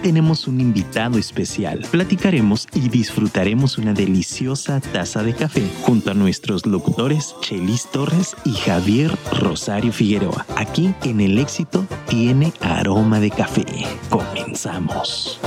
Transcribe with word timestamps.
tenemos 0.00 0.48
un 0.48 0.60
invitado 0.60 1.18
especial. 1.18 1.86
Platicaremos 1.90 2.66
y 2.74 2.88
disfrutaremos 2.88 3.78
una 3.78 3.92
deliciosa 3.92 4.80
taza 4.80 5.22
de 5.22 5.34
café 5.34 5.68
junto 5.82 6.10
a 6.10 6.14
nuestros 6.14 6.66
locutores 6.66 7.34
Chelis 7.40 7.86
Torres 7.90 8.34
y 8.44 8.52
Javier 8.52 9.16
Rosario 9.38 9.92
Figueroa. 9.92 10.46
Aquí 10.56 10.94
en 11.04 11.20
El 11.20 11.38
Éxito 11.38 11.86
tiene 12.08 12.52
aroma 12.60 13.20
de 13.20 13.30
café. 13.30 13.64
Comenzamos. 14.08 15.40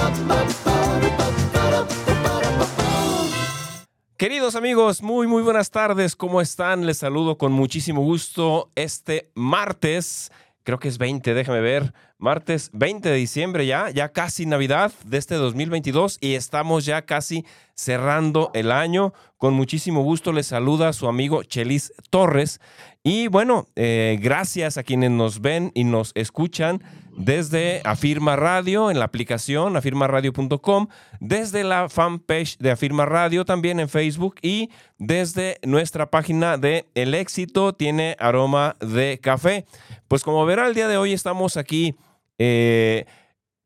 Queridos 4.18 4.56
amigos, 4.56 5.02
muy 5.02 5.28
muy 5.28 5.42
buenas 5.42 5.70
tardes, 5.70 6.16
¿cómo 6.16 6.40
están? 6.40 6.86
Les 6.86 7.00
saludo 7.00 7.38
con 7.38 7.52
muchísimo 7.52 8.02
gusto 8.02 8.72
este 8.76 9.32
martes, 9.36 10.32
creo 10.64 10.80
que 10.80 10.88
es 10.88 10.98
20, 10.98 11.34
déjame 11.34 11.60
ver, 11.60 11.94
martes 12.24 12.70
20 12.72 13.10
de 13.10 13.16
diciembre 13.16 13.66
ya, 13.66 13.90
ya 13.90 14.14
casi 14.14 14.46
Navidad 14.46 14.94
de 15.06 15.18
este 15.18 15.36
2022 15.36 16.20
y 16.22 16.36
estamos 16.36 16.86
ya 16.86 17.02
casi 17.02 17.46
cerrando 17.76 18.50
el 18.54 18.72
año. 18.72 19.14
Con 19.38 19.54
muchísimo 19.54 20.04
gusto 20.04 20.32
les 20.32 20.48
saluda 20.48 20.94
su 20.94 21.10
amigo 21.10 21.44
Chelis 21.44 21.92
Torres 22.10 22.62
y 23.04 23.28
bueno, 23.28 23.68
eh, 23.76 24.18
gracias 24.22 24.78
a 24.78 24.84
quienes 24.84 25.12
nos 25.12 25.42
ven 25.42 25.74
y 25.76 25.84
nos 25.84 26.14
escuchan 26.16 26.82
desde 27.18 27.82
Afirma 27.84 28.38
Radio 28.38 28.90
en 28.90 29.00
la 29.00 29.06
aplicación 29.06 29.76
afirmaradio.com, 29.76 30.88
desde 31.20 31.66
la 31.66 31.90
fanpage 31.90 32.58
de 32.58 32.72
Afirma 32.72 33.06
Radio 33.06 33.44
también 33.44 33.82
en 33.82 33.90
Facebook 33.90 34.36
y 34.42 34.70
desde 34.98 35.60
nuestra 35.64 36.10
página 36.10 36.58
de 36.58 36.88
El 36.96 37.14
Éxito 37.14 37.74
tiene 37.74 38.16
aroma 38.18 38.78
de 38.80 39.20
café. 39.22 39.66
Pues 40.08 40.24
como 40.24 40.46
verá 40.46 40.68
el 40.68 40.74
día 40.74 40.88
de 40.88 40.96
hoy 40.96 41.12
estamos 41.12 41.58
aquí 41.58 41.98
eh, 42.38 43.06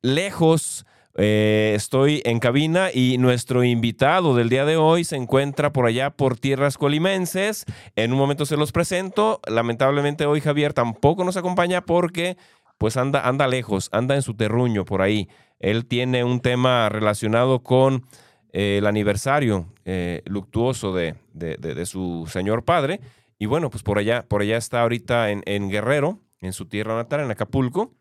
lejos. 0.01 0.85
Eh, 1.19 1.73
estoy 1.75 2.21
en 2.25 2.39
cabina 2.39 2.89
y 2.93 3.17
nuestro 3.17 3.63
invitado 3.63 4.35
del 4.35 4.49
día 4.49 4.65
de 4.65 4.77
hoy 4.77 5.03
se 5.03 5.15
encuentra 5.15 5.73
por 5.73 5.87
allá 5.87 6.11
por 6.11 6.37
tierras 6.37 6.77
colimenses. 6.77 7.65
En 7.95 8.13
un 8.13 8.19
momento 8.19 8.45
se 8.45 8.57
los 8.57 8.71
presento. 8.71 9.41
Lamentablemente 9.47 10.27
hoy 10.27 10.41
Javier 10.41 10.73
tampoco 10.73 11.23
nos 11.23 11.37
acompaña 11.37 11.81
porque 11.81 12.37
pues 12.77 12.97
anda, 12.97 13.27
anda 13.27 13.47
lejos, 13.47 13.89
anda 13.91 14.13
en 14.13 14.21
su 14.21 14.35
terruño 14.35 14.85
por 14.85 15.01
ahí. 15.01 15.27
Él 15.59 15.87
tiene 15.87 16.23
un 16.23 16.39
tema 16.39 16.87
relacionado 16.89 17.63
con 17.63 18.05
eh, 18.53 18.77
el 18.77 18.85
aniversario 18.85 19.73
luctuoso 20.25 20.93
de, 20.93 21.15
de, 21.33 21.85
su 21.85 22.27
señor 22.31 22.63
padre. 22.63 22.99
Y 23.39 23.45
bueno, 23.45 23.69
pues 23.69 23.83
por 23.83 23.99
allá, 23.99 24.25
por 24.27 24.41
allá 24.41 24.57
está 24.57 24.81
ahorita 24.81 25.29
en, 25.31 25.69
Guerrero, 25.69 26.19
en 26.41 26.53
su 26.53 26.65
tierra 26.65 26.95
natal, 26.95 27.21
en 27.21 27.31
Acapulco. 27.31 27.93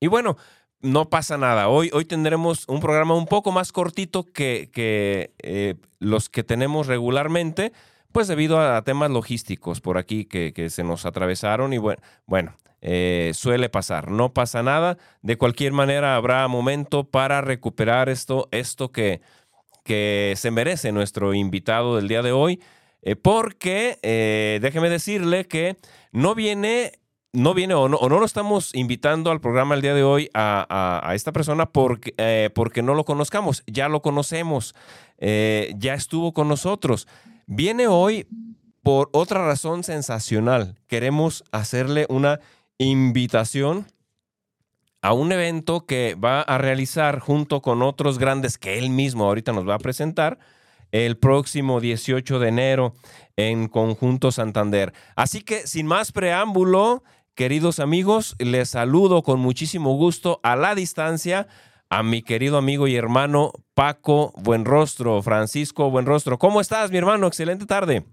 Y 0.00 0.06
bueno, 0.06 0.36
no 0.80 1.10
pasa 1.10 1.36
nada. 1.36 1.68
Hoy, 1.68 1.90
hoy 1.92 2.06
tendremos 2.06 2.64
un 2.68 2.80
programa 2.80 3.14
un 3.14 3.26
poco 3.26 3.52
más 3.52 3.70
cortito 3.70 4.24
que, 4.24 4.70
que 4.72 5.34
eh, 5.42 5.74
los 5.98 6.30
que 6.30 6.42
tenemos 6.42 6.86
regularmente, 6.86 7.72
pues 8.10 8.26
debido 8.26 8.58
a 8.58 8.82
temas 8.82 9.10
logísticos 9.10 9.82
por 9.82 9.98
aquí 9.98 10.24
que, 10.24 10.54
que 10.54 10.70
se 10.70 10.84
nos 10.84 11.04
atravesaron. 11.04 11.74
Y 11.74 11.78
bueno, 11.78 12.00
bueno 12.26 12.56
eh, 12.80 13.32
suele 13.34 13.68
pasar, 13.68 14.10
no 14.10 14.32
pasa 14.32 14.62
nada. 14.62 14.96
De 15.20 15.36
cualquier 15.36 15.74
manera, 15.74 16.16
habrá 16.16 16.48
momento 16.48 17.04
para 17.04 17.42
recuperar 17.42 18.08
esto, 18.08 18.48
esto 18.52 18.90
que, 18.90 19.20
que 19.84 20.32
se 20.36 20.50
merece 20.50 20.92
nuestro 20.92 21.34
invitado 21.34 21.96
del 21.96 22.08
día 22.08 22.22
de 22.22 22.32
hoy, 22.32 22.62
eh, 23.02 23.16
porque 23.16 23.98
déjeme 24.62 24.88
decirle 24.88 25.44
que 25.44 25.76
no 26.10 26.34
viene, 26.34 26.99
no 27.32 27.54
viene 27.54 27.74
o 27.74 27.88
no, 27.88 27.96
o 27.96 28.08
no, 28.08 28.18
lo 28.18 28.26
estamos 28.26 28.74
invitando 28.74 29.30
al 29.30 29.40
programa 29.40 29.74
el 29.74 29.82
día 29.82 29.94
de 29.94 30.02
hoy 30.02 30.30
a, 30.34 31.00
a, 31.02 31.14
esta 31.14 31.32
persona 31.32 31.66
porque, 31.66 32.50
porque 32.54 32.82
no 32.82 32.94
lo 32.94 33.04
conozcamos, 33.04 33.62
ya 33.66 33.88
lo 33.88 34.02
conocemos, 34.02 34.74
ya 35.18 35.94
estuvo 35.94 36.32
con 36.32 36.48
nosotros. 36.48 37.06
Viene 37.46 37.86
hoy 37.86 38.26
por 38.82 39.10
otra 39.12 39.44
razón 39.44 39.84
sensacional. 39.84 40.76
Queremos 40.86 41.44
hacerle 41.52 42.06
una 42.08 42.40
invitación 42.78 43.86
a 45.02 45.12
un 45.12 45.32
evento 45.32 45.86
que 45.86 46.14
va 46.14 46.42
a 46.42 46.58
realizar 46.58 47.20
junto 47.20 47.62
con 47.62 47.82
otros 47.82 48.18
grandes 48.18 48.58
que 48.58 48.78
él 48.78 48.90
mismo 48.90 49.24
ahorita 49.24 49.52
nos 49.52 49.68
va 49.68 49.74
a 49.74 49.78
presentar 49.78 50.38
el 50.92 51.16
próximo 51.16 51.80
18 51.80 52.38
de 52.38 52.48
enero 52.48 52.94
en 53.36 53.68
Conjunto 53.68 54.32
Santander. 54.32 54.92
Así 55.14 55.42
que 55.42 55.66
sin 55.66 55.86
más 55.86 56.12
preámbulo, 56.12 57.02
queridos 57.34 57.80
amigos, 57.80 58.36
les 58.38 58.70
saludo 58.70 59.22
con 59.22 59.40
muchísimo 59.40 59.96
gusto 59.96 60.40
a 60.42 60.56
la 60.56 60.74
distancia 60.74 61.48
a 61.90 62.02
mi 62.04 62.22
querido 62.22 62.56
amigo 62.56 62.86
y 62.86 62.94
hermano 62.94 63.52
Paco 63.74 64.32
Buenrostro, 64.36 65.22
Francisco 65.22 65.90
Buenrostro. 65.90 66.38
¿Cómo 66.38 66.60
estás, 66.60 66.90
mi 66.90 66.98
hermano? 66.98 67.26
Excelente 67.26 67.66
tarde. 67.66 68.04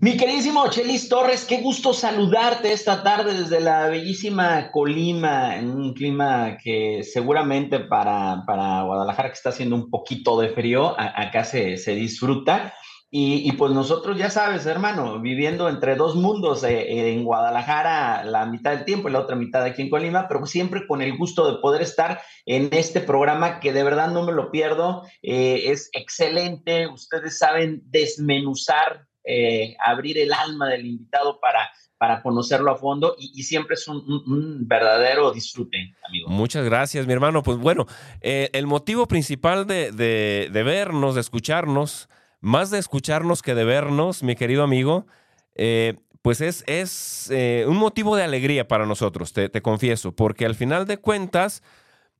Mi 0.00 0.16
queridísimo 0.16 0.66
Chelis 0.68 1.08
Torres, 1.08 1.44
qué 1.44 1.60
gusto 1.60 1.92
saludarte 1.92 2.72
esta 2.72 3.04
tarde 3.04 3.34
desde 3.34 3.60
la 3.60 3.86
bellísima 3.86 4.72
Colima, 4.72 5.56
en 5.56 5.70
un 5.70 5.94
clima 5.94 6.56
que 6.56 7.04
seguramente 7.04 7.78
para, 7.78 8.42
para 8.44 8.82
Guadalajara, 8.82 9.28
que 9.28 9.34
está 9.34 9.50
haciendo 9.50 9.76
un 9.76 9.90
poquito 9.90 10.40
de 10.40 10.48
frío, 10.48 10.98
acá 10.98 11.44
se, 11.44 11.76
se 11.76 11.94
disfruta. 11.94 12.74
Y, 13.14 13.46
y, 13.46 13.52
pues 13.52 13.72
nosotros, 13.72 14.16
ya 14.16 14.30
sabes, 14.30 14.64
hermano, 14.64 15.20
viviendo 15.20 15.68
entre 15.68 15.96
dos 15.96 16.16
mundos, 16.16 16.64
eh, 16.64 17.12
en 17.12 17.24
Guadalajara 17.24 18.24
la 18.24 18.46
mitad 18.46 18.70
del 18.70 18.86
tiempo 18.86 19.08
y 19.08 19.12
la 19.12 19.20
otra 19.20 19.36
mitad 19.36 19.62
aquí 19.62 19.82
en 19.82 19.90
Colima, 19.90 20.28
pero 20.28 20.46
siempre 20.46 20.86
con 20.86 21.02
el 21.02 21.18
gusto 21.18 21.52
de 21.52 21.60
poder 21.60 21.82
estar 21.82 22.22
en 22.46 22.70
este 22.72 23.00
programa 23.00 23.60
que 23.60 23.74
de 23.74 23.84
verdad 23.84 24.10
no 24.10 24.24
me 24.24 24.32
lo 24.32 24.50
pierdo. 24.50 25.02
Eh, 25.20 25.64
es 25.66 25.90
excelente, 25.92 26.86
ustedes 26.88 27.38
saben 27.38 27.82
desmenuzar 27.84 29.06
eh, 29.24 29.76
abrir 29.84 30.18
el 30.18 30.32
alma 30.32 30.68
del 30.68 30.84
invitado 30.84 31.38
para, 31.38 31.70
para 31.96 32.22
conocerlo 32.22 32.72
a 32.72 32.76
fondo 32.76 33.14
y, 33.16 33.44
siempre 33.44 33.74
es 33.74 33.86
un, 33.86 34.66
verdadero 34.66 35.30
disfrute, 35.30 35.94
amigo. 36.08 36.28
Muchas 36.28 36.64
gracias, 36.64 37.06
mi 37.06 37.12
hermano. 37.12 37.44
Pues 37.44 37.58
bueno, 37.58 37.86
eh, 38.20 38.50
el 38.52 38.66
motivo 38.66 39.06
principal 39.06 39.64
de, 39.68 39.92
de, 39.92 40.62
vernos, 40.64 41.14
de 41.14 41.20
escucharnos, 41.20 42.08
más 42.42 42.70
de 42.70 42.78
escucharnos 42.78 43.40
que 43.40 43.54
de 43.54 43.64
vernos, 43.64 44.22
mi 44.22 44.36
querido 44.36 44.62
amigo, 44.62 45.06
eh, 45.54 45.94
pues 46.20 46.42
es, 46.42 46.62
es 46.66 47.30
un 47.66 47.78
motivo 47.78 48.14
de 48.14 48.22
alegría 48.22 48.68
para 48.68 48.84
nosotros, 48.84 49.32
te, 49.32 49.62
confieso, 49.62 50.12
porque 50.12 50.44
al 50.44 50.54
final 50.54 50.86
de 50.86 50.98
cuentas 50.98 51.62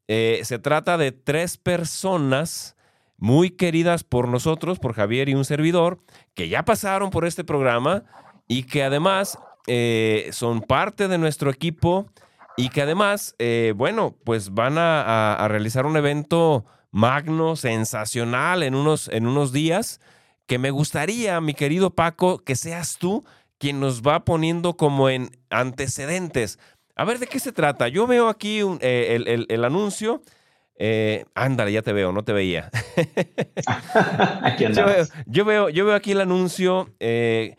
se 0.09 0.59
trata 0.59 0.99
de 0.99 1.13
tres 1.13 1.57
personas 1.57 2.77
muy 3.23 3.51
queridas 3.51 4.03
por 4.03 4.27
nosotros, 4.27 4.81
por 4.81 4.95
Javier 4.95 5.29
y 5.29 5.35
un 5.35 5.45
servidor, 5.45 6.01
que 6.35 6.49
ya 6.49 6.65
pasaron 6.65 7.11
por 7.11 7.25
este 7.25 7.45
programa 7.45 8.03
y 8.49 8.65
que 8.65 8.83
además 8.83 9.39
eh, 9.69 10.29
son 10.33 10.61
parte 10.61 11.07
de 11.07 11.19
nuestro 11.19 11.49
equipo 11.49 12.11
y 12.57 12.69
que 12.71 12.83
además, 12.83 13.37
eh, 13.39 13.75
bueno, 13.77 14.17
pues 14.25 14.53
van 14.53 14.75
a, 14.77 15.47
realizar 15.49 15.87
un 15.87 15.97
evento 15.97 16.67
magno, 16.93 17.57
sensacional 17.57 18.63
en 18.63 18.77
unos, 18.77 19.09
en 19.09 19.27
unos 19.27 19.53
días, 19.53 20.01
que 20.47 20.59
me 20.59 20.71
gustaría, 20.71 21.41
mi 21.41 21.55
querido 21.55 21.91
Paco, 21.91 22.39
que 22.39 22.55
seas 22.55 22.99
tú 22.99 23.25
quien 23.59 23.81
nos 23.81 24.03
va 24.03 24.25
poniendo 24.25 24.77
como 24.77 25.09
en 25.09 25.31
antecedentes. 25.51 26.61
A 26.95 27.05
ver, 27.05 27.19
¿de 27.19 27.27
qué 27.27 27.41
se 27.41 27.51
trata? 27.51 27.89
Yo 27.89 28.07
veo 28.07 28.29
aquí 28.29 28.61
eh, 28.81 29.17
el, 29.27 29.47
el 29.49 29.65
anuncio 29.65 30.23
eh, 30.85 31.27
ándale, 31.35 31.71
ya 31.71 31.83
te 31.83 31.93
veo, 31.93 32.11
no 32.11 32.25
te 32.25 32.33
veía. 32.33 32.69
aquí 34.43 34.65
yo, 34.65 34.85
veo, 34.85 35.07
yo, 35.27 35.45
veo, 35.45 35.69
yo 35.69 35.85
veo 35.85 35.95
aquí 35.95 36.11
el 36.11 36.21
anuncio. 36.21 36.91
Eh, 36.99 37.57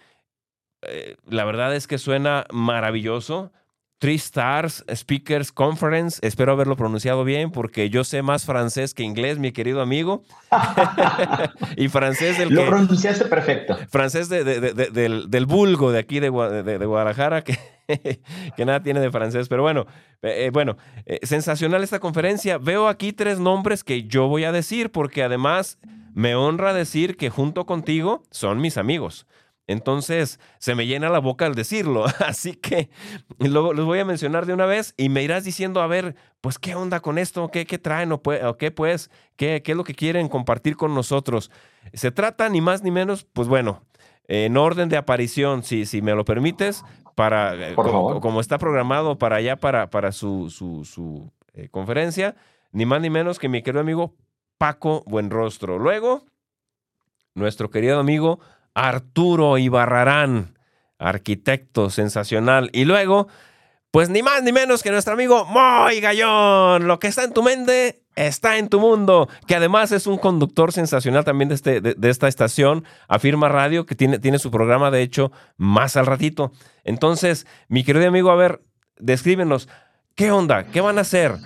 la 1.29 1.45
verdad 1.45 1.73
es 1.73 1.87
que 1.87 1.97
suena 1.97 2.45
maravilloso. 2.51 3.53
Three 4.03 4.15
Stars 4.15 4.83
Speakers 4.93 5.53
Conference. 5.53 6.19
Espero 6.27 6.51
haberlo 6.51 6.75
pronunciado 6.75 7.23
bien 7.23 7.51
porque 7.51 7.89
yo 7.89 8.03
sé 8.03 8.21
más 8.21 8.43
francés 8.43 8.93
que 8.93 9.01
inglés, 9.01 9.39
mi 9.39 9.53
querido 9.53 9.81
amigo. 9.81 10.23
y 11.77 11.87
francés 11.87 12.37
del 12.37 12.49
Lo 12.49 12.65
pronunciaste 12.65 13.23
perfecto. 13.27 13.77
Francés 13.89 14.27
del, 14.27 15.31
del, 15.31 15.45
vulgo 15.45 15.93
de 15.93 15.99
aquí 15.99 16.19
de, 16.19 16.27
Guadalajara, 16.27 17.45
que, 17.45 17.57
que, 18.57 18.65
nada 18.65 18.83
tiene 18.83 18.99
de 18.99 19.09
francés. 19.09 19.47
Pero 19.47 19.61
bueno, 19.61 19.85
eh, 20.21 20.49
bueno 20.51 20.75
eh, 21.05 21.19
sensacional 21.23 21.81
esta 21.81 22.01
conferencia. 22.01 22.57
Veo 22.57 22.89
aquí 22.89 23.13
tres 23.13 23.39
nombres 23.39 23.85
que 23.85 24.03
yo 24.03 24.27
voy 24.27 24.43
a 24.43 24.51
decir 24.51 24.91
porque 24.91 25.23
además 25.23 25.77
me 26.13 26.35
honra 26.35 26.73
decir 26.73 27.15
que 27.15 27.29
junto 27.29 27.65
contigo 27.65 28.23
son 28.31 28.59
mis 28.59 28.75
amigos. 28.75 29.27
Entonces, 29.67 30.39
se 30.59 30.75
me 30.75 30.85
llena 30.85 31.09
la 31.09 31.19
boca 31.19 31.45
al 31.45 31.55
decirlo. 31.55 32.05
Así 32.25 32.53
que 32.53 32.89
luego 33.39 33.73
los 33.73 33.85
voy 33.85 33.99
a 33.99 34.05
mencionar 34.05 34.45
de 34.45 34.53
una 34.53 34.65
vez 34.65 34.93
y 34.97 35.09
me 35.09 35.23
irás 35.23 35.43
diciendo, 35.43 35.81
a 35.81 35.87
ver, 35.87 36.15
pues, 36.41 36.59
¿qué 36.59 36.75
onda 36.75 36.99
con 36.99 37.17
esto? 37.17 37.49
¿Qué, 37.49 37.65
qué 37.65 37.77
traen? 37.77 38.11
¿O, 38.11 38.21
qué, 38.57 38.71
pues? 38.71 39.09
¿Qué, 39.35 39.61
¿Qué 39.63 39.71
es 39.71 39.77
lo 39.77 39.83
que 39.83 39.95
quieren 39.95 40.27
compartir 40.27 40.75
con 40.75 40.93
nosotros? 40.93 41.51
Se 41.93 42.11
trata 42.11 42.49
ni 42.49 42.61
más 42.61 42.83
ni 42.83 42.91
menos, 42.91 43.23
pues 43.23 43.47
bueno, 43.47 43.83
en 44.27 44.57
orden 44.57 44.89
de 44.89 44.97
aparición, 44.97 45.63
si, 45.63 45.85
si 45.85 46.01
me 46.01 46.13
lo 46.13 46.25
permites, 46.25 46.83
para, 47.15 47.75
como, 47.75 48.19
como, 48.21 48.39
está 48.39 48.57
programado 48.57 49.17
para 49.17 49.37
allá, 49.37 49.57
para, 49.57 49.89
para 49.89 50.11
su, 50.11 50.49
su, 50.49 50.83
su 50.85 51.31
eh, 51.53 51.69
conferencia, 51.69 52.35
ni 52.71 52.85
más 52.85 53.01
ni 53.01 53.09
menos 53.09 53.37
que 53.37 53.49
mi 53.49 53.61
querido 53.61 53.81
amigo 53.81 54.15
Paco 54.57 55.03
Buenrostro. 55.05 55.77
Luego, 55.77 56.25
nuestro 57.35 57.69
querido 57.69 57.99
amigo 57.99 58.39
Arturo 58.73 59.57
Ibarrarán, 59.57 60.57
arquitecto 60.99 61.89
sensacional. 61.89 62.69
Y 62.73 62.85
luego, 62.85 63.27
pues 63.91 64.09
ni 64.09 64.23
más 64.23 64.41
ni 64.43 64.51
menos 64.51 64.81
que 64.81 64.91
nuestro 64.91 65.13
amigo 65.13 65.45
Moy 65.45 65.99
Gallón. 65.99 66.87
Lo 66.87 66.99
que 66.99 67.07
está 67.07 67.23
en 67.23 67.33
tu 67.33 67.43
mente 67.43 68.03
está 68.15 68.57
en 68.57 68.69
tu 68.69 68.79
mundo, 68.79 69.27
que 69.47 69.55
además 69.55 69.91
es 69.91 70.07
un 70.07 70.17
conductor 70.17 70.71
sensacional 70.71 71.23
también 71.23 71.49
de, 71.49 71.55
este, 71.55 71.81
de, 71.81 72.09
esta 72.09 72.27
estación, 72.27 72.85
Afirma 73.07 73.49
Radio, 73.49 73.85
que 73.85 73.95
tiene, 73.95 74.19
tiene 74.19 74.39
su 74.39 74.51
programa, 74.51 74.91
de 74.91 75.01
hecho, 75.01 75.31
más 75.57 75.97
al 75.97 76.05
ratito. 76.05 76.51
Entonces, 76.83 77.47
mi 77.69 77.83
querido 77.83 78.07
amigo, 78.07 78.29
a 78.29 78.35
ver, 78.35 78.61
descríbenos, 78.97 79.67
¿qué 80.15 80.31
onda? 80.31 80.65
¿Qué 80.65 80.81
van 80.81 80.97
a 80.97 81.01
hacer? 81.01 81.37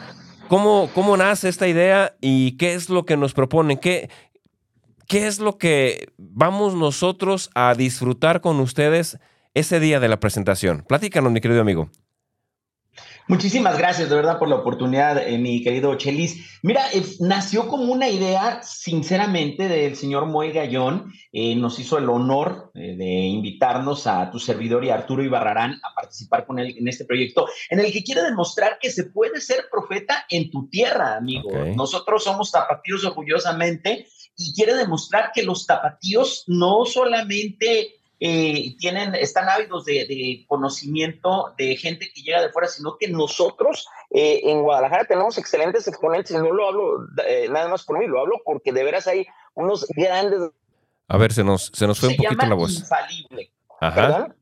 ¿Cómo, 0.48 0.90
¿Cómo 0.94 1.18
nace 1.18 1.50
esta 1.50 1.68
idea 1.68 2.16
y 2.22 2.54
qué 2.58 2.74
es 2.74 2.90
lo 2.90 3.06
que 3.06 3.18
nos 3.18 3.34
proponen? 3.34 3.78
¿Qué, 3.78 4.10
¿Qué 5.08 5.28
es 5.28 5.40
lo 5.40 5.58
que 5.58 6.10
vamos 6.18 6.76
nosotros 6.76 7.50
a 7.56 7.74
disfrutar 7.76 8.42
con 8.42 8.60
ustedes 8.60 9.18
ese 9.54 9.80
día 9.80 10.02
de 10.02 10.10
la 10.10 10.20
presentación? 10.20 10.84
Platícanos, 10.86 11.32
mi 11.32 11.40
querido 11.40 11.62
amigo. 11.62 11.90
Muchísimas 13.30 13.78
gracias 13.78 14.10
de 14.10 14.16
verdad 14.16 14.40
por 14.40 14.50
la 14.50 14.56
oportunidad, 14.56 15.18
eh, 15.26 15.38
mi 15.38 15.62
querido 15.62 15.96
Chelis. 15.96 16.60
Mira, 16.62 16.92
eh, 16.94 17.04
nació 17.20 17.68
como 17.68 17.92
una 17.92 18.10
idea, 18.10 18.62
sinceramente, 18.64 19.68
del 19.68 19.96
señor 19.96 20.26
Moy 20.26 20.52
Gallón. 20.52 21.12
Eh, 21.32 21.56
nos 21.56 21.80
hizo 21.80 21.98
el 21.98 22.10
honor 22.10 22.72
de 22.74 23.06
invitarnos 23.06 24.08
a 24.08 24.30
tu 24.30 24.40
servidor 24.40 24.84
y 24.84 24.90
a 24.90 24.96
Arturo 24.96 25.24
Ibarrarán 25.24 25.74
a 25.74 25.94
participar 25.94 26.46
con 26.46 26.60
él 26.60 26.76
en 26.78 26.88
este 26.88 27.06
proyecto, 27.06 27.48
en 27.70 27.80
el 27.80 27.92
que 27.92 28.04
quiere 28.04 28.24
demostrar 28.24 28.78
que 28.80 28.90
se 28.90 29.06
puede 29.06 29.40
ser 29.40 29.66
profeta 29.72 30.26
en 30.30 30.50
tu 30.50 30.68
tierra, 30.70 31.16
amigo. 31.16 31.50
Nosotros 31.76 32.24
somos 32.24 32.52
tapatíos 32.52 33.06
orgullosamente 33.06 34.08
y 34.38 34.54
quiere 34.54 34.76
demostrar 34.76 35.32
que 35.34 35.44
los 35.44 35.66
tapatíos 35.66 36.44
no 36.48 36.86
solamente 36.86 37.96
eh, 38.20 38.76
tienen, 38.78 39.16
están 39.16 39.50
ávidos 39.50 39.86
de, 39.86 40.46
conocimiento 40.48 41.54
de 41.58 41.76
gente 41.76 42.12
que 42.14 42.22
llega 42.22 42.42
de 42.42 42.52
fuera, 42.52 42.68
sino 42.68 42.98
que 42.98 43.08
nosotros 43.08 43.88
eh, 44.12 44.42
en 44.44 44.62
Guadalajara 44.62 45.06
tenemos 45.06 45.38
excelentes 45.38 45.88
exponentes, 45.88 46.32
y 46.32 46.36
no 46.36 46.52
lo 46.52 46.68
hablo 46.68 47.08
eh, 47.28 47.48
nada 47.50 47.68
más 47.68 47.84
por 47.84 48.00
mí, 48.00 48.08
lo 48.08 48.22
hablo 48.22 48.42
porque 48.46 48.72
de 48.72 48.84
veras 48.84 49.08
hay 49.08 49.28
unos 49.56 49.86
grandes... 49.90 50.52
A 51.10 51.18
ver, 51.18 51.34
se 51.34 51.44
nos, 51.44 51.72
se 51.74 51.88
nos 51.88 52.00
fue 52.00 52.10
un 52.10 52.18
poquito 52.18 52.46
la 52.46 52.56
voz. 52.56 52.80
Infalible. 52.80 53.52
Ajá. 53.82 54.36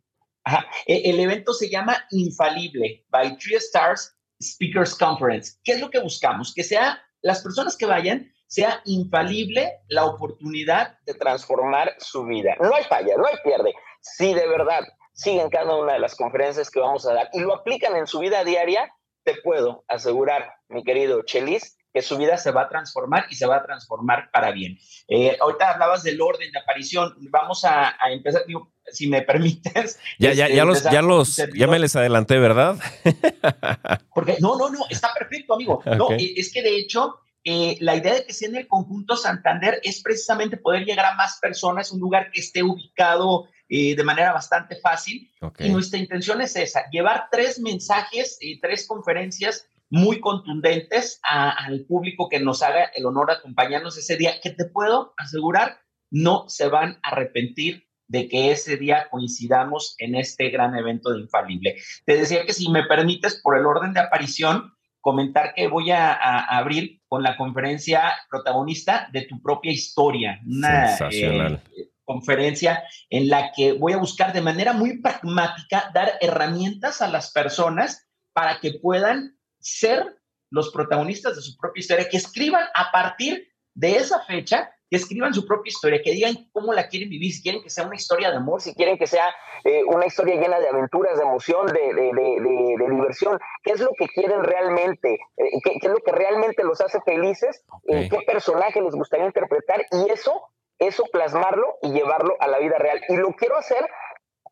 Ajá. 0.43 0.65
E, 0.87 1.09
el 1.09 1.19
evento 1.19 1.53
se 1.53 1.69
llama 1.69 2.05
Infalible, 2.11 3.05
by 3.09 3.37
Three 3.37 3.55
Stars 3.55 4.13
Speakers 4.41 4.95
Conference. 4.95 5.53
¿Qué 5.63 5.73
es 5.73 5.81
lo 5.81 5.89
que 5.89 5.99
buscamos? 5.99 6.53
Que 6.53 6.63
sea 6.63 7.01
las 7.21 7.41
personas 7.41 7.77
que 7.77 7.85
vayan 7.85 8.31
sea 8.55 8.81
infalible 8.85 9.81
la 9.89 10.05
oportunidad 10.05 10.97
de 11.05 11.13
transformar 11.15 11.93
su 11.99 12.23
vida. 12.23 12.55
No 12.61 12.73
hay 12.73 12.85
falla, 12.85 13.17
no 13.17 13.27
hay 13.27 13.35
pierde. 13.43 13.73
Si 13.99 14.33
de 14.33 14.47
verdad 14.47 14.81
siguen 15.11 15.49
cada 15.49 15.75
una 15.75 15.93
de 15.93 15.99
las 15.99 16.15
conferencias 16.15 16.69
que 16.69 16.79
vamos 16.79 17.05
a 17.05 17.13
dar 17.13 17.29
y 17.33 17.41
lo 17.41 17.53
aplican 17.53 17.97
en 17.97 18.07
su 18.07 18.19
vida 18.19 18.45
diaria, 18.45 18.93
te 19.25 19.35
puedo 19.43 19.83
asegurar, 19.89 20.53
mi 20.69 20.85
querido 20.85 21.23
Chelis, 21.23 21.77
que 21.93 22.01
su 22.01 22.17
vida 22.17 22.37
se 22.37 22.51
va 22.51 22.61
a 22.61 22.69
transformar 22.69 23.25
y 23.29 23.35
se 23.35 23.45
va 23.45 23.57
a 23.57 23.63
transformar 23.63 24.29
para 24.31 24.51
bien. 24.51 24.77
Eh, 25.09 25.35
ahorita 25.41 25.71
hablabas 25.71 26.03
del 26.03 26.21
orden 26.21 26.49
de 26.49 26.59
aparición. 26.59 27.13
Vamos 27.29 27.65
a, 27.65 27.93
empezar, 28.09 28.43
si 28.87 29.09
me 29.09 29.21
permites. 29.21 29.99
Ya, 30.17 30.31
ya, 30.31 30.47
ya, 30.47 30.63
los, 30.63 30.81
ya 30.81 31.01
los, 31.01 31.35
ya 31.53 31.67
me 31.67 31.77
les 31.77 31.93
adelanté, 31.97 32.39
¿verdad? 32.39 32.77
Porque 34.15 34.37
no, 34.39 34.57
no, 34.57 34.69
no, 34.69 34.85
está 34.89 35.13
perfecto, 35.13 35.55
amigo. 35.55 35.83
No, 35.85 36.07
es 36.11 36.53
que 36.53 36.61
de 36.61 36.77
hecho, 36.77 37.19
eh, 37.47 37.77
la 37.79 37.95
idea 37.95 38.15
de 38.15 38.25
que 38.25 38.33
sea 38.33 38.49
en 38.49 38.55
el 38.55 38.67
conjunto 38.67 39.15
Santander 39.15 39.79
es 39.83 40.01
precisamente 40.01 40.57
poder 40.57 40.83
llegar 40.83 41.05
a 41.05 41.15
más 41.15 41.37
personas, 41.39 41.91
un 41.91 41.99
lugar 41.99 42.31
que 42.31 42.39
esté 42.41 42.63
ubicado 42.63 43.47
eh, 43.69 43.95
de 43.95 44.03
manera 44.03 44.33
bastante 44.33 44.75
fácil. 44.77 45.31
Y 45.59 45.69
nuestra 45.69 45.99
intención 45.99 46.41
es 46.41 46.55
esa, 46.55 46.89
llevar 46.89 47.27
tres 47.31 47.59
mensajes, 47.59 48.39
y 48.41 48.59
tres 48.59 48.87
conferencias 48.87 49.69
muy 49.89 50.19
contundentes 50.19 51.19
al 51.21 51.85
público 51.85 52.29
que 52.29 52.39
nos 52.39 52.63
haga 52.63 52.85
el 52.95 53.05
honor 53.05 53.27
de 53.27 53.33
acompañarnos 53.33 53.95
ese 53.97 54.17
día, 54.17 54.41
que 54.41 54.49
te 54.49 54.65
puedo 54.65 55.13
asegurar, 55.17 55.79
no 56.09 56.49
se 56.49 56.67
van 56.67 56.99
a 57.03 57.09
arrepentir 57.09 57.87
de 58.07 58.27
que 58.27 58.51
ese 58.51 58.77
día 58.77 59.07
coincidamos 59.09 59.95
en 59.99 60.15
este 60.15 60.49
gran 60.49 60.75
evento 60.75 61.11
de 61.11 61.21
Infalible. 61.21 61.75
Te 62.05 62.17
decía 62.17 62.45
que 62.45 62.53
si 62.53 62.69
me 62.69 62.83
permites, 62.83 63.39
por 63.41 63.57
el 63.57 63.65
orden 63.65 63.93
de 63.93 63.99
aparición, 63.99 64.74
comentar 65.05 65.53
que 65.53 65.67
voy 65.67 65.91
a, 65.91 66.13
abrir 66.57 66.99
con 67.07 67.21
la 67.21 67.37
conferencia 67.37 68.11
protagonista 68.27 69.07
de 69.13 69.21
tu 69.21 69.39
propia 69.39 69.71
historia, 69.71 70.41
una 70.43 70.97
eh, 71.11 71.59
conferencia 72.03 72.83
en 73.11 73.29
la 73.29 73.51
que 73.51 73.73
voy 73.73 73.93
a 73.93 73.97
buscar 73.97 74.33
de 74.33 74.41
manera 74.41 74.73
muy 74.73 75.03
pragmática 75.03 75.91
dar 75.93 76.13
herramientas 76.21 77.03
a 77.03 77.07
las 77.07 77.31
personas 77.31 78.09
para 78.33 78.59
que 78.59 78.79
puedan 78.81 79.37
ser 79.59 80.17
los 80.49 80.71
protagonistas 80.71 81.35
de 81.35 81.43
su 81.43 81.55
propia 81.55 81.81
historia, 81.81 82.09
que 82.09 82.17
escriban 82.17 82.65
a 82.73 82.91
partir 82.91 83.47
de 83.75 83.97
esa 83.97 84.23
fecha 84.23 84.71
que 84.89 84.97
escriban 84.97 85.33
su 85.33 85.45
propia 85.45 85.69
historia, 85.69 86.01
que 86.03 86.11
digan 86.11 86.49
cómo 86.51 86.73
la 86.73 86.87
quieren 86.87 87.09
vivir, 87.09 87.31
si 87.33 87.41
quieren 87.41 87.63
que 87.63 87.69
sea 87.69 87.85
una 87.85 87.95
historia 87.95 88.29
de 88.29 88.37
amor, 88.37 88.61
si 88.61 88.75
quieren 88.75 88.97
que 88.97 89.07
sea 89.07 89.33
eh, 89.63 89.83
una 89.85 90.05
historia 90.05 90.35
llena 90.35 90.59
de 90.59 90.67
aventuras, 90.67 91.17
de 91.17 91.23
emoción, 91.23 91.67
de, 91.67 91.93
de, 91.93 92.89
diversión, 92.89 93.39
qué 93.63 93.71
es 93.71 93.79
lo 93.79 93.89
que 93.97 94.07
quieren 94.07 94.43
realmente, 94.43 95.13
eh, 95.37 95.49
¿Qué, 95.63 95.77
es 95.81 95.91
lo 95.91 95.97
que 95.97 96.11
realmente 96.11 96.63
los 96.63 96.81
hace 96.81 96.99
felices, 97.01 97.63
qué 97.87 98.19
personaje 98.27 98.81
les 98.81 98.93
gustaría 98.93 99.25
interpretar 99.25 99.85
y 99.91 100.11
eso, 100.11 100.49
eso 100.79 101.03
plasmarlo 101.11 101.77
y 101.81 101.91
llevarlo 101.91 102.35
a 102.39 102.47
la 102.47 102.59
vida 102.59 102.77
real. 102.77 103.01
Y 103.09 103.15
lo 103.17 103.31
quiero 103.33 103.57
hacer 103.57 103.87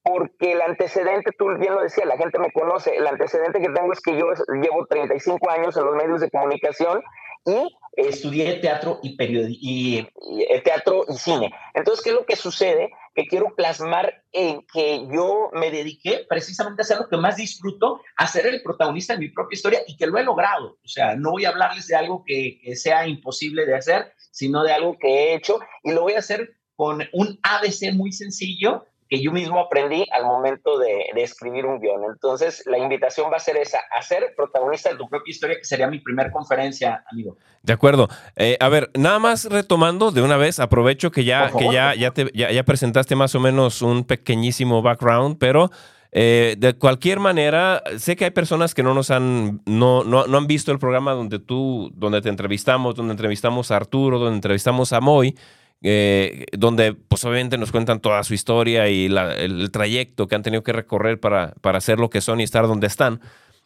porque 0.03 0.51
el 0.51 0.61
antecedente, 0.61 1.31
tú 1.37 1.47
bien 1.57 1.73
lo 1.73 1.81
decías, 1.81 2.05
la 2.05 2.17
gente 2.17 2.37
me 2.37 2.51
conoce, 2.51 2.95
el 2.95 3.07
antecedente 3.07 3.61
que 3.61 3.69
tengo 3.69 3.93
es 3.93 4.01
que 4.01 4.17
yo 4.17 4.25
llevo 4.61 4.85
35 4.87 5.49
años 5.49 5.77
en 5.77 5.85
los 5.85 5.95
medios 5.95 6.19
de 6.19 6.29
comunicación 6.29 7.01
y 7.45 7.75
estudié 7.95 8.55
teatro 8.55 8.99
y, 9.03 9.15
y, 9.19 9.97
eh, 9.97 10.61
teatro 10.63 11.05
y 11.07 11.13
cine. 11.13 11.53
Entonces, 11.73 12.03
¿qué 12.03 12.09
es 12.09 12.15
lo 12.15 12.25
que 12.25 12.35
sucede? 12.35 12.91
Que 13.13 13.27
quiero 13.27 13.53
plasmar 13.55 14.23
en 14.31 14.65
que 14.73 15.05
yo 15.11 15.49
me 15.53 15.69
dediqué 15.69 16.25
precisamente 16.27 16.81
a 16.81 16.83
hacer 16.83 16.97
lo 16.97 17.07
que 17.07 17.17
más 17.17 17.35
disfruto, 17.35 18.01
a 18.17 18.27
ser 18.27 18.47
el 18.47 18.61
protagonista 18.63 19.13
de 19.13 19.19
mi 19.19 19.29
propia 19.29 19.55
historia 19.55 19.81
y 19.87 19.95
que 19.95 20.07
lo 20.07 20.17
he 20.17 20.23
logrado. 20.23 20.79
O 20.83 20.87
sea, 20.87 21.15
no 21.15 21.31
voy 21.31 21.45
a 21.45 21.49
hablarles 21.49 21.87
de 21.87 21.95
algo 21.95 22.23
que, 22.25 22.59
que 22.63 22.75
sea 22.75 23.07
imposible 23.07 23.65
de 23.65 23.75
hacer, 23.75 24.13
sino 24.31 24.63
de 24.63 24.73
algo 24.73 24.97
que 24.99 25.07
he 25.07 25.35
hecho 25.35 25.59
y 25.83 25.91
lo 25.91 26.01
voy 26.01 26.13
a 26.13 26.19
hacer 26.19 26.55
con 26.75 27.03
un 27.13 27.39
ABC 27.43 27.93
muy 27.93 28.11
sencillo 28.11 28.85
que 29.13 29.21
yo 29.21 29.31
mismo 29.31 29.59
aprendí 29.59 30.07
al 30.11 30.25
momento 30.25 30.79
de, 30.79 31.03
escribir 31.17 31.67
un 31.67 31.79
guion. 31.79 32.01
Entonces, 32.11 32.63
la 32.65 32.79
invitación 32.79 33.31
va 33.31 33.37
a 33.37 33.39
ser 33.39 33.57
esa, 33.57 33.77
a 33.95 34.01
ser 34.01 34.33
protagonista 34.35 34.89
de 34.89 34.95
tu 34.95 35.07
propia 35.07 35.29
historia, 35.29 35.55
que 35.55 35.65
sería 35.65 35.85
mi 35.85 35.99
primera 35.99 36.31
conferencia, 36.31 37.03
amigo. 37.11 37.37
De 37.61 37.73
acuerdo. 37.73 38.09
Eh, 38.35 38.57
a 38.59 38.69
ver, 38.69 38.89
nada 38.95 39.19
más 39.19 39.45
retomando 39.45 40.09
de 40.09 40.23
una 40.23 40.35
vez, 40.35 40.59
aprovecho 40.59 41.11
que 41.11 41.25
ya, 41.25 41.51
que 41.51 41.71
ya, 41.71 41.93
ya, 41.93 42.09
te, 42.09 42.31
ya, 42.33 42.63
presentaste 42.63 43.15
más 43.15 43.35
o 43.35 43.39
menos 43.39 43.83
un 43.83 44.03
pequeñísimo 44.03 44.81
background, 44.81 45.37
pero... 45.39 45.69
Eh, 46.15 46.53
de 46.59 46.75
cualquier 46.75 47.19
manera, 47.19 47.81
sé 47.97 48.15
que 48.15 48.25
hay 48.25 48.29
personas 48.29 48.75
que 48.75 48.83
no 48.83 48.93
nos 48.93 49.09
han, 49.09 49.63
no, 49.65 50.03
no, 50.03 50.27
no, 50.27 50.37
han 50.37 50.45
visto 50.45 50.71
el 50.71 50.77
programa 50.77 51.13
donde 51.13 51.39
tú, 51.39 51.91
donde 51.95 52.21
te 52.21 52.29
entrevistamos, 52.29 52.93
donde 52.93 53.13
entrevistamos 53.13 53.71
a 53.71 53.77
Arturo, 53.77 54.19
donde 54.19 54.35
entrevistamos 54.35 54.93
a 54.93 55.01
Moy. 55.01 55.35
Eh, 55.85 56.45
donde 56.53 56.93
pues 56.93 57.25
obviamente 57.25 57.57
nos 57.57 57.73
cuentan 57.73 57.99
toda 57.99 58.23
su 58.23 58.33
historia 58.33 58.87
y 58.87 59.07
el, 59.07 59.69
trayecto 59.69 60.29
que 60.29 60.35
han 60.35 60.41
tenido 60.41 60.63
que 60.63 60.71
recorrer 60.71 61.19
para, 61.19 61.53
para 61.59 61.81
ser 61.81 61.99
lo 61.99 62.09
que 62.09 62.21
son 62.21 62.39
y 62.39 62.43
estar 62.43 62.65
donde 62.67 62.87
están. 62.87 63.19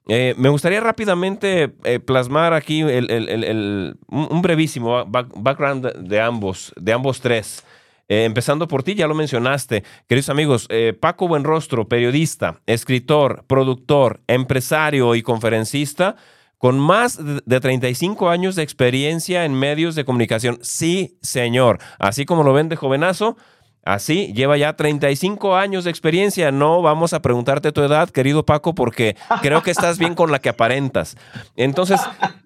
Eh, 0.07 0.33
me 0.35 0.49
gustaría 0.49 0.79
rápidamente 0.79 1.75
eh, 1.83 1.99
plasmar 1.99 2.53
aquí 2.53 2.81
un 2.81 4.41
brevísimo 4.41 5.05
background 5.05 5.93
de 5.93 6.19
ambos, 6.19 6.73
de 6.75 6.93
ambos 6.93 7.21
tres. 7.21 7.63
empezando 8.07 8.67
por 8.67 8.81
ti, 8.81 8.95
ya 8.95 9.05
lo 9.05 9.13
mencionaste, 9.13 9.83
queridos 10.07 10.29
amigos, 10.29 10.67
Paco 10.99 11.27
Buenrostro, 11.27 11.87
periodista, 11.87 12.61
escritor, 12.65 13.43
productor, 13.47 14.21
empresario 14.27 15.13
y 15.13 15.21
conferencista, 15.21 16.15
con 16.57 16.79
más 16.79 17.19
de 17.19 17.59
35 17.59 18.29
años 18.29 18.55
de 18.55 18.63
experiencia 18.63 19.45
en 19.45 19.53
medios 19.53 19.95
de 19.95 20.05
comunicación. 20.05 20.59
Sí, 20.61 21.17
señor. 21.21 21.79
Así 21.99 22.25
como 22.25 22.43
lo 22.43 22.53
ven 22.53 22.69
de 22.69 22.75
jovenazo, 22.75 23.37
así 23.83 24.33
lleva 24.33 24.57
ya 24.57 24.75
35 24.75 25.55
años 25.55 25.83
de 25.83 25.91
experiencia. 25.91 26.51
No 26.51 26.81
vamos 26.81 27.13
a 27.13 27.21
preguntarte 27.21 27.71
tu 27.71 27.81
edad, 27.81 28.09
querido 28.09 28.45
Paco, 28.45 28.73
porque 28.73 29.15
creo 29.41 29.61
que 29.61 29.71
estás 29.71 29.99
bien 29.99 30.15
con 30.15 30.31
la 30.31 30.39
que 30.39 30.49
aparentas. 30.49 31.15
Entonces, 31.55 32.01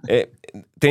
eh, 0.07 0.31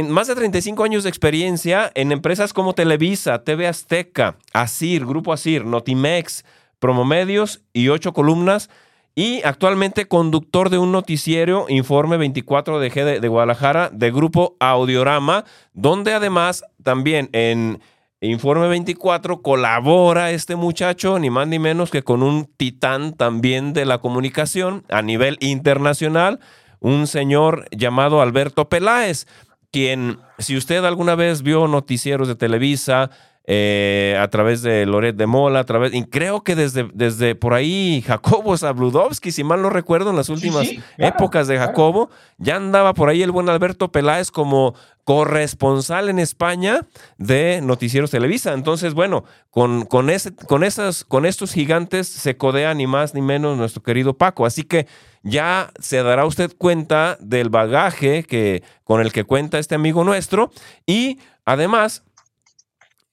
más 0.09 0.29
de 0.29 0.35
35 0.35 0.83
años 0.83 1.03
de 1.03 1.11
experiencia 1.11 1.91
en 1.95 2.13
empresas 2.13 2.55
como 2.55 2.75
Televisa, 2.75 3.45
TV 3.45 3.67
Azteca, 3.67 4.37
Asir, 4.55 5.05
Grupo 5.05 5.33
Asir, 5.33 5.67
Notimex, 5.67 6.45
Promomedios 6.79 7.61
y 7.75 7.89
ocho 7.89 8.15
columnas 8.15 8.71
y 9.15 9.43
actualmente 9.43 10.07
conductor 10.07 10.71
de 10.71 10.79
un 10.79 10.93
noticiero 10.93 11.67
Informe 11.69 12.17
24 12.17 12.79
de 12.79 12.91
G 12.91 13.21
de, 13.21 13.29
Guadalajara 13.29 13.91
de 13.93 14.11
grupo 14.11 14.57
Audiorama, 14.61 15.45
donde 15.73 16.15
además 16.15 16.65
también 16.83 17.29
en 17.33 17.81
Informe 18.23 18.69
24 18.69 19.41
colabora 19.41 20.31
este 20.31 20.55
muchacho, 20.55 21.19
ni 21.19 21.31
más 21.31 21.49
ni 21.49 21.59
menos 21.59 21.91
que 21.91 22.03
con 22.03 22.23
un 22.23 22.45
titán 22.45 23.15
también 23.15 23.73
de 23.73 23.87
la 23.87 23.99
comunicación 23.99 24.85
a 24.91 25.01
nivel 25.01 25.39
internacional, 25.41 26.39
un 26.81 27.07
señor 27.07 27.67
llamado 27.71 28.21
Alberto 28.21 28.69
Peláez, 28.69 29.27
quien, 29.71 30.19
si 30.39 30.57
usted 30.57 30.85
alguna 30.85 31.15
vez 31.15 31.43
vio 31.43 31.67
noticieros 31.67 32.29
de 32.29 32.35
Televisa, 32.35 33.11
eh, 33.47 34.17
a 34.21 34.29
través 34.29 34.63
de 34.63 34.87
Loret 34.87 35.17
de 35.17 35.27
Mola, 35.27 35.61
a 35.61 35.65
través, 35.65 35.95
y 35.95 36.05
creo 36.05 36.43
que 36.43 36.55
desde, 36.55 36.89
desde 36.95 37.35
por 37.35 37.55
ahí 37.55 38.03
Jacobo 38.07 38.57
Zabludovsky, 38.57 39.33
si 39.33 39.45
mal 39.45 39.63
no 39.63 39.71
recuerdo, 39.71 40.11
en 40.11 40.17
las 40.17 40.29
últimas 40.29 40.69
épocas 40.99 41.49
de 41.49 41.59
Jacobo, 41.59 42.11
ya 42.39 42.57
andaba 42.57 42.95
por 42.95 43.09
ahí 43.09 43.23
el 43.23 43.33
buen 43.33 43.49
Alberto 43.49 43.91
Peláez 43.91 44.31
como 44.31 44.75
corresponsal 45.05 46.09
en 46.09 46.19
España 46.21 46.87
de 47.19 47.61
Noticieros 47.63 48.13
Televisa. 48.13 48.53
Entonces, 48.53 48.95
bueno, 48.95 49.25
con, 49.51 49.85
con, 49.85 50.11
ese, 50.11 50.35
con, 50.35 50.63
esas, 50.63 51.05
con 51.05 51.27
estos 51.27 51.53
gigantes 51.53 52.09
se 52.09 52.37
codea 52.37 52.75
ni 52.75 52.87
más 52.87 53.15
ni 53.15 53.23
menos 53.23 53.57
nuestro 53.57 53.83
querido 53.83 54.15
Paco. 54.15 54.47
Así 54.47 54.63
que 54.63 54.87
ya 55.23 55.73
se 55.81 56.03
dará 56.03 56.27
usted 56.27 56.53
cuenta 56.57 57.19
del 57.21 57.49
bagaje 57.49 58.23
que, 58.23 58.63
con 58.85 59.01
el 59.01 59.13
que 59.13 59.25
cuenta 59.25 59.59
este 59.59 59.75
amigo 59.75 60.05
nuestro 60.05 60.53
y 60.87 61.19
además 61.45 62.05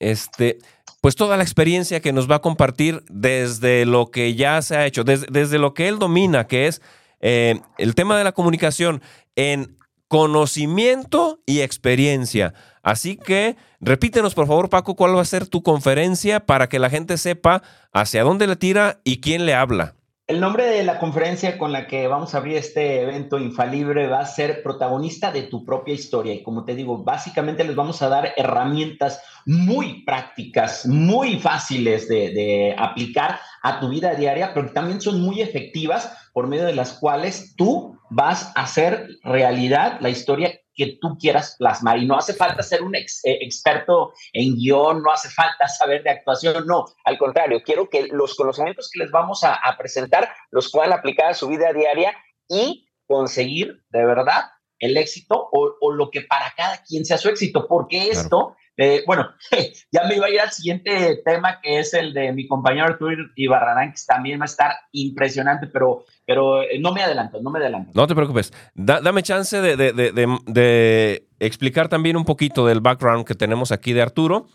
este, 0.00 0.58
pues 1.00 1.16
toda 1.16 1.36
la 1.36 1.42
experiencia 1.42 2.00
que 2.00 2.12
nos 2.12 2.30
va 2.30 2.36
a 2.36 2.40
compartir 2.40 3.04
desde 3.08 3.86
lo 3.86 4.10
que 4.10 4.34
ya 4.34 4.60
se 4.62 4.76
ha 4.76 4.86
hecho, 4.86 5.04
desde, 5.04 5.58
lo 5.58 5.74
que 5.74 5.88
él 5.88 5.98
domina, 5.98 6.46
que 6.46 6.66
es 6.66 6.82
eh, 7.20 7.60
el 7.78 7.94
tema 7.94 8.18
de 8.18 8.24
la 8.24 8.32
comunicación 8.32 9.02
en 9.36 9.76
conocimiento 10.08 11.40
y 11.46 11.60
experiencia. 11.60 12.54
Así 12.82 13.16
que 13.16 13.56
repítenos, 13.80 14.34
por 14.34 14.46
favor, 14.46 14.70
Paco, 14.70 14.96
cuál 14.96 15.16
va 15.16 15.22
a 15.22 15.26
ser 15.26 15.46
tu 15.46 15.62
conferencia 15.62 16.40
para 16.40 16.68
que 16.68 16.78
la 16.78 16.90
gente 16.90 17.18
sepa 17.18 17.62
hacia 17.92 18.24
dónde 18.24 18.46
le 18.46 18.56
tira 18.56 19.00
y 19.04 19.20
quién 19.20 19.44
le 19.46 19.54
habla. 19.54 19.94
El 20.28 20.40
nombre 20.40 20.66
de 20.66 20.84
la 20.84 20.98
conferencia 20.98 21.56
con 21.56 21.72
la 21.72 21.86
que 21.86 22.06
vamos 22.06 22.34
a 22.34 22.38
abrir 22.38 22.58
este 22.58 23.00
evento 23.00 23.38
infalible 23.38 24.08
va 24.08 24.20
a 24.20 24.26
ser 24.26 24.62
protagonista 24.62 25.32
de 25.32 25.44
tu 25.44 25.64
propia 25.64 25.94
historia. 25.94 26.34
Y 26.34 26.42
como 26.42 26.66
te 26.66 26.74
digo, 26.74 27.02
básicamente 27.02 27.64
les 27.64 27.74
vamos 27.74 28.02
a 28.02 28.10
dar 28.10 28.34
herramientas 28.36 29.22
muy 29.46 30.02
prácticas, 30.02 30.84
muy 30.84 31.38
fáciles 31.38 32.08
de, 32.08 32.76
aplicar 32.76 33.40
a 33.62 33.80
tu 33.80 33.88
vida 33.88 34.14
diaria, 34.16 34.52
pero 34.52 34.66
que 34.66 34.74
también 34.74 35.00
son 35.00 35.22
muy 35.22 35.40
efectivas 35.40 36.12
por 36.34 36.46
medio 36.46 36.66
de 36.66 36.74
las 36.74 36.92
cuales 36.92 37.54
tú 37.56 37.98
vas 38.10 38.52
a 38.54 38.64
hacer 38.64 39.08
realidad 39.24 39.96
la 40.02 40.10
historia 40.10 40.57
que 40.78 40.96
tú 41.00 41.18
quieras 41.18 41.56
plasmar. 41.58 41.98
Y 41.98 42.06
no 42.06 42.16
hace 42.16 42.32
falta 42.32 42.62
ser 42.62 42.82
un 42.82 42.94
eh, 42.94 43.04
experto 43.24 44.12
en 44.32 44.54
guion, 44.54 45.02
no 45.02 45.10
hace 45.10 45.28
falta 45.28 45.66
saber 45.66 46.04
de 46.04 46.10
actuación, 46.10 46.64
no. 46.66 46.86
Al 47.04 47.18
contrario, 47.18 47.60
quiero 47.64 47.90
que 47.90 48.06
los 48.06 48.36
conocimientos 48.36 48.88
que 48.90 49.00
les 49.00 49.10
vamos 49.10 49.42
a, 49.42 49.58
presentar 49.76 50.32
los 50.50 50.70
puedan 50.70 50.92
aplicar 50.92 51.30
a 51.30 51.34
su 51.34 51.48
vida 51.48 51.72
diaria 51.72 52.16
y 52.48 52.88
conseguir 53.06 53.82
de 53.90 54.04
verdad 54.04 54.44
el 54.78 54.96
éxito 54.96 55.48
o, 55.50 55.92
lo 55.92 56.10
que 56.10 56.22
para 56.22 56.52
cada 56.56 56.82
quien 56.84 57.04
sea 57.04 57.18
su 57.18 57.28
éxito, 57.28 57.66
porque 57.66 58.10
esto 58.10 58.54
eh, 58.80 59.02
bueno, 59.04 59.28
ya 59.92 60.04
me 60.04 60.14
iba 60.14 60.26
a 60.26 60.30
ir 60.30 60.40
al 60.40 60.52
siguiente 60.52 61.20
tema, 61.24 61.60
que 61.60 61.80
es 61.80 61.92
el 61.94 62.14
de 62.14 62.32
mi 62.32 62.46
compañero 62.46 62.86
Arturo 62.86 63.16
Ibarrarán, 63.34 63.92
que 63.92 63.98
también 64.06 64.38
va 64.38 64.44
a 64.44 64.46
estar 64.46 64.72
impresionante, 64.92 65.66
pero, 65.66 66.04
pero 66.24 66.62
eh, 66.62 66.78
no 66.78 66.92
me 66.92 67.02
adelanto, 67.02 67.42
no 67.42 67.50
me 67.50 67.58
adelanto. 67.58 67.90
No 67.92 68.06
te 68.06 68.14
preocupes. 68.14 68.52
dame 68.74 69.24
chance 69.24 69.60
de, 69.60 69.76
de, 69.76 71.28
explicar 71.40 71.88
también 71.88 72.16
un 72.16 72.24
poquito 72.24 72.66
del 72.66 72.80
background 72.80 73.26
que 73.26 73.34
tenemos 73.34 73.72
aquí 73.72 73.92
de 73.92 74.02
Arturo. 74.02 74.46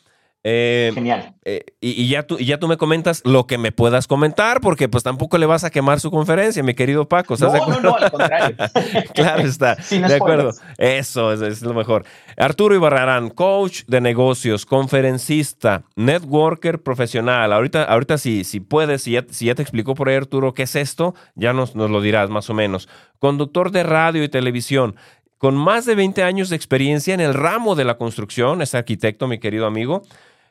Eh, 0.45 0.91
Genial. 0.93 1.35
Eh, 1.45 1.63
y, 1.79 2.09
ya 2.09 2.23
tú, 2.23 2.37
y 2.37 2.45
ya 2.45 2.57
tú 2.57 2.67
me 2.67 2.75
comentas 2.75 3.21
lo 3.23 3.47
que 3.47 3.57
me 3.57 3.71
puedas 3.71 4.07
comentar, 4.07 4.59
porque 4.59 4.89
pues 4.89 5.01
tampoco 5.01 5.37
le 5.37 5.45
vas 5.45 5.63
a 5.63 5.69
quemar 5.69 6.01
su 6.01 6.11
conferencia, 6.11 6.61
mi 6.63 6.73
querido 6.73 7.07
Paco. 7.07 7.35
¿estás 7.35 7.53
no, 7.53 7.53
de 7.53 7.59
acuerdo? 7.61 7.81
no, 7.81 7.89
no, 7.91 7.95
al 7.97 8.11
contrario. 8.11 8.57
claro 9.13 9.41
está. 9.43 9.75
de 9.89 10.15
acuerdo. 10.15 10.51
Eso 10.77 11.31
es, 11.31 11.61
lo 11.61 11.73
mejor. 11.73 12.05
Arturo 12.35 12.75
Ibarrarán, 12.75 13.29
coach 13.29 13.83
de 13.87 14.01
negocios, 14.01 14.65
conferencista, 14.65 15.83
networker 15.95 16.81
profesional. 16.81 17.53
Ahorita, 17.53 17.83
ahorita 17.85 18.17
si, 18.17 18.43
si 18.43 18.59
puedes, 18.59 19.03
si 19.03 19.11
ya, 19.11 19.25
si 19.29 19.45
ya 19.45 19.55
te 19.55 19.61
explicó 19.61 19.95
por 19.95 20.09
ahí 20.09 20.15
Arturo 20.15 20.53
qué 20.53 20.63
es 20.63 20.75
esto, 20.75 21.15
ya 21.35 21.53
nos, 21.53 21.73
nos 21.75 21.89
lo 21.89 22.01
dirás 22.01 22.29
más 22.29 22.49
o 22.49 22.53
menos. 22.53 22.89
Conductor 23.19 23.71
de 23.71 23.83
radio 23.83 24.23
y 24.25 24.29
televisión, 24.29 24.97
con 25.37 25.55
más 25.55 25.85
de 25.85 25.95
20 25.95 26.23
años 26.23 26.49
de 26.49 26.57
experiencia 26.57 27.13
en 27.13 27.21
el 27.21 27.33
ramo 27.33 27.75
de 27.75 27.85
la 27.85 27.97
construcción, 27.97 28.61
es 28.61 28.75
arquitecto, 28.75 29.27
mi 29.27 29.39
querido 29.39 29.65
amigo. 29.65 30.03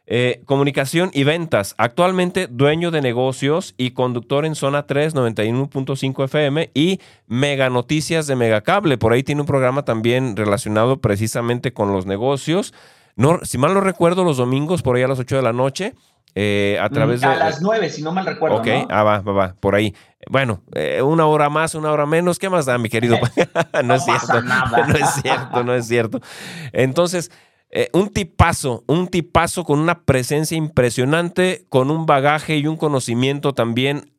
Eh, 0.06 0.42
comunicación 0.46 1.10
y 1.14 1.22
ventas. 1.22 1.74
Actualmente 1.78 2.48
dueño 2.48 2.90
de 2.90 3.00
negocios 3.00 3.74
y 3.78 3.92
conductor 3.92 4.44
en 4.44 4.56
Zona 4.56 4.86
3, 4.86 5.14
91.5 5.14 6.24
FM 6.24 6.70
y 6.74 7.00
Mega 7.28 7.70
Noticias 7.70 8.26
de 8.26 8.34
Megacable. 8.34 8.98
Por 8.98 9.12
ahí 9.12 9.22
tiene 9.22 9.42
un 9.42 9.46
programa 9.46 9.84
también 9.84 10.36
relacionado 10.36 11.00
precisamente 11.00 11.72
con 11.72 11.92
los 11.92 12.04
negocios. 12.04 12.74
No, 13.14 13.40
si 13.44 13.58
mal 13.58 13.74
no 13.74 13.80
recuerdo, 13.80 14.24
los 14.24 14.38
domingos 14.38 14.82
por 14.82 14.96
ahí 14.96 15.02
a 15.02 15.08
las 15.08 15.20
8 15.20 15.36
de 15.36 15.42
la 15.42 15.52
noche. 15.52 15.94
Eh, 16.34 16.78
a 16.80 16.88
través 16.88 17.20
de. 17.20 17.26
A 17.26 17.36
las 17.36 17.60
9, 17.60 17.90
si 17.90 18.02
no 18.02 18.10
mal 18.10 18.24
recuerdo. 18.24 18.56
Ok, 18.56 18.66
ah, 18.88 19.02
va, 19.02 19.20
va, 19.20 19.32
va, 19.32 19.54
por 19.60 19.74
ahí. 19.74 19.94
Bueno, 20.28 20.62
eh, 20.74 21.02
una 21.02 21.26
hora 21.26 21.50
más, 21.50 21.74
una 21.74 21.92
hora 21.92 22.06
menos, 22.06 22.38
¿qué 22.38 22.48
más 22.48 22.64
da, 22.64 22.78
mi 22.78 22.88
querido? 22.88 23.18
no, 23.84 23.94
es 23.94 24.04
cierto. 24.04 24.42
No 24.88 24.94
es 24.94 25.14
cierto, 25.22 25.64
no 25.64 25.74
es 25.74 25.86
cierto. 25.86 26.20
Entonces, 26.72 27.30
eh, 27.74 27.88
un 27.94 28.10
tipazo, 28.10 28.84
un 28.86 29.08
tipazo 29.08 29.64
con 29.64 29.78
una 29.78 30.04
presencia 30.04 30.58
impresionante, 30.58 31.64
con 31.70 31.90
un 31.90 32.04
bagaje 32.04 32.58
y 32.58 32.66
un 32.66 32.76
conocimiento 32.76 33.54
también 33.54 34.12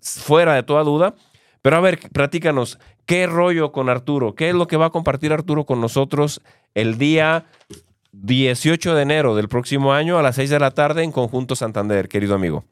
fuera 0.00 0.54
de 0.54 0.62
toda 0.62 0.84
duda. 0.84 1.14
Pero 1.60 1.76
a 1.76 1.80
ver, 1.80 1.98
platícanos, 2.12 2.78
¿qué 3.04 3.26
rollo 3.26 3.72
con 3.72 3.90
Arturo? 3.90 4.34
¿Qué 4.34 4.48
es 4.48 4.54
lo 4.54 4.66
que 4.66 4.78
va 4.78 4.86
a 4.86 4.90
compartir 4.90 5.34
Arturo 5.34 5.66
con 5.66 5.82
nosotros 5.82 6.40
el 6.74 6.96
día 6.96 7.44
18 8.12 8.94
de 8.94 9.02
enero 9.02 9.36
del 9.36 9.50
próximo 9.50 9.92
año 9.92 10.18
a 10.18 10.22
las 10.22 10.36
6 10.36 10.48
de 10.48 10.58
la 10.58 10.70
tarde 10.70 11.04
en 11.04 11.12
Conjunto 11.12 11.56
Santander, 11.56 12.08
querido 12.08 12.34
amigo? 12.34 12.64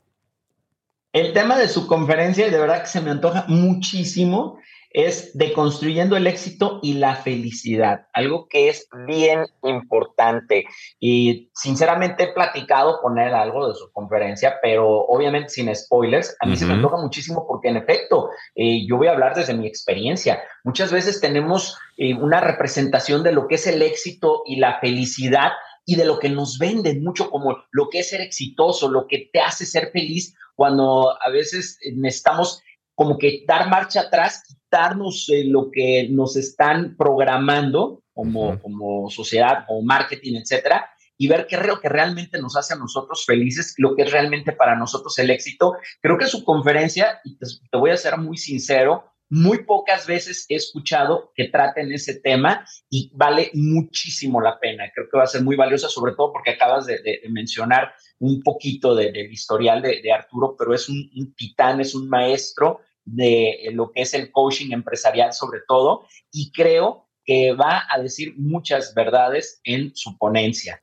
El 1.12 1.34
tema 1.34 1.58
de 1.58 1.68
su 1.68 1.86
conferencia, 1.86 2.50
de 2.50 2.58
verdad 2.58 2.80
que 2.80 2.88
se 2.88 3.02
me 3.02 3.10
antoja 3.10 3.44
muchísimo 3.48 4.58
es 4.96 5.36
deconstruyendo 5.36 6.16
el 6.16 6.26
éxito 6.26 6.80
y 6.82 6.94
la 6.94 7.16
felicidad, 7.16 8.06
algo 8.14 8.48
que 8.48 8.70
es 8.70 8.88
bien 9.06 9.44
importante. 9.62 10.64
Y 10.98 11.50
sinceramente 11.54 12.24
he 12.24 12.32
platicado 12.32 12.98
con 13.02 13.18
él 13.18 13.34
algo 13.34 13.68
de 13.68 13.74
su 13.74 13.92
conferencia, 13.92 14.56
pero 14.62 15.00
obviamente 15.00 15.50
sin 15.50 15.74
spoilers. 15.76 16.34
A 16.40 16.46
mí 16.46 16.56
se 16.56 16.64
me 16.64 16.72
antoja 16.72 16.96
muchísimo 16.96 17.46
porque 17.46 17.68
en 17.68 17.76
efecto, 17.76 18.30
eh, 18.54 18.86
yo 18.88 18.96
voy 18.96 19.08
a 19.08 19.10
hablar 19.10 19.34
desde 19.34 19.52
mi 19.52 19.66
experiencia. 19.66 20.42
Muchas 20.64 20.90
veces 20.90 21.20
tenemos 21.20 21.76
eh, 21.98 22.14
una 22.14 22.40
representación 22.40 23.22
de 23.22 23.32
lo 23.32 23.48
que 23.48 23.56
es 23.56 23.66
el 23.66 23.82
éxito 23.82 24.44
y 24.46 24.56
la 24.56 24.80
felicidad 24.80 25.52
y 25.84 25.96
de 25.96 26.06
lo 26.06 26.18
que 26.18 26.30
nos 26.30 26.58
venden 26.58 27.04
mucho 27.04 27.30
como 27.30 27.58
lo 27.70 27.90
que 27.90 27.98
es 27.98 28.08
ser 28.08 28.22
exitoso, 28.22 28.88
lo 28.88 29.06
que 29.06 29.28
te 29.30 29.40
hace 29.40 29.66
ser 29.66 29.90
feliz, 29.90 30.34
cuando 30.54 31.14
a 31.22 31.28
veces 31.28 31.78
necesitamos 31.94 32.62
como 32.94 33.18
que 33.18 33.44
dar 33.46 33.68
marcha 33.68 34.00
atrás, 34.00 34.55
quitarnos 34.66 35.30
lo 35.46 35.70
que 35.70 36.08
nos 36.10 36.36
están 36.36 36.96
programando 36.96 38.02
como, 38.12 38.58
como 38.60 39.08
sociedad, 39.10 39.64
como 39.66 39.82
marketing, 39.82 40.36
etcétera, 40.36 40.88
y 41.18 41.28
ver 41.28 41.46
qué 41.46 41.56
es 41.56 41.66
lo 41.66 41.80
que 41.80 41.88
realmente 41.88 42.40
nos 42.40 42.56
hace 42.56 42.74
a 42.74 42.78
nosotros 42.78 43.24
felices, 43.24 43.74
lo 43.78 43.94
que 43.94 44.02
es 44.02 44.12
realmente 44.12 44.52
para 44.52 44.76
nosotros 44.76 45.18
el 45.18 45.30
éxito. 45.30 45.74
Creo 46.00 46.18
que 46.18 46.26
su 46.26 46.44
conferencia, 46.44 47.20
y 47.24 47.38
te, 47.38 47.46
te 47.70 47.78
voy 47.78 47.90
a 47.90 47.96
ser 47.96 48.18
muy 48.18 48.36
sincero, 48.36 49.04
muy 49.28 49.64
pocas 49.64 50.06
veces 50.06 50.46
he 50.48 50.54
escuchado 50.54 51.32
que 51.34 51.48
traten 51.48 51.92
ese 51.92 52.20
tema 52.20 52.64
y 52.88 53.10
vale 53.14 53.50
muchísimo 53.54 54.40
la 54.40 54.58
pena. 54.60 54.84
Creo 54.94 55.08
que 55.10 55.18
va 55.18 55.24
a 55.24 55.28
ser 55.28 55.42
muy 55.42 55.56
valiosa, 55.56 55.88
sobre 55.88 56.12
todo 56.12 56.32
porque 56.32 56.50
acabas 56.50 56.86
de, 56.86 57.00
mencionar 57.30 57.92
un 58.18 58.42
poquito 58.42 58.94
del 58.94 59.16
historial 59.32 59.82
de, 59.82 60.12
Arturo, 60.12 60.54
pero 60.56 60.74
es 60.74 60.88
un, 60.88 61.34
titán, 61.36 61.80
es 61.80 61.94
un 61.94 62.08
maestro 62.08 62.80
de 63.06 63.70
lo 63.72 63.90
que 63.90 64.02
es 64.02 64.12
el 64.12 64.30
coaching 64.30 64.72
empresarial 64.72 65.32
sobre 65.32 65.60
todo 65.66 66.04
y 66.30 66.52
creo 66.52 67.06
que 67.24 67.54
va 67.54 67.84
a 67.90 67.98
decir 68.00 68.34
muchas 68.36 68.94
verdades 68.94 69.60
en 69.64 69.96
su 69.96 70.16
ponencia. 70.18 70.82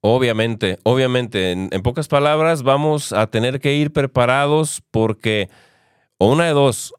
Obviamente, 0.00 0.78
obviamente, 0.82 1.52
en, 1.52 1.68
en 1.72 1.82
pocas 1.82 2.08
palabras 2.08 2.62
vamos 2.62 3.12
a 3.12 3.28
tener 3.28 3.60
que 3.60 3.74
ir 3.74 3.92
preparados 3.92 4.82
porque 4.90 5.48
o 6.18 6.32
una 6.32 6.46
de 6.46 6.52
dos, 6.52 6.92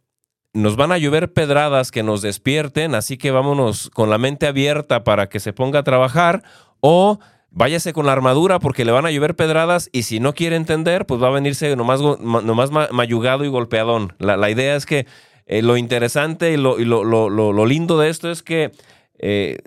nos 0.53 0.77
van 0.77 0.91
a 0.91 0.97
llover 0.97 1.33
pedradas 1.33 1.91
que 1.91 2.03
nos 2.03 2.21
despierten, 2.21 2.95
así 2.95 3.17
que 3.17 3.31
vámonos 3.31 3.89
con 3.89 4.09
la 4.09 4.17
mente 4.17 4.47
abierta 4.47 5.03
para 5.03 5.27
que 5.27 5.39
se 5.39 5.53
ponga 5.53 5.79
a 5.79 5.83
trabajar 5.83 6.43
o 6.79 7.19
váyase 7.51 7.93
con 7.93 8.05
la 8.05 8.11
armadura 8.11 8.59
porque 8.59 8.85
le 8.85 8.91
van 8.91 9.05
a 9.05 9.11
llover 9.11 9.35
pedradas 9.35 9.89
y 9.91 10.03
si 10.03 10.19
no 10.19 10.33
quiere 10.33 10.55
entender, 10.55 11.05
pues 11.05 11.21
va 11.21 11.27
a 11.27 11.31
venirse 11.31 11.75
nomás, 11.75 12.01
nomás 12.01 12.71
mayugado 12.91 13.45
y 13.45 13.47
golpeadón. 13.47 14.13
La, 14.19 14.49
idea 14.49 14.75
es 14.75 14.85
que 14.85 15.07
eh, 15.45 15.61
lo 15.61 15.77
interesante 15.77 16.53
y, 16.53 16.57
lo, 16.57 16.77
lo, 16.77 17.65
lindo 17.65 17.97
de 17.97 18.09
esto 18.09 18.31
es 18.31 18.43
que 18.43 18.71
eh, 19.17 19.57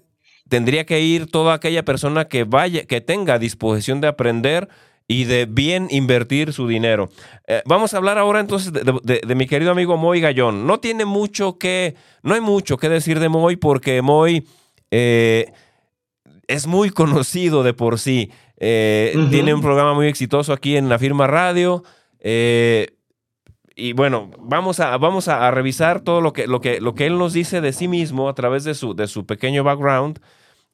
tendría 0.48 0.84
que 0.84 1.00
ir 1.00 1.30
toda 1.30 1.54
aquella 1.54 1.84
persona 1.84 2.26
que 2.26 2.44
vaya, 2.44 2.84
que 2.84 3.00
tenga 3.00 3.38
disposición 3.38 4.00
de 4.00 4.08
aprender 4.08 4.68
y 5.08 5.24
de 5.24 5.46
bien 5.46 5.88
invertir 5.90 6.52
su 6.52 6.68
dinero. 6.68 7.10
Eh, 7.46 7.62
vamos 7.66 7.92
a 7.92 7.96
hablar 7.98 8.16
ahora 8.16 8.40
entonces 8.40 8.72
de, 8.72 9.34
mi 9.34 9.46
querido 9.46 9.72
amigo 9.72 9.96
Moy 9.96 10.20
Gallón. 10.20 10.66
No 10.66 10.78
tiene 10.78 11.04
mucho 11.04 11.58
que, 11.58 11.96
no 12.22 12.34
hay 12.34 12.40
mucho 12.40 12.76
que 12.78 12.88
decir 12.88 13.18
de 13.18 13.28
Moy 13.28 13.56
porque 13.56 14.00
Moy 14.02 14.46
es 16.46 16.66
muy 16.66 16.90
conocido 16.90 17.62
de 17.62 17.74
por 17.74 17.98
sí. 17.98 18.30
Eh, 18.56 19.16
tiene 19.30 19.54
un 19.54 19.60
programa 19.60 19.94
muy 19.94 20.06
exitoso 20.06 20.52
aquí 20.52 20.76
en 20.76 20.88
la 20.88 20.98
firma 20.98 21.26
radio. 21.26 21.82
Eh, 22.20 22.94
y 23.74 23.92
bueno, 23.94 24.30
vamos 24.38 24.80
a, 24.80 24.96
vamos 24.98 25.28
a, 25.28 25.50
revisar 25.50 26.00
todo 26.00 26.20
lo 26.20 26.32
que, 26.32 26.46
lo, 26.46 26.60
que, 26.60 26.80
lo 26.80 26.94
que 26.94 27.06
él 27.06 27.18
nos 27.18 27.32
dice 27.32 27.60
de 27.60 27.72
sí 27.72 27.88
mismo 27.88 28.28
a 28.28 28.34
través 28.34 28.64
de 28.64 28.74
su, 28.74 28.94
de 28.94 29.06
su 29.06 29.26
pequeño 29.26 29.64
background. 29.64 30.20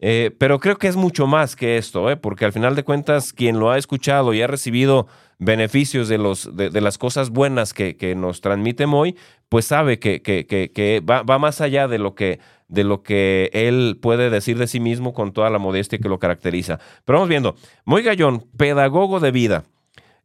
Eh, 0.01 0.31
pero 0.39 0.61
creo 0.61 0.77
que 0.77 0.87
es 0.87 0.97
mucho 0.97 1.27
más 1.27 1.57
que 1.57 1.77
esto, 1.77 2.07
porque 2.21 2.45
al 2.45 2.53
final 2.53 2.77
de 2.77 2.85
cuentas, 2.85 3.33
quien 3.33 3.59
lo 3.59 3.71
ha 3.71 3.79
escuchado 3.79 4.33
y 4.33 4.43
ha 4.43 4.47
recibido 4.47 5.09
beneficios 5.39 6.09
de, 6.09 6.19
los, 6.19 6.57
de, 6.57 6.81
las 6.81 6.99
cosas 6.99 7.31
buenas 7.31 7.73
que, 7.73 7.97
que, 7.97 8.15
nos 8.15 8.41
transmite 8.41 8.87
Moy, 8.87 9.17
pues 9.49 9.67
sabe 9.67 9.99
que, 9.99 10.23
que, 10.23 10.47
que 10.47 11.01
va, 11.01 11.23
va, 11.23 11.39
más 11.39 11.61
allá 11.61 11.89
de 11.89 11.99
lo 11.99 12.15
que 12.15 12.41
de 12.69 12.85
lo 12.85 13.03
que 13.03 13.51
él 13.55 13.99
puede 14.01 14.29
decir 14.29 14.59
de 14.59 14.67
sí 14.67 14.79
mismo 14.79 15.15
con 15.15 15.33
toda 15.33 15.49
la 15.49 15.59
modestia 15.59 15.99
que 15.99 16.09
lo 16.09 16.19
caracteriza. 16.19 16.79
Pero 17.07 17.17
vamos 17.19 17.31
viendo, 17.31 17.57
Moy 17.87 18.03
Gallón, 18.03 18.47
pedagogo 18.59 19.21
de 19.21 19.31
vida, 19.31 19.65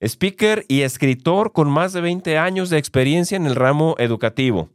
speaker 0.02 0.66
y 0.68 0.82
escritor 0.82 1.54
con 1.54 1.70
más 1.70 1.94
de 1.94 2.02
20 2.02 2.38
años 2.38 2.70
de 2.70 2.78
experiencia 2.78 3.38
en 3.38 3.46
el 3.46 3.56
ramo 3.56 3.96
educativo, 3.98 4.70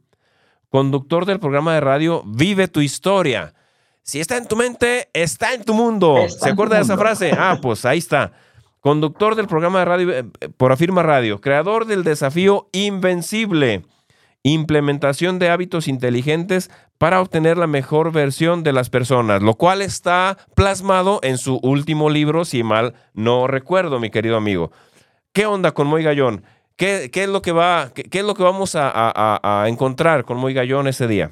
conductor 0.69 1.25
del 1.25 1.39
programa 1.39 1.75
de 1.75 1.81
radio 1.81 2.23
Vive 2.25 2.67
tu 2.67 2.81
historia. 2.81 3.53
Si 4.01 4.19
está 4.19 4.37
en 4.37 4.47
tu 4.47 4.55
mente, 4.55 5.09
está 5.13 5.53
en 5.53 5.63
tu 5.63 5.75
mundo. 5.75 6.27
¿Se 6.27 6.49
acuerda 6.49 6.77
de 6.77 6.81
esa 6.81 6.97
frase? 6.97 7.31
Ah, 7.37 7.59
pues 7.61 7.85
ahí 7.85 7.99
está. 7.99 8.31
Conductor 8.79 9.35
del 9.35 9.47
programa 9.47 9.79
de 9.79 9.85
radio 9.85 10.11
eh, 10.11 10.23
por 10.57 10.71
Afirma 10.71 11.03
Radio, 11.03 11.39
creador 11.39 11.85
del 11.85 12.03
desafío 12.03 12.69
Invencible 12.71 13.83
implementación 14.43 15.39
de 15.39 15.49
hábitos 15.49 15.87
inteligentes 15.87 16.71
para 16.97 17.21
obtener 17.21 17.57
la 17.57 17.67
mejor 17.67 18.11
versión 18.11 18.63
de 18.63 18.73
las 18.73 18.89
personas, 18.89 19.41
lo 19.41 19.55
cual 19.55 19.81
está 19.81 20.37
plasmado 20.55 21.19
en 21.23 21.37
su 21.37 21.59
último 21.63 22.09
libro, 22.09 22.45
si 22.45 22.63
mal 22.63 22.93
no 23.13 23.47
recuerdo, 23.47 23.99
mi 23.99 24.09
querido 24.09 24.37
amigo. 24.37 24.71
¿Qué 25.33 25.45
onda 25.45 25.71
con 25.71 25.87
Moy 25.87 26.03
Gallón? 26.03 26.43
¿Qué, 26.75 27.11
es, 27.13 27.27
lo 27.29 27.41
que 27.41 27.51
va, 27.51 27.91
qué, 27.93 28.19
es 28.19 28.25
lo 28.25 28.33
que 28.33 28.43
vamos 28.43 28.75
a, 28.75 29.65
encontrar 29.67 30.23
con 30.23 30.37
Moy 30.37 30.53
Gallón 30.53 30.87
ese 30.87 31.07
día? 31.07 31.31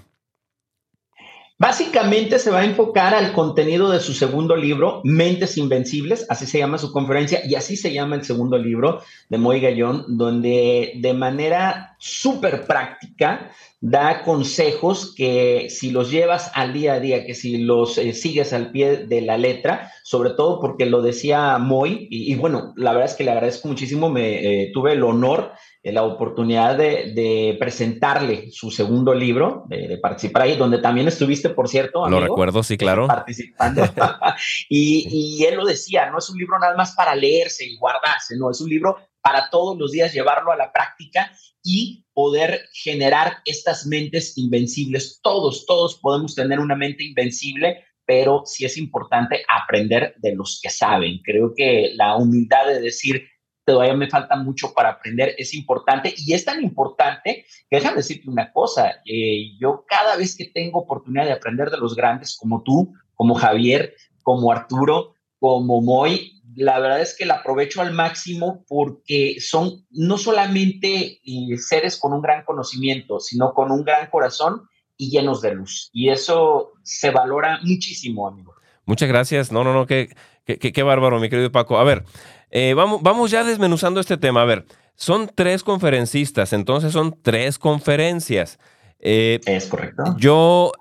Básicamente 1.60 2.38
se 2.38 2.52
va 2.52 2.60
a 2.60 2.66
enfocar 2.66 3.16
al 3.16 3.34
contenido 3.34 3.90
de 3.90 4.00
su 4.00 4.14
segundo 4.14 4.56
libro, 4.56 5.02
Mentes 5.04 5.58
Invencibles, 5.58 6.28
así 6.30 6.46
se 6.46 6.60
llama 6.60 6.78
su 6.78 6.92
conferencia 6.92 7.42
y 7.44 7.56
así 7.56 7.76
se 7.76 7.92
llama 7.92 8.16
el 8.16 8.24
segundo 8.24 8.60
libro 8.60 9.02
de 9.30 9.40
Moy 9.40 9.60
Gallón, 9.60 10.06
donde 10.08 10.94
de 10.98 11.14
manera 11.16 11.96
súper 11.98 12.68
práctica 12.68 13.52
da 13.82 14.24
consejos 14.24 15.16
que 15.16 15.68
si 15.72 15.90
los 15.90 16.12
llevas 16.12 16.52
al 16.54 16.74
día 16.74 16.94
a 16.94 17.00
día, 17.00 17.26
que 17.26 17.34
si 17.34 17.58
los 17.58 17.98
eh, 17.98 18.14
sigues 18.14 18.54
al 18.54 18.72
pie 18.72 19.06
de 19.08 19.22
la 19.22 19.40
letra, 19.40 19.92
sobre 20.04 20.32
todo 20.32 20.60
porque 20.60 20.86
lo 20.86 21.02
decía 21.02 21.58
Moy, 21.58 22.08
y, 22.12 22.36
bueno, 22.36 22.74
la 22.76 22.92
verdad 22.92 23.10
es 23.10 23.16
que 23.16 23.24
le 23.24 23.32
agradezco 23.32 23.68
muchísimo, 23.68 24.12
me 24.12 24.64
eh, 24.64 24.72
tuve 24.74 24.94
el 24.94 25.04
honor 25.04 25.54
la 25.92 26.04
oportunidad 26.04 26.78
de, 26.78 27.56
presentarle 27.60 28.52
su 28.52 28.72
segundo 28.72 29.14
libro, 29.14 29.66
de, 29.68 29.98
participar 30.02 30.44
ahí, 30.44 30.56
donde 30.56 30.80
también 30.80 31.08
estuviste, 31.08 31.50
por 31.50 31.68
cierto. 31.68 32.08
lo 32.08 32.20
recuerdo, 32.20 32.64
sí, 32.64 32.78
claro. 32.78 33.08
Participando. 33.08 33.84
y, 34.70 35.08
y 35.10 35.46
él 35.46 35.56
lo 35.56 35.66
decía, 35.66 36.10
no 36.10 36.18
es 36.20 36.30
un 36.30 36.38
libro 36.38 36.58
nada 36.60 36.76
más 36.76 36.94
para 36.96 37.16
leerse 37.16 37.66
y 37.66 37.78
guardarse, 37.78 38.36
no, 38.38 38.52
es 38.52 38.62
un 38.62 38.70
libro 38.70 38.98
para 39.22 39.50
todos 39.50 39.78
los 39.78 39.92
días 39.92 40.14
llevarlo 40.14 40.52
a 40.52 40.56
la 40.56 40.72
práctica 40.72 41.32
y 41.62 42.06
poder 42.14 42.62
generar 42.72 43.40
estas 43.44 43.86
mentes 43.86 44.38
invencibles. 44.38 45.20
Todos, 45.22 45.66
todos 45.66 46.00
podemos 46.02 46.34
tener 46.34 46.60
una 46.60 46.78
mente 46.78 47.04
invencible, 47.04 47.84
pero 48.06 48.44
sí 48.46 48.64
es 48.64 48.78
importante 48.78 49.44
aprender 49.54 50.16
de 50.20 50.34
los 50.34 50.62
que 50.64 50.70
saben. 50.70 51.20
Creo 51.24 51.54
que 51.54 51.92
la 51.96 52.16
humildad 52.16 52.68
de 52.68 52.80
decir, 52.80 53.28
todavía 53.68 53.96
me 53.96 54.10
falta 54.10 54.38
mucho 54.38 54.74
para 54.74 54.92
aprender, 54.92 55.36
es 55.38 55.54
importante 55.54 56.14
y 56.16 56.34
es 56.34 56.46
tan 56.46 56.64
importante 56.64 57.46
que 57.70 57.76
déjame 57.76 57.98
decirte 57.98 58.30
una 58.30 58.50
cosa, 58.54 59.02
eh, 59.06 59.58
yo 59.60 59.84
cada 59.86 60.16
vez 60.16 60.38
que 60.38 60.46
tengo 60.46 60.80
oportunidad 60.80 61.26
de 61.26 61.34
aprender 61.34 61.70
de 61.70 61.78
los 61.78 61.94
grandes 61.94 62.38
como 62.38 62.64
tú, 62.64 62.94
como 63.14 63.36
Javier, 63.36 63.94
como 64.24 64.54
Arturo, 64.54 65.16
como 65.38 65.82
Moy, 65.82 66.42
la 66.56 66.80
verdad 66.80 67.02
es 67.02 67.14
que 67.18 67.26
la 67.26 67.36
aprovecho 67.36 67.82
al 67.82 67.94
máximo 67.94 68.64
porque 68.70 69.36
son 69.42 69.86
no 69.92 70.18
solamente 70.18 71.20
eh, 71.26 71.58
seres 71.58 71.98
con 71.98 72.14
un 72.14 72.22
gran 72.22 72.46
conocimiento, 72.46 73.20
sino 73.20 73.54
con 73.54 73.70
un 73.70 73.84
gran 73.84 74.10
corazón 74.10 74.62
y 74.96 75.10
llenos 75.10 75.42
de 75.42 75.54
luz. 75.54 75.90
Y 75.92 76.10
eso 76.10 76.72
se 76.84 77.12
valora 77.12 77.60
muchísimo, 77.64 78.28
amigo. 78.28 78.54
Muchas 78.86 79.10
gracias. 79.10 79.52
No, 79.52 79.66
no, 79.66 79.74
no, 79.74 79.86
qué, 79.86 80.16
qué, 80.46 80.58
qué 80.58 80.84
bárbaro, 80.84 81.20
mi 81.20 81.30
querido 81.30 81.52
Paco. 81.52 81.78
A 81.78 81.84
ver, 81.84 82.06
eh, 82.52 82.74
vamos, 82.74 83.02
vamos 83.02 83.32
ya 83.32 83.44
desmenuzando 83.44 84.00
este 84.00 84.18
tema. 84.18 84.42
A 84.42 84.46
ver, 84.46 84.66
son 84.96 85.30
tres 85.34 85.64
conferencistas, 85.64 86.54
entonces 86.54 86.94
son 86.94 87.18
tres 87.22 87.60
conferencias. 87.60 88.60
Eh, 89.00 89.40
es 89.46 89.68
correcto. 89.68 90.16
Yo 90.18 90.72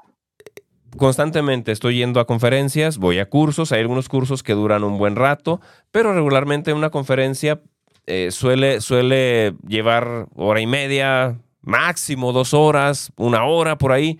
constantemente 0.96 1.72
estoy 1.72 1.98
yendo 1.98 2.20
a 2.20 2.26
conferencias, 2.26 2.98
voy 2.98 3.18
a 3.18 3.28
cursos, 3.28 3.72
hay 3.72 3.80
algunos 3.80 4.08
cursos 4.08 4.42
que 4.42 4.54
duran 4.54 4.84
un 4.84 4.98
buen 4.98 5.16
rato, 5.16 5.60
pero 5.90 6.14
regularmente 6.14 6.72
una 6.72 6.90
conferencia 6.90 7.60
eh, 8.06 8.30
suele, 8.30 8.80
suele 8.80 9.54
llevar 9.66 10.28
hora 10.34 10.60
y 10.60 10.66
media, 10.66 11.38
máximo 11.60 12.32
dos 12.32 12.54
horas, 12.54 13.12
una 13.16 13.44
hora 13.44 13.76
por 13.76 13.92
ahí, 13.92 14.18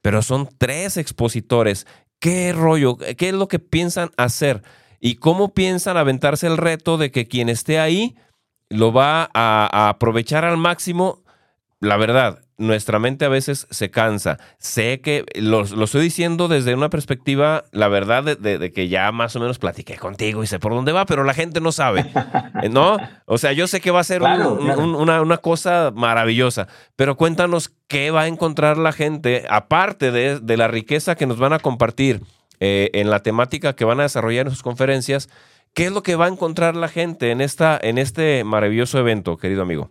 pero 0.00 0.22
son 0.22 0.48
tres 0.56 0.96
expositores. 0.96 1.86
¿Qué 2.18 2.52
rollo? 2.54 2.96
¿Qué 2.96 3.28
es 3.28 3.34
lo 3.34 3.48
que 3.48 3.58
piensan 3.58 4.10
hacer? 4.16 4.62
¿Y 5.06 5.16
cómo 5.16 5.52
piensan 5.52 5.98
aventarse 5.98 6.46
el 6.46 6.56
reto 6.56 6.96
de 6.96 7.10
que 7.10 7.28
quien 7.28 7.50
esté 7.50 7.78
ahí 7.78 8.16
lo 8.70 8.90
va 8.90 9.28
a, 9.34 9.90
aprovechar 9.90 10.46
al 10.46 10.56
máximo? 10.56 11.22
La 11.78 11.98
verdad, 11.98 12.38
nuestra 12.56 12.98
mente 12.98 13.26
a 13.26 13.28
veces 13.28 13.66
se 13.68 13.90
cansa. 13.90 14.38
Sé 14.56 15.02
que 15.02 15.26
lo, 15.34 15.60
estoy 15.60 16.04
diciendo 16.04 16.48
desde 16.48 16.74
una 16.74 16.88
perspectiva, 16.88 17.64
la 17.70 17.88
verdad, 17.88 18.38
de, 18.38 18.72
que 18.72 18.88
ya 18.88 19.12
más 19.12 19.36
o 19.36 19.40
menos 19.40 19.58
platiqué 19.58 19.98
contigo 19.98 20.42
y 20.42 20.46
sé 20.46 20.58
por 20.58 20.72
dónde 20.72 20.92
va, 20.92 21.04
pero 21.04 21.22
la 21.22 21.34
gente 21.34 21.60
no 21.60 21.70
sabe, 21.70 22.10
¿no? 22.70 22.96
O 23.26 23.36
sea, 23.36 23.52
yo 23.52 23.66
sé 23.66 23.82
que 23.82 23.90
va 23.90 24.00
a 24.00 24.04
ser 24.04 24.22
una, 24.22 25.20
una, 25.20 25.36
cosa 25.36 25.92
maravillosa, 25.94 26.66
pero 26.96 27.18
cuéntanos 27.18 27.70
qué 27.88 28.10
va 28.10 28.22
a 28.22 28.26
encontrar 28.26 28.78
la 28.78 28.92
gente, 28.92 29.44
aparte 29.50 30.10
de, 30.12 30.40
de 30.40 30.56
la 30.56 30.68
riqueza 30.68 31.14
que 31.14 31.26
nos 31.26 31.36
van 31.36 31.52
a 31.52 31.58
compartir 31.58 32.22
eh, 32.60 32.90
en 32.94 33.10
la 33.10 33.22
temática 33.22 33.74
que 33.74 33.84
van 33.84 34.00
a 34.00 34.04
desarrollar 34.04 34.46
en 34.46 34.52
sus 34.52 34.62
conferencias. 34.62 35.28
¿Qué 35.74 35.86
es 35.86 35.92
lo 35.92 36.02
que 36.02 36.16
va 36.16 36.26
a 36.26 36.28
encontrar 36.28 36.76
la 36.76 36.88
gente 36.88 37.30
en, 37.30 37.40
esta, 37.40 37.78
en 37.82 37.98
este 37.98 38.44
maravilloso 38.44 38.98
evento, 38.98 39.36
querido 39.36 39.62
amigo? 39.62 39.90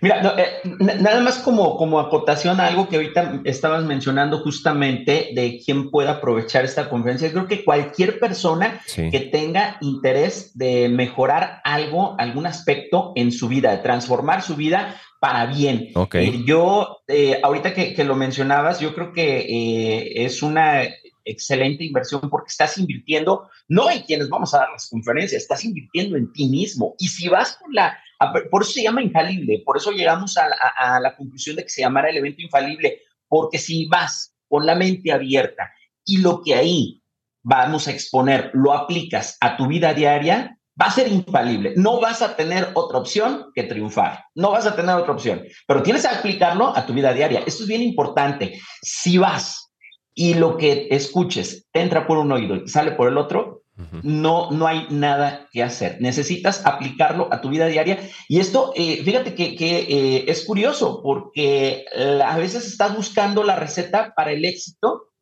Mira, 0.00 0.34
eh, 0.38 0.60
nada 1.00 1.20
más 1.20 1.38
como, 1.38 1.76
como 1.76 2.00
acotación 2.00 2.58
a 2.60 2.66
algo 2.66 2.88
que 2.88 2.96
ahorita 2.96 3.42
estabas 3.44 3.84
mencionando 3.84 4.38
justamente 4.38 5.30
de 5.34 5.60
quién 5.64 5.90
puede 5.90 6.08
aprovechar 6.08 6.64
esta 6.64 6.88
conferencia. 6.88 7.30
Creo 7.30 7.46
que 7.46 7.64
cualquier 7.64 8.18
persona 8.18 8.80
que 8.94 9.28
tenga 9.30 9.76
interés 9.80 10.56
de 10.56 10.88
mejorar 10.88 11.60
algo, 11.64 12.16
algún 12.18 12.46
aspecto 12.46 13.12
en 13.14 13.30
su 13.30 13.48
vida, 13.48 13.70
de 13.72 13.78
transformar 13.78 14.42
su 14.42 14.56
vida 14.56 14.96
para 15.20 15.46
bien. 15.46 15.90
Okay. 15.94 16.44
yo, 16.46 16.98
eh, 17.08 17.40
ahorita 17.42 17.74
que, 17.74 17.92
que, 17.92 18.04
lo 18.04 18.14
mencionabas, 18.14 18.80
yo 18.80 18.94
creo 18.94 19.12
que 19.12 20.24
es 20.24 20.42
una 20.42 20.82
excelente 21.30 21.84
inversión 21.84 22.28
porque 22.30 22.50
estás 22.50 22.78
invirtiendo 22.78 23.48
no 23.68 23.90
en 23.90 24.02
quienes 24.02 24.28
vamos 24.28 24.54
a 24.54 24.58
dar 24.58 24.70
las 24.70 24.88
conferencias, 24.88 25.42
estás 25.42 25.64
invirtiendo 25.64 26.16
en 26.16 26.32
ti 26.32 26.48
mismo. 26.48 26.94
Y 26.98 27.08
si 27.08 27.28
vas 27.28 27.56
con 27.56 27.72
la, 27.72 27.98
por 28.50 28.62
eso 28.62 28.72
se 28.72 28.82
llama 28.82 29.02
infalible, 29.02 29.62
por 29.64 29.76
eso 29.76 29.92
llegamos 29.92 30.36
a, 30.36 31.00
la 31.00 31.16
conclusión 31.16 31.56
de 31.56 31.62
que 31.64 31.68
se 31.68 31.82
llamara 31.82 32.10
el 32.10 32.16
evento 32.16 32.42
infalible, 32.42 33.02
porque 33.28 33.58
si 33.58 33.86
vas 33.86 34.34
con 34.48 34.66
la 34.66 34.74
mente 34.74 35.12
abierta 35.12 35.70
y 36.04 36.18
lo 36.18 36.42
que 36.42 36.54
ahí 36.54 37.02
vamos 37.42 37.86
a 37.86 37.92
exponer 37.92 38.50
lo 38.54 38.72
aplicas 38.72 39.36
a 39.40 39.56
tu 39.56 39.66
vida 39.66 39.94
diaria, 39.94 40.58
va 40.80 40.86
a 40.86 40.90
ser 40.90 41.08
infalible. 41.08 41.74
No 41.76 42.00
vas 42.00 42.22
a 42.22 42.36
tener 42.36 42.70
otra 42.74 42.98
opción 42.98 43.50
que 43.54 43.64
triunfar. 43.64 44.24
No 44.34 44.52
vas 44.52 44.66
a 44.66 44.76
tener 44.76 44.94
otra 44.94 45.12
opción. 45.12 45.42
Pero 45.66 45.82
tienes 45.82 46.02
que 46.02 46.14
aplicarlo 46.14 46.76
a 46.76 46.86
tu 46.86 46.92
vida 46.92 47.12
diaria. 47.12 47.42
Esto 47.46 47.64
es 47.64 47.68
bien 47.68 47.82
importante. 47.82 48.60
Si 48.82 49.18
vas 49.18 49.67
y 50.18 50.34
lo 50.34 50.56
que 50.56 50.88
escuches 50.90 51.68
te 51.70 51.80
entra 51.80 52.04
por 52.04 52.18
un 52.18 52.32
oído 52.32 52.56
y 52.56 52.68
sale 52.68 52.90
por 52.90 53.06
el 53.06 53.16
otro, 53.16 53.62
no, 54.02 54.50
no 54.50 54.66
hay 54.66 54.88
nada 54.90 55.48
que 55.52 55.62
hacer. 55.62 56.00
Necesitas 56.00 56.66
aplicarlo 56.66 57.28
a 57.30 57.40
tu 57.40 57.50
vida 57.50 57.66
diaria. 57.66 58.00
Y 58.26 58.40
esto, 58.40 58.72
eh, 58.74 59.00
fíjate 59.04 59.36
que, 59.36 59.54
eh, 59.54 60.24
es 60.26 60.44
curioso 60.44 61.00
porque 61.04 61.84
a 61.94 62.36
veces 62.36 62.66
estás 62.66 62.96
buscando 62.96 63.44
la 63.44 63.54
receta 63.54 64.12
para 64.16 64.32
el 64.32 64.44
éxito 64.44 65.12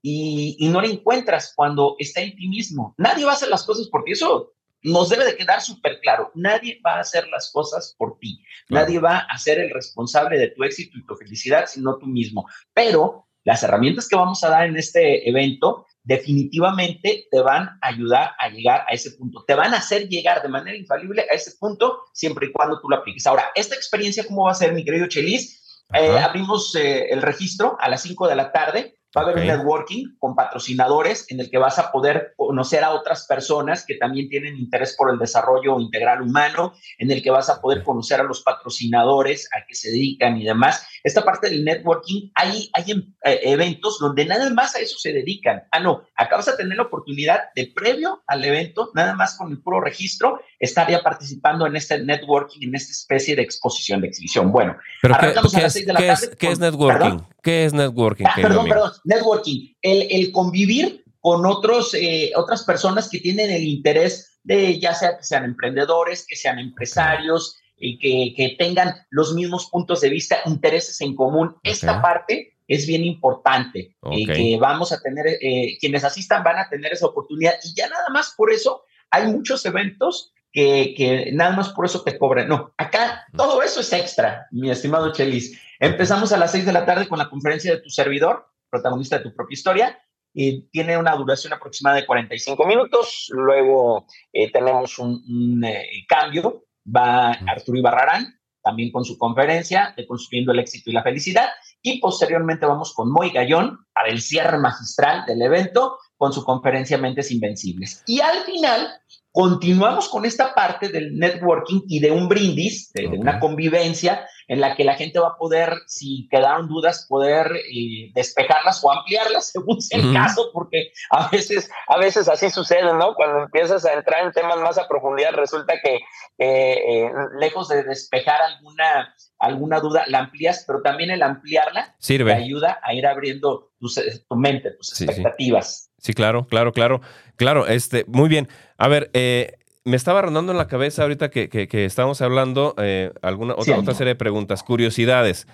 y, 0.00 0.56
no 0.70 0.80
la 0.80 0.88
encuentras 0.88 1.52
cuando 1.54 1.94
está 1.98 2.22
en 2.22 2.34
ti 2.34 2.48
mismo. 2.48 2.94
Nadie 2.96 3.26
va 3.26 3.32
a 3.32 3.34
hacer 3.34 3.50
las 3.50 3.64
cosas 3.64 3.88
por 3.90 4.04
ti. 4.04 4.12
Eso 4.12 4.54
nos 4.80 5.10
debe 5.10 5.26
de 5.26 5.36
quedar 5.36 5.60
súper 5.60 6.00
claro. 6.00 6.30
Nadie 6.34 6.80
va 6.82 6.94
a 6.94 7.00
hacer 7.00 7.28
las 7.28 7.50
cosas 7.52 7.94
por 7.98 8.18
ti. 8.18 8.42
Nadie 8.70 9.00
va 9.00 9.18
a 9.18 9.36
ser 9.36 9.58
el 9.58 9.68
responsable 9.68 10.38
de 10.38 10.48
tu 10.48 10.64
éxito 10.64 10.96
y 10.96 11.04
tu 11.04 11.14
felicidad, 11.14 11.66
sino 11.66 11.98
tú 11.98 12.06
mismo. 12.06 12.48
Pero 12.72 13.25
las 13.46 13.62
herramientas 13.62 14.08
que 14.08 14.16
vamos 14.16 14.42
a 14.42 14.50
dar 14.50 14.66
en 14.66 14.76
este 14.76 15.26
evento 15.28 15.86
definitivamente 16.02 17.26
te 17.30 17.40
van 17.40 17.68
a 17.80 17.88
ayudar 17.88 18.32
a 18.40 18.48
llegar 18.48 18.84
a 18.88 18.92
ese 18.92 19.12
punto. 19.12 19.44
Te 19.46 19.54
van 19.54 19.72
a 19.72 19.78
hacer 19.78 20.08
llegar 20.08 20.42
de 20.42 20.48
manera 20.48 20.76
infalible 20.76 21.22
a 21.30 21.34
ese 21.34 21.52
punto 21.58 22.02
siempre 22.12 22.48
y 22.48 22.52
cuando 22.52 22.80
tú 22.80 22.88
lo 22.88 22.96
apliques. 22.96 23.26
Ahora, 23.26 23.52
esta 23.54 23.76
experiencia, 23.76 24.24
¿cómo 24.26 24.44
va 24.44 24.50
a 24.50 24.54
ser, 24.54 24.72
mi 24.72 24.84
querido 24.84 25.06
Chelis? 25.06 25.84
Eh, 25.94 26.18
abrimos 26.18 26.74
eh, 26.74 27.06
el 27.10 27.22
registro 27.22 27.76
a 27.80 27.88
las 27.88 28.02
5 28.02 28.26
de 28.26 28.34
la 28.34 28.50
tarde. 28.50 28.94
Va 29.16 29.22
a 29.22 29.24
haber 29.24 29.38
un 29.38 29.46
networking 29.46 30.16
con 30.18 30.34
patrocinadores 30.34 31.30
en 31.30 31.40
el 31.40 31.48
que 31.48 31.56
vas 31.56 31.78
a 31.78 31.90
poder 31.90 32.34
conocer 32.36 32.84
a 32.84 32.90
otras 32.90 33.26
personas 33.26 33.86
que 33.86 33.94
también 33.94 34.28
tienen 34.28 34.56
interés 34.56 34.94
por 34.94 35.10
el 35.10 35.18
desarrollo 35.18 35.80
integral 35.80 36.20
humano, 36.20 36.74
en 36.98 37.10
el 37.10 37.22
que 37.22 37.30
vas 37.30 37.48
a 37.48 37.62
poder 37.62 37.82
conocer 37.82 38.20
a 38.20 38.24
los 38.24 38.42
patrocinadores, 38.42 39.48
a 39.54 39.64
qué 39.66 39.74
se 39.74 39.90
dedican 39.90 40.36
y 40.36 40.44
demás. 40.44 40.86
Esta 41.02 41.24
parte 41.24 41.48
del 41.48 41.64
networking, 41.64 42.30
hay, 42.34 42.70
hay 42.72 42.90
em, 42.90 43.14
eh, 43.24 43.40
eventos 43.44 43.98
donde 43.98 44.24
nada 44.24 44.48
más 44.50 44.74
a 44.74 44.80
eso 44.80 44.98
se 44.98 45.12
dedican. 45.12 45.62
Ah, 45.70 45.80
no, 45.80 46.02
acá 46.16 46.36
vas 46.36 46.48
a 46.48 46.56
tener 46.56 46.76
la 46.76 46.84
oportunidad 46.84 47.40
de 47.54 47.72
previo 47.74 48.22
al 48.26 48.44
evento, 48.44 48.90
nada 48.94 49.14
más 49.14 49.36
con 49.36 49.50
el 49.50 49.62
puro 49.62 49.80
registro, 49.80 50.40
estar 50.58 50.90
ya 50.90 51.02
participando 51.02 51.66
en 51.66 51.76
este 51.76 52.02
networking, 52.02 52.68
en 52.68 52.74
esta 52.74 52.92
especie 52.92 53.36
de 53.36 53.42
exposición, 53.42 54.00
de 54.00 54.08
exhibición. 54.08 54.52
Bueno, 54.52 54.76
¿Pero 55.02 55.14
qué, 55.18 55.28
es, 55.66 56.30
¿qué 56.38 56.50
es 56.50 56.58
networking? 56.58 57.20
¿Qué 57.42 57.64
es 57.64 57.72
networking? 57.72 58.26
Ah, 58.26 58.34
perdón, 58.36 58.68
perdón, 58.68 58.92
networking, 59.04 59.74
el, 59.82 60.06
el 60.10 60.32
convivir 60.32 61.04
con 61.20 61.44
otros, 61.44 61.92
eh, 61.94 62.30
otras 62.36 62.62
personas 62.62 63.08
que 63.08 63.18
tienen 63.18 63.50
el 63.50 63.64
interés 63.64 64.38
de 64.44 64.78
ya 64.78 64.94
sea 64.94 65.18
que 65.18 65.24
sean 65.24 65.44
emprendedores, 65.44 66.24
que 66.24 66.36
sean 66.36 66.60
empresarios 66.60 67.56
y 67.76 67.98
que, 67.98 68.34
que 68.34 68.56
tengan 68.56 68.94
los 69.10 69.34
mismos 69.34 69.68
puntos 69.70 70.00
de 70.00 70.10
vista, 70.10 70.38
intereses 70.46 71.00
en 71.00 71.14
común. 71.14 71.56
Esta 71.62 72.00
parte 72.00 72.56
es 72.68 72.86
bien 72.86 73.04
importante, 73.04 73.94
y 74.10 74.30
eh, 74.30 74.34
que 74.34 74.56
vamos 74.58 74.92
a 74.92 75.00
tener, 75.00 75.26
eh, 75.40 75.76
quienes 75.80 76.04
asistan 76.04 76.42
van 76.42 76.58
a 76.58 76.68
tener 76.68 76.92
esa 76.92 77.06
oportunidad 77.06 77.54
y 77.62 77.74
ya 77.74 77.88
nada 77.88 78.08
más 78.10 78.34
por 78.36 78.52
eso 78.52 78.82
hay 79.10 79.26
muchos 79.26 79.64
eventos 79.66 80.32
que, 80.52 80.94
que, 80.96 81.30
nada 81.32 81.54
más 81.54 81.68
por 81.70 81.84
eso 81.84 82.02
te 82.02 82.18
cobran. 82.18 82.48
No, 82.48 82.74
acá 82.76 83.26
todo 83.36 83.62
eso 83.62 83.80
es 83.80 83.92
extra, 83.92 84.46
mi 84.50 84.70
estimado 84.70 85.12
Chelis. 85.12 85.60
Empezamos 85.78 86.32
a 86.32 86.38
las 86.38 86.52
seis 86.52 86.64
de 86.64 86.72
la 86.72 86.86
tarde 86.86 87.06
con 87.06 87.18
la 87.18 87.28
conferencia 87.28 87.72
de 87.72 87.80
tu 87.80 87.90
servidor, 87.90 88.48
protagonista 88.70 89.18
de 89.18 89.24
tu 89.24 89.34
propia 89.34 89.54
historia. 89.54 89.98
Y 90.38 90.68
tiene 90.68 90.98
una 90.98 91.16
duración 91.16 91.54
aproximada 91.54 91.96
de 91.96 92.04
45 92.04 92.66
minutos. 92.66 93.28
Luego 93.30 94.06
eh, 94.34 94.52
tenemos 94.52 94.98
un, 94.98 95.64
cambio. 96.06 96.65
Va 96.94 97.32
Arturo 97.46 97.78
Ibarrarán, 97.78 98.38
también 98.62 98.90
con 98.90 99.04
su 99.04 99.16
conferencia 99.16 99.94
de 99.96 100.06
Construyendo 100.06 100.52
el 100.52 100.58
éxito 100.58 100.90
y 100.90 100.92
la 100.92 101.02
felicidad. 101.02 101.48
Y 101.82 102.00
posteriormente 102.00 102.66
vamos 102.66 102.92
con 102.94 103.12
Moy 103.12 103.30
Gallón 103.30 103.78
para 103.94 104.08
el 104.08 104.20
cierre 104.20 104.58
magistral 104.58 105.24
del 105.26 105.42
evento 105.42 105.98
con 106.16 106.32
su 106.32 106.44
conferencia 106.44 106.98
Mentes 106.98 107.30
Invencibles. 107.30 108.02
Y 108.06 108.20
al 108.20 108.38
final 108.44 108.88
continuamos 109.36 110.08
con 110.08 110.24
esta 110.24 110.54
parte 110.54 110.88
del 110.88 111.18
networking 111.18 111.82
y 111.88 112.00
de 112.00 112.10
un 112.10 112.26
brindis, 112.26 112.90
de 112.94 113.06
una 113.06 113.38
convivencia 113.38 114.26
en 114.48 114.62
la 114.62 114.74
que 114.74 114.82
la 114.82 114.94
gente 114.94 115.18
va 115.18 115.28
a 115.28 115.36
poder, 115.36 115.74
si 115.86 116.26
quedaron 116.30 116.68
dudas, 116.68 117.04
poder 117.06 117.52
eh, 117.54 118.10
despejarlas 118.14 118.82
o 118.82 118.90
ampliarlas 118.90 119.50
según 119.52 119.82
sea 119.82 120.00
el 120.00 120.14
caso, 120.14 120.48
porque 120.54 120.90
a 121.10 121.28
veces, 121.28 121.70
a 121.86 121.98
veces 121.98 122.30
así 122.30 122.48
sucede, 122.48 122.94
¿no? 122.94 123.14
Cuando 123.14 123.42
empiezas 123.42 123.84
a 123.84 123.92
entrar 123.92 124.24
en 124.24 124.32
temas 124.32 124.56
más 124.56 124.78
a 124.78 124.88
profundidad, 124.88 125.32
resulta 125.34 125.74
que 125.84 125.98
eh, 126.38 127.10
lejos 127.38 127.68
de 127.68 127.82
despejar 127.82 128.40
alguna, 128.40 129.14
alguna 129.38 129.80
duda, 129.80 130.04
la 130.06 130.20
amplías, 130.20 130.64
pero 130.66 130.80
también 130.80 131.10
el 131.10 131.22
ampliarla 131.22 131.94
Sirve. 131.98 132.32
te 132.32 132.42
ayuda 132.42 132.80
a 132.82 132.94
ir 132.94 133.06
abriendo 133.06 133.72
tu, 133.78 134.36
mente, 134.36 134.70
tus 134.70 134.98
expectativas. 134.98 135.90
Sí. 135.95 135.95
Claro, 136.14 136.46
claro, 136.46 136.72
claro. 136.72 137.00
Claro, 137.36 137.66
este, 137.66 138.04
muy 138.08 138.28
bien. 138.28 138.48
A 138.78 138.88
ver, 138.88 139.10
eh, 139.12 139.58
me 139.84 139.96
estaba 139.96 140.22
rondando 140.22 140.52
en 140.52 140.58
la 140.58 140.68
cabeza 140.68 141.02
ahorita 141.02 141.30
que, 141.30 141.48
que, 141.48 141.84
estábamos 141.84 142.20
hablando 142.22 142.74
eh, 142.78 143.12
alguna 143.22 143.54
otra, 143.56 143.78
otra 143.78 143.94
serie 143.94 144.14
de 144.14 144.18
preguntas, 144.18 144.62
curiosidades. 144.62 145.46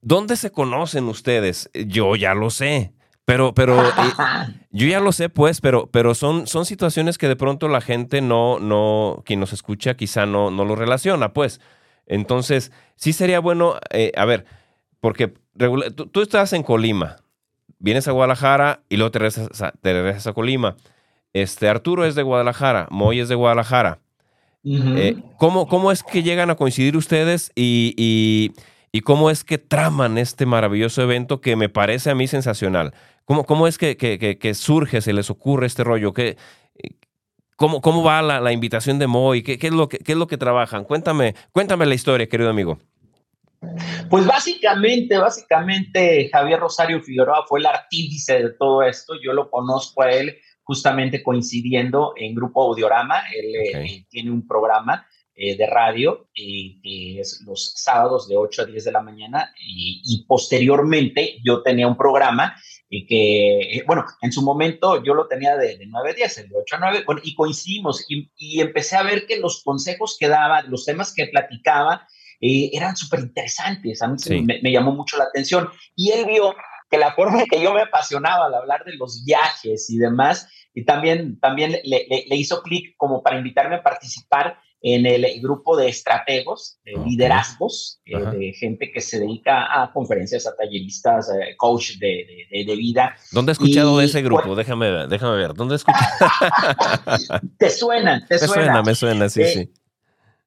¿Dónde 0.00 0.36
se 0.36 0.50
conocen 0.50 1.04
ustedes? 1.04 1.70
Yo 1.74 2.16
ya 2.16 2.34
lo 2.34 2.50
sé. 2.50 2.92
Pero, 3.28 3.52
pero 3.52 3.86
eh, 3.86 3.92
yo 4.70 4.86
ya 4.86 5.00
lo 5.00 5.12
sé, 5.12 5.28
pues, 5.28 5.60
pero, 5.60 5.90
pero 5.90 6.14
son, 6.14 6.46
son 6.46 6.64
situaciones 6.64 7.18
que 7.18 7.28
de 7.28 7.36
pronto 7.36 7.68
la 7.68 7.82
gente 7.82 8.22
no, 8.22 8.58
no, 8.58 9.22
quien 9.26 9.38
nos 9.38 9.52
escucha 9.52 9.98
quizá 9.98 10.24
no, 10.24 10.50
no 10.50 10.64
lo 10.64 10.74
relaciona, 10.76 11.34
pues. 11.34 11.60
Entonces, 12.06 12.72
sí 12.96 13.12
sería 13.12 13.40
bueno, 13.40 13.74
eh, 13.90 14.12
a 14.16 14.24
ver, 14.24 14.46
porque 15.00 15.34
tú, 16.10 16.22
estás 16.22 16.54
en 16.54 16.62
Colima, 16.62 17.16
vienes 17.78 18.08
a 18.08 18.12
Guadalajara 18.12 18.82
y 18.88 18.96
luego 18.96 19.10
te 19.10 19.20
te 19.20 19.92
regresas 19.92 20.26
a 20.26 20.32
Colima. 20.32 20.76
Este, 21.32 21.68
Arturo 21.68 22.04
es 22.04 22.14
de 22.14 22.22
Guadalajara, 22.22 22.88
Moy 22.90 23.20
es 23.20 23.28
de 23.28 23.34
Guadalajara. 23.34 24.00
Eh, 24.64 25.16
¿cómo, 25.38 25.92
es 25.92 26.02
que 26.02 26.22
llegan 26.22 26.50
a 26.50 26.56
coincidir 26.56 26.96
ustedes 26.96 27.52
y, 27.54 28.52
cómo 29.04 29.30
es 29.30 29.44
que 29.44 29.56
traman 29.56 30.18
este 30.18 30.46
maravilloso 30.46 31.02
evento 31.02 31.40
que 31.40 31.56
me 31.56 31.68
parece 31.68 32.10
a 32.10 32.14
mí 32.14 32.26
sensacional? 32.26 32.92
¿Cómo, 33.24 33.44
cómo 33.44 33.66
es 33.66 33.78
que, 33.78 34.52
surge, 34.54 35.00
se 35.00 35.12
les 35.12 35.30
ocurre 35.30 35.66
este 35.66 35.84
rollo? 35.84 36.12
¿Qué, 36.12 36.36
cómo, 37.56 37.80
¿Cómo 37.80 38.02
va 38.02 38.22
la, 38.22 38.52
invitación 38.52 38.98
de 38.98 39.06
Moy? 39.06 39.42
¿Qué, 39.42 39.58
es 39.60 39.72
lo 39.72 39.88
que, 39.88 39.98
¿Qué 39.98 40.12
es 40.12 40.18
lo 40.18 40.26
que 40.26 40.38
trabajan? 40.38 40.84
Cuéntame, 40.84 41.34
cuéntame 41.52 41.86
la 41.86 41.94
historia, 41.94 42.28
querido 42.28 42.50
amigo. 42.50 42.78
Pues 44.08 44.26
básicamente, 44.26 45.18
básicamente 45.18 46.28
Javier 46.30 46.60
Rosario 46.60 47.02
Figueroa 47.02 47.44
fue 47.46 47.60
el 47.60 47.66
artífice 47.66 48.42
de 48.42 48.50
todo 48.50 48.82
esto. 48.82 49.14
Yo 49.22 49.32
lo 49.32 49.50
conozco 49.50 50.02
a 50.02 50.10
él 50.10 50.36
justamente 50.62 51.22
coincidiendo 51.22 52.12
en 52.16 52.34
Grupo 52.34 52.62
Audiorama. 52.62 53.22
Él 53.34 53.54
eh, 53.56 54.06
tiene 54.08 54.30
un 54.30 54.46
programa 54.46 55.06
eh, 55.40 55.56
de 55.56 55.66
radio 55.68 56.28
que 56.34 57.20
es 57.20 57.44
los 57.46 57.72
sábados 57.76 58.26
de 58.26 58.36
8 58.36 58.62
a 58.62 58.64
10 58.64 58.84
de 58.86 58.90
la 58.90 59.02
mañana 59.02 59.54
y, 59.64 60.24
posteriormente 60.26 61.38
yo 61.44 61.62
tenía 61.62 61.86
un 61.86 61.96
programa 61.96 62.56
y 62.90 63.06
que, 63.06 63.60
eh, 63.60 63.84
bueno, 63.86 64.04
en 64.20 64.32
su 64.32 64.42
momento 64.42 65.00
yo 65.04 65.14
lo 65.14 65.28
tenía 65.28 65.56
de, 65.56 65.78
9 65.86 66.10
a 66.10 66.14
10, 66.14 66.38
el 66.38 66.48
de 66.48 66.56
8 66.56 66.74
a 66.74 66.78
9, 66.80 67.02
bueno, 67.06 67.20
y 67.22 67.36
coincidimos 67.36 68.04
y, 68.08 68.60
empecé 68.60 68.96
a 68.96 69.04
ver 69.04 69.26
que 69.26 69.38
los 69.38 69.62
consejos 69.62 70.16
que 70.18 70.26
daba, 70.26 70.62
los 70.62 70.84
temas 70.84 71.14
que 71.14 71.26
platicaba, 71.26 72.08
eran 72.40 72.96
súper 72.96 73.20
interesantes. 73.20 74.02
A 74.02 74.08
mí 74.08 74.16
me, 74.42 74.60
me, 74.62 74.72
llamó 74.72 74.92
mucho 74.92 75.16
la 75.16 75.24
atención. 75.24 75.68
Y 75.94 76.10
él 76.10 76.26
vio 76.26 76.54
que 76.90 76.98
la 76.98 77.14
forma 77.14 77.40
en 77.40 77.46
que 77.46 77.62
yo 77.62 77.72
me 77.72 77.82
apasionaba 77.82 78.46
al 78.46 78.54
hablar 78.54 78.84
de 78.84 78.96
los 78.96 79.24
viajes 79.24 79.90
y 79.90 79.98
demás, 79.98 80.48
y 80.74 80.84
también, 80.84 81.38
también 81.40 81.72
le, 81.84 82.06
le, 82.08 82.36
hizo 82.36 82.62
clic 82.62 82.94
como 82.96 83.22
para 83.22 83.38
invitarme 83.38 83.76
a 83.76 83.82
participar 83.82 84.58
en 84.80 85.06
el 85.06 85.40
grupo 85.40 85.76
de 85.76 85.88
estrategos, 85.88 86.78
de 86.84 86.92
liderazgos, 87.04 88.00
eh, 88.04 88.16
de 88.16 88.52
gente 88.52 88.92
que 88.92 89.00
se 89.00 89.18
dedica 89.18 89.82
a 89.82 89.92
conferencias, 89.92 90.46
a 90.46 90.54
talleristas, 90.54 91.30
eh, 91.30 91.56
coach 91.56 91.98
de, 91.98 92.46
de, 92.64 92.76
vida. 92.76 93.16
¿Dónde 93.32 93.50
he 93.50 93.54
escuchado 93.54 93.98
de 93.98 94.04
ese 94.04 94.22
grupo? 94.22 94.54
déjame, 94.54 94.90
ver, 94.90 95.08
déjame 95.08 95.36
ver. 95.36 95.54
¿Dónde 95.54 95.74
he 95.74 95.76
escuchado? 95.76 96.06
te 97.58 97.70
suena, 97.70 98.24
te 98.28 98.34
me 98.40 98.46
suena. 98.46 98.82
Me 98.82 98.94
suena, 98.94 99.28
sí, 99.28 99.42
eh, 99.42 99.46
sí. 99.46 99.72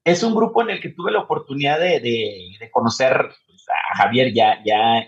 Es 0.03 0.23
un 0.23 0.33
grupo 0.33 0.61
en 0.63 0.71
el 0.71 0.81
que 0.81 0.89
tuve 0.89 1.11
la 1.11 1.21
oportunidad 1.21 1.79
de, 1.79 2.57
conocer 2.71 3.29
pues, 3.45 3.65
a 3.69 3.97
Javier 3.97 4.33
ya, 4.33 4.59
ya 4.65 5.07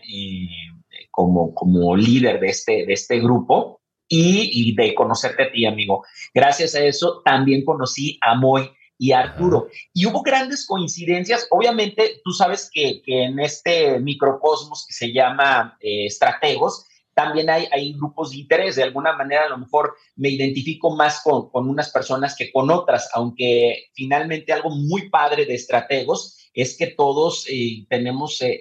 como, 1.12 1.54
como 1.54 1.96
líder 1.96 2.40
de 2.40 2.48
este, 2.48 2.86
de 2.86 2.94
este 2.94 3.20
grupo 3.20 3.82
y, 4.08 4.76
de 4.76 4.94
conocerte 4.94 5.44
a 5.44 5.52
ti, 5.52 5.66
amigo. 5.66 6.04
Gracias 6.34 6.76
a 6.76 6.84
eso 6.84 7.22
también 7.24 7.66
conocí 7.66 8.20
a 8.22 8.36
Moy 8.36 8.70
y 8.98 9.12
a 9.12 9.20
Arturo. 9.20 9.68
Y 9.94 10.06
hubo 10.06 10.22
grandes 10.22 10.66
coincidencias. 10.68 11.48
Obviamente, 11.50 12.22
tú 12.24 12.32
sabes 12.32 12.70
que, 12.72 13.02
en 13.08 13.40
este 13.40 14.00
microcosmos 14.00 14.86
que 14.88 14.94
se 14.94 15.12
llama 15.12 15.78
eh, 15.80 16.06
estrategos, 16.06 16.86
también 17.14 17.50
hay, 17.50 17.68
hay, 17.72 17.94
grupos 17.94 18.32
de 18.32 18.38
interés. 18.38 18.76
De 18.76 18.84
alguna 18.84 19.14
manera, 19.14 19.46
a 19.46 19.50
lo 19.50 19.58
mejor 19.58 19.96
me 20.16 20.30
identifico 20.30 20.96
más 20.96 21.22
con, 21.24 21.50
con 21.50 21.70
unas 21.70 21.92
personas 21.92 22.36
que 22.36 22.52
con 22.52 22.72
otras, 22.72 23.10
aunque 23.14 23.90
finalmente 23.94 24.54
algo 24.54 24.70
muy 24.70 25.10
padre 25.10 25.46
de 25.46 25.56
estrategos 25.56 26.38
es 26.54 26.78
que 26.78 26.88
todos 26.88 27.46
eh, 27.50 27.86
tenemos 27.90 28.42
eh, 28.42 28.60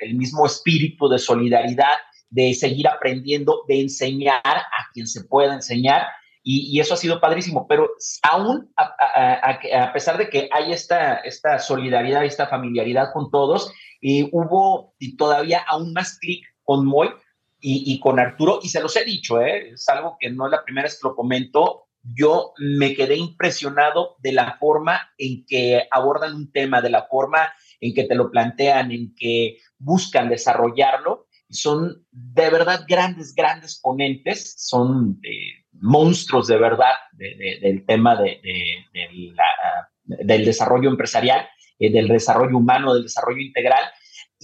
el, 0.00 0.14
mismo 0.14 0.46
espíritu 0.46 1.08
de 1.08 1.18
solidaridad 1.18 1.96
de 2.30 2.54
seguir 2.54 2.88
aprendiendo, 2.88 3.62
de 3.68 3.82
enseñar 3.82 4.42
a 4.44 4.90
quien 4.92 5.06
se 5.06 5.24
pueda 5.24 5.54
enseñar. 5.54 6.06
Y, 6.46 6.78
eso 6.78 6.92
ha 6.92 6.98
sido 6.98 7.20
padrísimo, 7.20 7.66
pero 7.66 7.90
aún 8.22 8.70
a, 8.76 9.92
pesar 9.94 10.18
de 10.18 10.28
que 10.28 10.48
hay 10.52 10.72
esta, 10.72 11.16
esta 11.16 11.58
solidaridad, 11.58 12.22
esta 12.22 12.48
familiaridad 12.48 13.12
con 13.14 13.30
todos, 13.30 13.72
eh, 14.02 14.28
hubo 14.30 14.94
y 14.98 15.16
todavía 15.16 15.64
aún 15.66 15.94
más 15.94 16.18
clic 16.18 16.44
con 16.62 16.84
Moy 16.84 17.08
y, 17.66 17.98
con 17.98 18.20
Arturo, 18.20 18.60
y 18.62 18.68
se 18.68 18.82
los 18.82 18.94
he 18.94 19.04
dicho, 19.04 19.40
¿eh? 19.40 19.70
es 19.70 19.88
algo 19.88 20.18
que 20.20 20.30
no 20.30 20.44
es 20.44 20.50
la 20.50 20.62
primera 20.62 20.84
vez 20.84 21.00
que 21.00 21.08
lo 21.08 21.16
comento, 21.16 21.86
yo 22.02 22.52
me 22.58 22.94
quedé 22.94 23.16
impresionado 23.16 24.16
de 24.18 24.32
la 24.32 24.58
forma 24.58 25.00
en 25.16 25.46
que 25.46 25.88
abordan 25.90 26.34
un 26.34 26.52
tema, 26.52 26.82
de 26.82 26.90
la 26.90 27.06
forma 27.06 27.54
en 27.80 27.94
que 27.94 28.04
te 28.04 28.14
lo 28.14 28.30
plantean, 28.30 28.92
en 28.92 29.14
que 29.14 29.56
buscan 29.78 30.28
desarrollarlo. 30.28 31.26
Son 31.48 32.04
de 32.10 32.50
verdad 32.50 32.84
grandes, 32.86 33.34
grandes 33.34 33.80
ponentes, 33.80 34.54
son 34.58 35.18
eh, 35.22 35.64
monstruos 35.72 36.46
de 36.48 36.58
verdad 36.58 36.92
del 37.12 37.86
tema 37.86 38.20
de, 38.20 38.42
del 40.04 40.44
desarrollo 40.44 40.90
empresarial, 40.90 41.48
eh, 41.78 41.90
del 41.90 42.08
desarrollo 42.08 42.58
humano, 42.58 42.92
del 42.92 43.04
desarrollo 43.04 43.40
integral. 43.40 43.84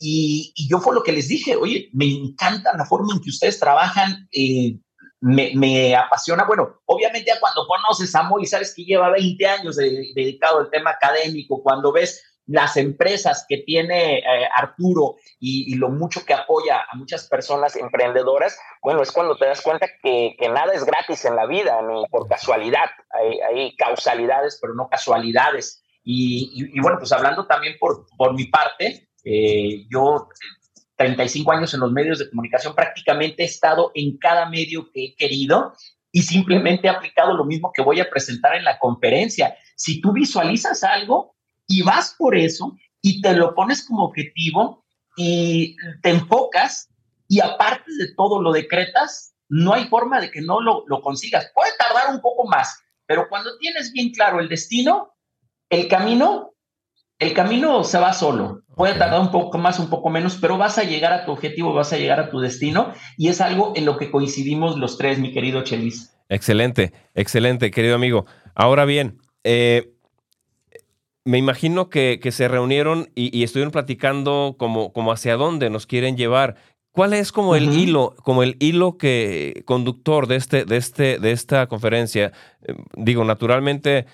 Y, 0.01 0.55
yo 0.69 0.81
fue 0.81 0.95
lo 0.95 1.03
que 1.03 1.13
les 1.13 1.29
dije, 1.29 1.57
oye, 1.57 1.91
me 1.93 2.07
encanta 2.07 2.77
la 2.77 2.87
forma 2.87 3.15
en 3.15 3.21
que 3.21 3.31
ustedes 3.31 3.59
trabajan, 3.59 4.29
eh, 4.33 4.79
me, 5.21 5.95
apasiona, 5.95 6.45
bueno, 6.45 6.81
obviamente 6.87 7.31
cuando 7.39 7.67
conoces 7.67 8.15
a 8.15 8.23
Moy, 8.23 8.47
sabes 8.47 8.75
que 8.75 8.85
lleva 8.85 9.11
20 9.11 9.47
años 9.47 9.77
dedicado 9.77 10.61
al 10.61 10.71
tema 10.71 10.91
académico, 10.91 11.63
cuando 11.63 11.93
ves 11.93 12.23
las 12.47 12.77
empresas 12.77 13.45
que 13.49 13.59
tiene 13.59 14.19
eh, 14.19 14.49
Arturo 14.57 15.17
y, 15.39 15.75
lo 15.77 15.89
mucho 15.89 16.25
que 16.25 16.35
apoya 16.35 16.81
a 16.91 16.97
muchas 16.97 17.29
personas 17.29 17.77
emprendedoras, 17.77 18.59
bueno, 18.83 19.03
es 19.03 19.13
cuando 19.13 19.37
te 19.37 19.47
das 19.47 19.61
cuenta 19.61 19.87
que, 20.03 20.35
nada 20.53 20.73
es 20.73 20.85
gratis 20.85 21.25
en 21.27 21.37
la 21.37 21.47
vida, 21.47 21.81
ni 21.83 22.05
por 22.09 22.29
casualidad. 22.29 22.91
Hay, 23.49 23.77
causalidades, 23.77 24.59
pero 24.61 24.75
no 24.75 24.89
casualidades. 24.89 25.85
Y, 26.03 26.81
bueno, 26.81 26.99
pues 26.99 27.13
hablando 27.13 27.47
también 27.47 27.77
por, 27.79 28.07
por 28.17 28.35
mi 28.35 28.47
parte, 28.47 29.10
eh, 29.24 29.87
yo 29.90 30.28
35 30.96 31.52
años 31.52 31.72
en 31.72 31.80
los 31.80 31.92
medios 31.92 32.18
de 32.18 32.28
comunicación, 32.28 32.74
prácticamente 32.74 33.42
he 33.42 33.46
estado 33.46 33.90
en 33.94 34.18
cada 34.18 34.50
medio 34.50 34.90
que 34.92 35.04
he 35.06 35.14
querido 35.16 35.72
y 36.12 36.22
simplemente 36.22 36.87
he 36.87 36.90
aplicado 36.90 37.35
lo 37.35 37.46
mismo 37.46 37.72
que 37.72 37.83
voy 37.83 38.00
a 38.00 38.11
presentar 38.11 38.54
en 38.54 38.64
la 38.64 38.78
conferencia. 38.78 39.56
Si 39.76 40.00
tú 40.00 40.12
visualizas 40.12 40.85
algo 40.85 41.37
y 41.66 41.83
vas 41.83 42.14
por 42.18 42.37
eso 42.37 42.76
y 43.00 43.22
te 43.22 43.35
lo 43.35 43.54
pones 43.54 43.87
como 43.87 44.04
objetivo 44.04 44.85
y 45.16 45.74
te 46.02 46.11
enfocas 46.11 46.90
y 47.28 47.40
aparte 47.40 47.90
de 47.98 48.12
todo 48.14 48.42
lo 48.42 48.52
decretas, 48.52 49.35
no 49.48 49.72
hay 49.72 49.87
forma 49.87 50.20
de 50.20 50.30
que 50.30 50.42
no 50.42 50.61
lo, 50.61 50.85
lo 50.87 51.00
consigas. 51.00 51.50
Puede 51.54 51.72
tardar 51.78 52.14
un 52.14 52.20
poco 52.20 52.46
más, 52.46 52.78
pero 53.06 53.26
cuando 53.28 53.56
tienes 53.59 53.90
bien 53.92 54.11
claro 54.11 54.38
el 54.38 54.48
destino, 54.48 55.14
el 55.70 55.88
camino 55.88 56.52
el 57.20 57.35
camino 57.35 57.85
se 57.85 57.98
va 57.98 58.12
solo. 58.14 58.62
Puede 58.74 58.94
tardar 58.94 59.20
un 59.20 59.30
poco 59.30 59.59
más, 59.59 59.78
un 59.78 59.90
poco 59.90 60.09
menos, 60.09 60.38
pero 60.40 60.56
vas 60.56 60.78
a 60.78 60.85
llegar 60.85 61.12
a 61.12 61.26
tu 61.26 61.33
objetivo, 61.33 61.74
vas 61.74 61.92
a 61.92 61.98
llegar 61.98 62.18
a 62.18 62.30
tu 62.30 62.40
destino 62.40 62.92
y 63.18 63.28
es 63.28 63.42
algo 63.42 63.74
en 63.76 63.85
lo 63.85 63.98
que 63.98 64.11
coincidimos 64.11 64.78
los 64.78 64.96
tres, 64.96 65.18
mi 65.18 65.33
querido 65.33 65.62
Chelis. 65.62 66.16
Excelente, 66.30 66.92
excelente, 67.14 67.70
querido 67.70 67.94
amigo. 67.94 68.24
Ahora 68.54 68.87
bien, 68.87 69.18
eh, 69.44 69.92
me 71.24 71.37
imagino 71.37 71.90
que, 71.90 72.18
se 72.30 72.48
reunieron 72.48 73.11
y, 73.14 73.42
estuvieron 73.44 73.70
platicando 73.70 74.56
como, 74.59 74.92
como 74.94 75.12
hacia 75.12 75.37
dónde 75.37 75.68
nos 75.68 75.87
quieren 75.87 76.16
llevar. 76.16 76.56
¿Cuál 76.90 77.12
es 77.12 77.33
como 77.33 77.54
el 77.54 77.70
hilo, 77.70 78.14
como 78.24 78.42
el 78.42 78.56
hilo 78.61 78.96
que 78.96 79.62
conductor 79.66 80.26
de 80.26 80.37
este, 80.37 80.64
de 80.64 80.78
este, 80.78 81.18
de 81.18 81.33
esta 81.33 81.66
conferencia? 81.66 82.33
Eh, 82.62 82.74
digo, 82.96 83.24
naturalmente 83.24 84.06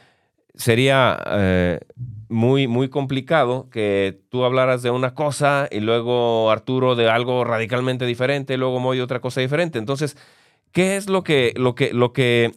sería 0.56 1.18
eh, 1.26 1.80
muy, 2.28 2.66
muy 2.66 2.88
complicado 2.88 3.68
que 3.70 4.20
tú 4.30 4.44
hablaras 4.44 4.82
de 4.82 4.90
una 4.90 5.14
cosa 5.14 5.68
y 5.70 5.80
luego 5.80 6.50
Arturo 6.50 6.96
de 6.96 7.08
algo 7.08 7.44
radicalmente 7.44 8.06
diferente, 8.06 8.54
y 8.54 8.56
luego 8.56 8.80
Moy 8.80 9.00
otra 9.00 9.20
cosa 9.20 9.40
diferente. 9.40 9.78
Entonces, 9.78 10.16
¿qué 10.72 10.96
es 10.96 11.08
lo 11.08 11.22
que, 11.22 11.52
lo 11.56 11.74
que, 11.74 11.92
lo 11.92 12.12
que 12.12 12.52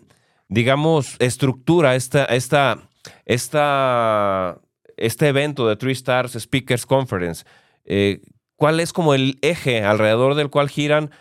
digamos, 0.49 1.15
estructura 1.19 1.95
esta, 1.95 2.25
esta, 2.25 2.89
esta, 3.25 4.59
este 4.97 5.27
evento 5.27 5.67
de 5.67 5.75
Three 5.75 5.93
Stars 5.93 6.33
Speakers 6.33 6.85
Conference? 6.85 7.45
Eh, 7.85 8.21
¿Cuál 8.55 8.81
es 8.81 8.91
como 8.91 9.13
el 9.13 9.39
eje 9.41 9.83
alrededor 9.83 10.35
del 10.35 10.49
cual 10.49 10.69
giran 10.69 11.11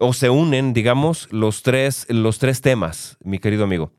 o 0.00 0.12
se 0.12 0.30
unen, 0.30 0.72
digamos, 0.72 1.28
los 1.30 1.62
tres, 1.62 2.06
los 2.08 2.38
tres 2.38 2.62
temas, 2.62 3.16
mi 3.22 3.38
querido 3.38 3.64
amigo? 3.64 3.92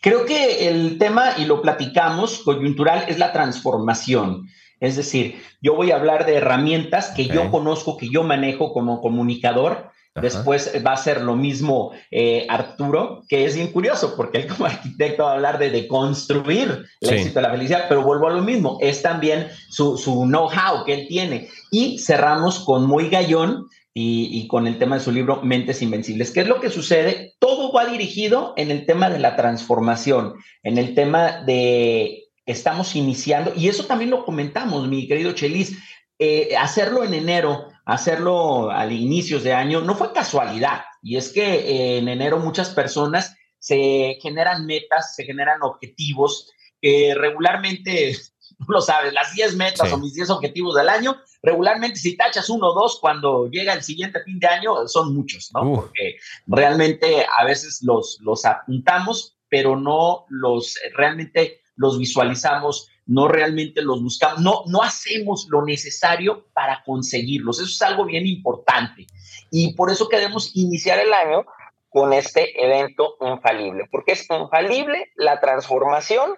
Creo 0.00 0.24
que 0.24 0.68
el 0.68 0.98
tema, 0.98 1.34
y 1.36 1.44
lo 1.44 1.60
platicamos, 1.60 2.38
coyuntural, 2.38 3.04
es 3.08 3.18
la 3.18 3.32
transformación. 3.32 4.48
Es 4.80 4.96
decir, 4.96 5.42
yo 5.60 5.74
voy 5.74 5.90
a 5.90 5.96
hablar 5.96 6.24
de 6.24 6.36
herramientas 6.36 7.10
que 7.10 7.26
yo 7.26 7.50
conozco, 7.50 7.98
que 7.98 8.08
yo 8.08 8.22
manejo 8.22 8.72
como 8.72 9.02
comunicador. 9.02 9.90
Después 10.14 10.72
va 10.84 10.92
a 10.92 10.96
ser 10.96 11.20
lo 11.20 11.36
mismo 11.36 11.92
eh, 12.10 12.46
Arturo, 12.48 13.22
que 13.28 13.44
es 13.44 13.54
bien 13.54 13.68
curioso, 13.68 14.16
porque 14.16 14.38
él 14.38 14.46
como 14.48 14.66
arquitecto 14.66 15.24
va 15.24 15.30
a 15.30 15.34
hablar 15.34 15.58
de, 15.58 15.86
construir 15.86 16.84
el 17.00 17.10
éxito 17.10 17.34
de 17.34 17.42
la 17.42 17.50
felicidad, 17.50 17.84
pero 17.88 18.02
vuelvo 18.02 18.26
a 18.26 18.32
lo 18.32 18.42
mismo, 18.42 18.78
es 18.80 19.02
también 19.02 19.48
su, 19.68 19.96
su 19.96 20.24
know-how 20.24 20.84
que 20.84 20.94
él 20.94 21.06
tiene. 21.08 21.48
Y 21.70 21.98
cerramos 21.98 22.58
con 22.60 22.86
Muy 22.86 23.08
Gallón, 23.08 23.68
y, 24.02 24.48
con 24.48 24.66
el 24.66 24.78
tema 24.78 24.96
de 24.96 25.04
su 25.04 25.12
libro 25.12 25.42
Mentes 25.42 25.82
Invencibles. 25.82 26.30
¿Qué 26.30 26.40
es 26.40 26.48
lo 26.48 26.60
que 26.60 26.70
sucede? 26.70 27.34
Todo 27.38 27.72
va 27.72 27.86
dirigido 27.86 28.54
en 28.56 28.70
el 28.70 28.86
tema 28.86 29.10
de 29.10 29.18
la 29.18 29.36
transformación, 29.36 30.34
en 30.62 30.78
el 30.78 30.94
tema 30.94 31.42
de 31.42 32.24
estamos 32.46 32.96
iniciando, 32.96 33.52
y 33.54 33.68
eso 33.68 33.84
también 33.84 34.10
lo 34.10 34.24
comentamos, 34.24 34.88
mi 34.88 35.06
querido 35.06 35.32
Chelis, 35.32 35.78
eh, 36.18 36.56
hacerlo 36.58 37.04
en 37.04 37.14
enero, 37.14 37.68
hacerlo 37.84 38.70
al 38.70 38.92
inicios 38.92 39.44
de 39.44 39.52
año, 39.52 39.82
no 39.82 39.94
fue 39.94 40.12
casualidad, 40.12 40.80
y 41.02 41.16
es 41.16 41.30
que 41.30 41.42
eh, 41.42 41.98
en 41.98 42.08
enero 42.08 42.38
muchas 42.38 42.70
personas 42.70 43.36
se 43.58 44.18
generan 44.20 44.66
metas, 44.66 45.14
se 45.14 45.24
generan 45.24 45.62
objetivos 45.62 46.50
que 46.80 47.14
regularmente 47.14 48.16
lo 48.68 48.80
sabes, 48.80 49.12
las 49.12 49.34
10 49.34 49.56
metas 49.56 49.92
o 49.92 49.98
mis 49.98 50.14
10 50.14 50.30
objetivos 50.30 50.74
del 50.76 50.88
año, 50.88 51.16
regularmente 51.42 51.98
si 51.98 52.16
tachas 52.16 52.48
uno 52.50 52.68
o 52.68 52.74
dos 52.74 52.98
cuando 53.00 53.48
llega 53.48 53.72
el 53.72 53.82
siguiente 53.82 54.22
fin 54.24 54.38
de 54.38 54.46
año, 54.46 54.86
son 54.88 55.14
muchos, 55.14 55.50
¿no? 55.54 55.74
Porque 55.74 56.16
realmente 56.46 57.26
a 57.38 57.44
veces 57.44 57.82
los, 57.82 58.18
los 58.20 58.44
apuntamos, 58.44 59.36
pero 59.48 59.76
no 59.76 60.26
los 60.28 60.76
realmente 60.94 61.60
los 61.76 61.98
visualizamos, 61.98 62.88
no 63.06 63.26
realmente 63.26 63.82
los 63.82 64.02
buscamos, 64.02 64.40
no, 64.40 64.62
no 64.66 64.82
hacemos 64.82 65.46
lo 65.50 65.64
necesario 65.64 66.46
para 66.52 66.82
conseguirlos. 66.84 67.58
Eso 67.58 67.68
es 67.68 67.82
algo 67.82 68.04
bien 68.04 68.26
importante. 68.26 69.06
Y 69.50 69.74
por 69.74 69.90
eso 69.90 70.08
queremos 70.08 70.54
iniciar 70.54 70.98
el 70.98 71.12
año 71.12 71.44
con 71.88 72.12
este 72.12 72.62
evento 72.62 73.16
infalible, 73.20 73.88
porque 73.90 74.12
es 74.12 74.28
infalible 74.30 75.10
la 75.16 75.40
transformación 75.40 76.36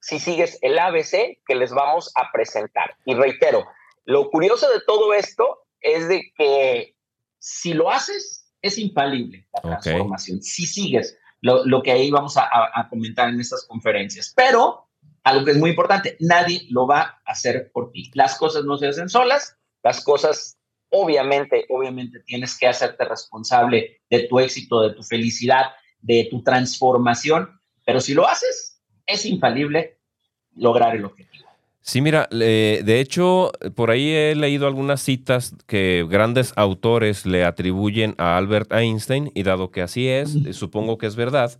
si 0.00 0.18
sigues 0.18 0.58
el 0.62 0.78
ABC 0.78 1.40
que 1.46 1.54
les 1.54 1.72
vamos 1.72 2.12
a 2.16 2.30
presentar. 2.32 2.96
Y 3.04 3.14
reitero, 3.14 3.66
lo 4.04 4.30
curioso 4.30 4.68
de 4.70 4.80
todo 4.86 5.12
esto 5.12 5.66
es 5.80 6.08
de 6.08 6.32
que 6.36 6.94
si 7.38 7.74
lo 7.74 7.90
haces, 7.90 8.50
es 8.60 8.78
infalible 8.78 9.46
la 9.52 9.78
transformación. 9.78 10.42
Si 10.42 10.66
sigues 10.66 11.16
lo, 11.40 11.82
que 11.82 11.92
ahí 11.92 12.10
vamos 12.10 12.36
a, 12.36 12.48
comentar 12.90 13.28
en 13.28 13.40
estas 13.40 13.64
conferencias. 13.66 14.32
Pero, 14.34 14.88
algo 15.24 15.44
que 15.44 15.52
es 15.52 15.58
muy 15.58 15.70
importante, 15.70 16.16
nadie 16.20 16.66
lo 16.70 16.86
va 16.86 17.00
a 17.24 17.32
hacer 17.32 17.70
por 17.72 17.92
ti. 17.92 18.10
Las 18.14 18.36
cosas 18.36 18.64
no 18.64 18.76
se 18.76 18.88
hacen 18.88 19.08
solas, 19.08 19.56
las 19.82 20.02
cosas, 20.02 20.58
obviamente, 20.90 21.66
obviamente 21.68 22.20
tienes 22.20 22.58
que 22.58 22.66
hacerte 22.66 23.04
responsable 23.04 24.00
de 24.10 24.26
tu 24.26 24.40
éxito, 24.40 24.80
de 24.80 24.94
tu 24.94 25.02
felicidad, 25.02 25.66
de 26.00 26.28
tu 26.30 26.42
transformación, 26.42 27.60
pero 27.84 28.00
si 28.00 28.14
lo 28.14 28.26
haces, 28.26 28.67
es 29.08 29.26
infalible 29.26 29.96
lograr 30.54 30.94
el 30.94 31.04
objetivo. 31.04 31.48
Sí, 31.80 32.02
mira, 32.02 32.28
de 32.30 33.00
hecho, 33.00 33.50
por 33.74 33.90
ahí 33.90 34.10
he 34.10 34.34
leído 34.34 34.66
algunas 34.66 35.00
citas 35.00 35.54
que 35.66 36.06
grandes 36.08 36.52
autores 36.54 37.24
le 37.24 37.44
atribuyen 37.46 38.14
a 38.18 38.36
Albert 38.36 38.70
Einstein 38.72 39.32
y 39.34 39.42
dado 39.42 39.70
que 39.70 39.80
así 39.80 40.06
es, 40.06 40.36
supongo 40.52 40.98
que 40.98 41.06
es 41.06 41.16
verdad. 41.16 41.58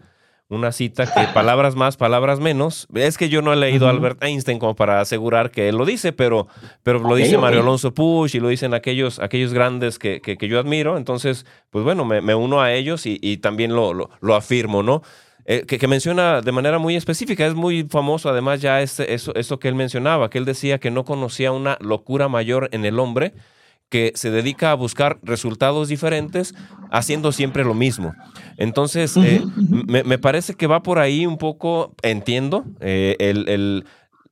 Una 0.50 0.72
cita 0.72 1.06
que 1.06 1.26
palabras 1.34 1.76
más, 1.76 1.96
palabras 1.96 2.40
menos. 2.40 2.88
Es 2.94 3.16
que 3.16 3.30
yo 3.30 3.40
no 3.40 3.54
he 3.54 3.56
leído 3.56 3.86
a 3.86 3.90
Albert 3.90 4.22
Einstein 4.22 4.58
como 4.58 4.74
para 4.76 5.00
asegurar 5.00 5.50
que 5.50 5.70
él 5.70 5.76
lo 5.76 5.86
dice, 5.86 6.12
pero, 6.12 6.48
pero 6.82 6.98
lo 6.98 7.14
dice 7.16 7.38
Mario 7.38 7.60
Alonso 7.60 7.94
Push 7.94 8.36
y 8.36 8.40
lo 8.40 8.48
dicen 8.48 8.74
aquellos, 8.74 9.20
aquellos 9.20 9.54
grandes 9.54 9.98
que, 9.98 10.20
yo 10.40 10.58
admiro. 10.58 10.98
Entonces, 10.98 11.46
pues 11.70 11.84
bueno, 11.84 12.04
me, 12.04 12.34
uno 12.34 12.60
a 12.60 12.74
ellos 12.74 13.06
y, 13.06 13.36
también 13.38 13.74
lo, 13.74 13.94
lo 13.94 14.34
afirmo, 14.34 14.82
¿no? 14.82 15.02
Eh, 15.50 15.64
que, 15.64 15.88
menciona 15.88 16.42
de 16.42 16.52
manera 16.52 16.78
muy 16.78 16.94
específica. 16.94 17.46
Es 17.46 17.54
muy 17.54 17.84
famoso 17.84 18.28
además 18.28 18.60
ya 18.60 18.82
este, 18.82 19.14
eso, 19.14 19.34
eso 19.34 19.58
que 19.58 19.68
él 19.68 19.74
mencionaba, 19.74 20.28
que 20.28 20.36
él 20.36 20.44
decía 20.44 20.78
que 20.78 20.90
no 20.90 21.06
conocía 21.06 21.52
una 21.52 21.78
locura 21.80 22.28
mayor 22.28 22.68
en 22.72 22.84
el 22.84 22.98
hombre 22.98 23.32
que 23.88 24.12
se 24.14 24.30
dedica 24.30 24.70
a 24.70 24.74
buscar 24.74 25.18
resultados 25.22 25.88
diferentes 25.88 26.54
haciendo 26.90 27.32
siempre 27.32 27.64
lo 27.64 27.72
mismo. 27.72 28.14
Entonces, 28.58 29.16
eh, 29.16 29.42
me, 29.56 30.18
parece 30.18 30.52
que 30.52 30.66
va 30.66 30.82
por 30.82 30.98
ahí 30.98 31.24
un 31.24 31.38
poco, 31.38 31.94
entiendo, 32.02 32.66
eh, 32.80 33.16
el, 33.18 33.86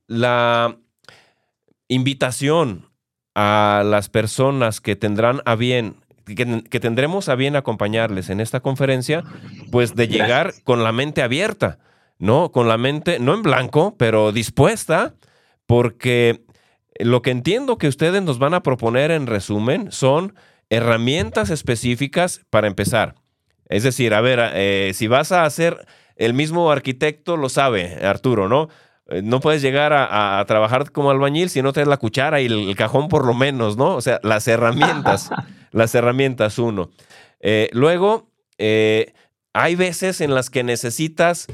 la 0.05 0.77
invitación 1.87 2.91
a 3.33 3.81
las 3.83 4.09
personas 4.09 4.81
que 4.81 4.95
tendrán 4.95 5.41
a 5.45 5.55
bien, 5.55 5.95
que, 6.35 6.79
tendremos 6.79 7.29
a 7.29 7.35
bien 7.35 7.55
acompañarles 7.55 8.29
en 8.29 8.39
esta 8.39 8.59
conferencia, 8.59 9.23
pues 9.71 9.95
de 9.95 10.07
llegar 10.07 10.53
con 10.63 10.83
la 10.83 10.91
mente 10.91 11.21
abierta, 11.21 11.79
¿no? 12.19 12.51
Con 12.51 12.67
la 12.67 12.77
mente, 12.77 13.19
no 13.19 13.33
en 13.33 13.43
blanco, 13.43 13.95
pero 13.97 14.31
dispuesta, 14.31 15.15
porque 15.65 16.43
lo 16.99 17.21
que 17.21 17.31
entiendo 17.31 17.77
que 17.77 17.87
ustedes 17.87 18.21
nos 18.21 18.39
van 18.39 18.53
a 18.53 18.63
proponer 18.63 19.11
en 19.11 19.27
resumen 19.27 19.91
son 19.91 20.35
herramientas 20.69 21.49
específicas 21.49 22.41
para 22.49 22.67
empezar. 22.67 23.15
Es 23.69 23.83
decir, 23.83 24.13
a 24.13 24.21
ver, 24.21 24.39
eh, 24.53 24.91
si 24.93 25.07
vas 25.07 25.31
a 25.31 25.45
hacer, 25.45 25.85
el 26.15 26.33
mismo 26.33 26.71
arquitecto 26.71 27.37
lo 27.37 27.49
sabe, 27.49 28.05
Arturo, 28.05 28.49
¿no? 28.49 28.69
Eh, 29.09 29.21
no 29.23 29.39
puedes 29.39 29.61
llegar 29.61 29.93
a, 29.93 30.43
trabajar 30.47 30.91
como 30.91 31.11
albañil 31.11 31.49
si 31.49 31.61
no 31.61 31.73
tienes 31.73 31.87
la 31.87 31.97
cuchara 31.97 32.41
y 32.41 32.45
el, 32.45 32.75
cajón 32.75 33.07
por 33.07 33.25
lo 33.25 33.33
menos, 33.33 33.77
¿no? 33.77 33.95
O 33.95 34.01
sea, 34.01 34.19
las 34.23 34.47
herramientas, 34.47 35.29
las 35.71 35.95
herramientas 35.95 36.59
uno. 36.59 36.89
Eh, 37.39 37.69
luego, 37.73 38.29
hay 38.59 39.75
veces 39.75 40.21
en 40.21 40.33
las 40.33 40.49
que 40.49 40.63
necesitas 40.63 41.47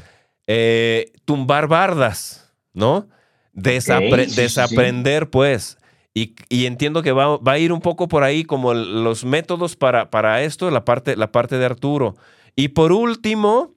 tumbar 1.25 1.67
bardas, 1.67 2.53
¿no? 2.73 3.07
desaprender, 3.53 5.29
pues. 5.29 5.77
Y, 6.15 6.35
entiendo 6.65 7.01
que 7.01 7.11
va, 7.11 7.39
a 7.43 7.57
ir 7.57 7.71
un 7.71 7.81
poco 7.81 8.07
por 8.07 8.23
ahí 8.23 8.43
como 8.43 8.73
los 8.73 9.25
métodos 9.25 9.75
para, 9.75 10.11
para 10.11 10.43
esto, 10.43 10.69
la 10.69 10.85
parte, 10.85 11.15
la 11.15 11.31
parte 11.31 11.57
de 11.57 11.65
Arturo. 11.65 12.15
Y 12.55 12.69
por 12.69 12.91
último, 12.91 13.72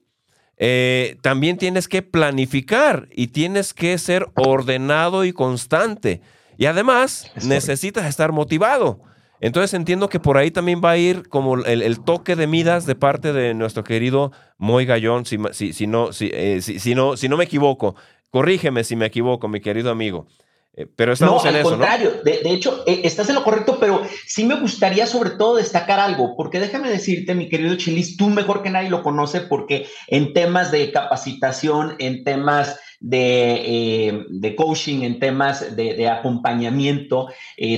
eh, 0.57 1.17
también 1.21 1.57
tienes 1.57 1.87
que 1.87 2.01
planificar 2.01 3.07
y 3.11 3.27
tienes 3.27 3.73
que 3.73 3.97
ser 3.97 4.27
ordenado 4.35 5.23
y 5.23 5.33
constante. 5.33 6.21
Y 6.57 6.65
además 6.65 7.31
necesitas 7.43 8.07
estar 8.07 8.31
motivado. 8.31 9.01
Entonces 9.39 9.75
entiendo 9.75 10.09
que 10.09 10.19
por 10.19 10.37
ahí 10.37 10.49
también 10.49 10.81
va 10.83 10.91
a 10.91 10.97
ir 10.97 11.29
como 11.29 11.57
el, 11.57 11.99
toque 11.99 12.35
de 12.35 12.47
Midas 12.47 12.87
de 12.87 12.95
parte 12.95 13.33
de 13.33 13.53
nuestro 13.53 13.83
querido 13.83 14.31
Moy 14.57 14.85
Gallón, 14.85 15.25
si, 15.25 15.37
si, 15.53 15.85
no, 15.85 16.09
eh, 16.19 16.59
si, 16.61 16.95
no, 16.95 17.15
si 17.15 17.29
no 17.29 17.37
me 17.37 17.43
equivoco. 17.43 17.95
Corrígeme 18.31 18.83
si 18.83 18.95
me 18.95 19.05
equivoco, 19.05 19.47
mi 19.47 19.61
querido 19.61 19.91
amigo. 19.91 20.27
Eh, 20.77 20.85
pero 20.95 21.13
estamos 21.13 21.43
no, 21.43 21.49
en 21.49 21.55
al 21.55 21.63
contrario. 21.63 22.21
De, 22.23 22.39
hecho, 22.45 22.83
eh, 22.85 23.01
estás 23.03 23.27
en 23.29 23.35
lo 23.35 23.43
correcto, 23.43 23.77
pero 23.79 24.03
sí 24.27 24.45
me 24.45 24.59
gustaría 24.59 25.07
sobre 25.07 25.31
todo 25.31 25.55
destacar 25.55 25.99
algo, 25.99 26.35
porque 26.37 26.59
déjame 26.59 26.89
decirte, 26.89 27.33
mi 27.33 27.49
querido 27.49 27.75
Chilis, 27.75 28.15
tú 28.15 28.29
mejor 28.29 28.61
que 28.61 28.69
nadie 28.69 28.91
lo 28.91 29.01
conoce, 29.01 29.41
porque 29.41 29.87
en 30.05 30.33
temas 30.33 30.71
de 30.71 30.91
capacitación, 30.91 31.95
en 31.97 32.23
temas 32.23 32.79
de, 32.99 34.21
eh, 34.43 34.55
coaching, 34.55 35.01
en 35.01 35.19
temas 35.19 35.75
de, 35.75 36.09
acompañamiento, 36.09 37.27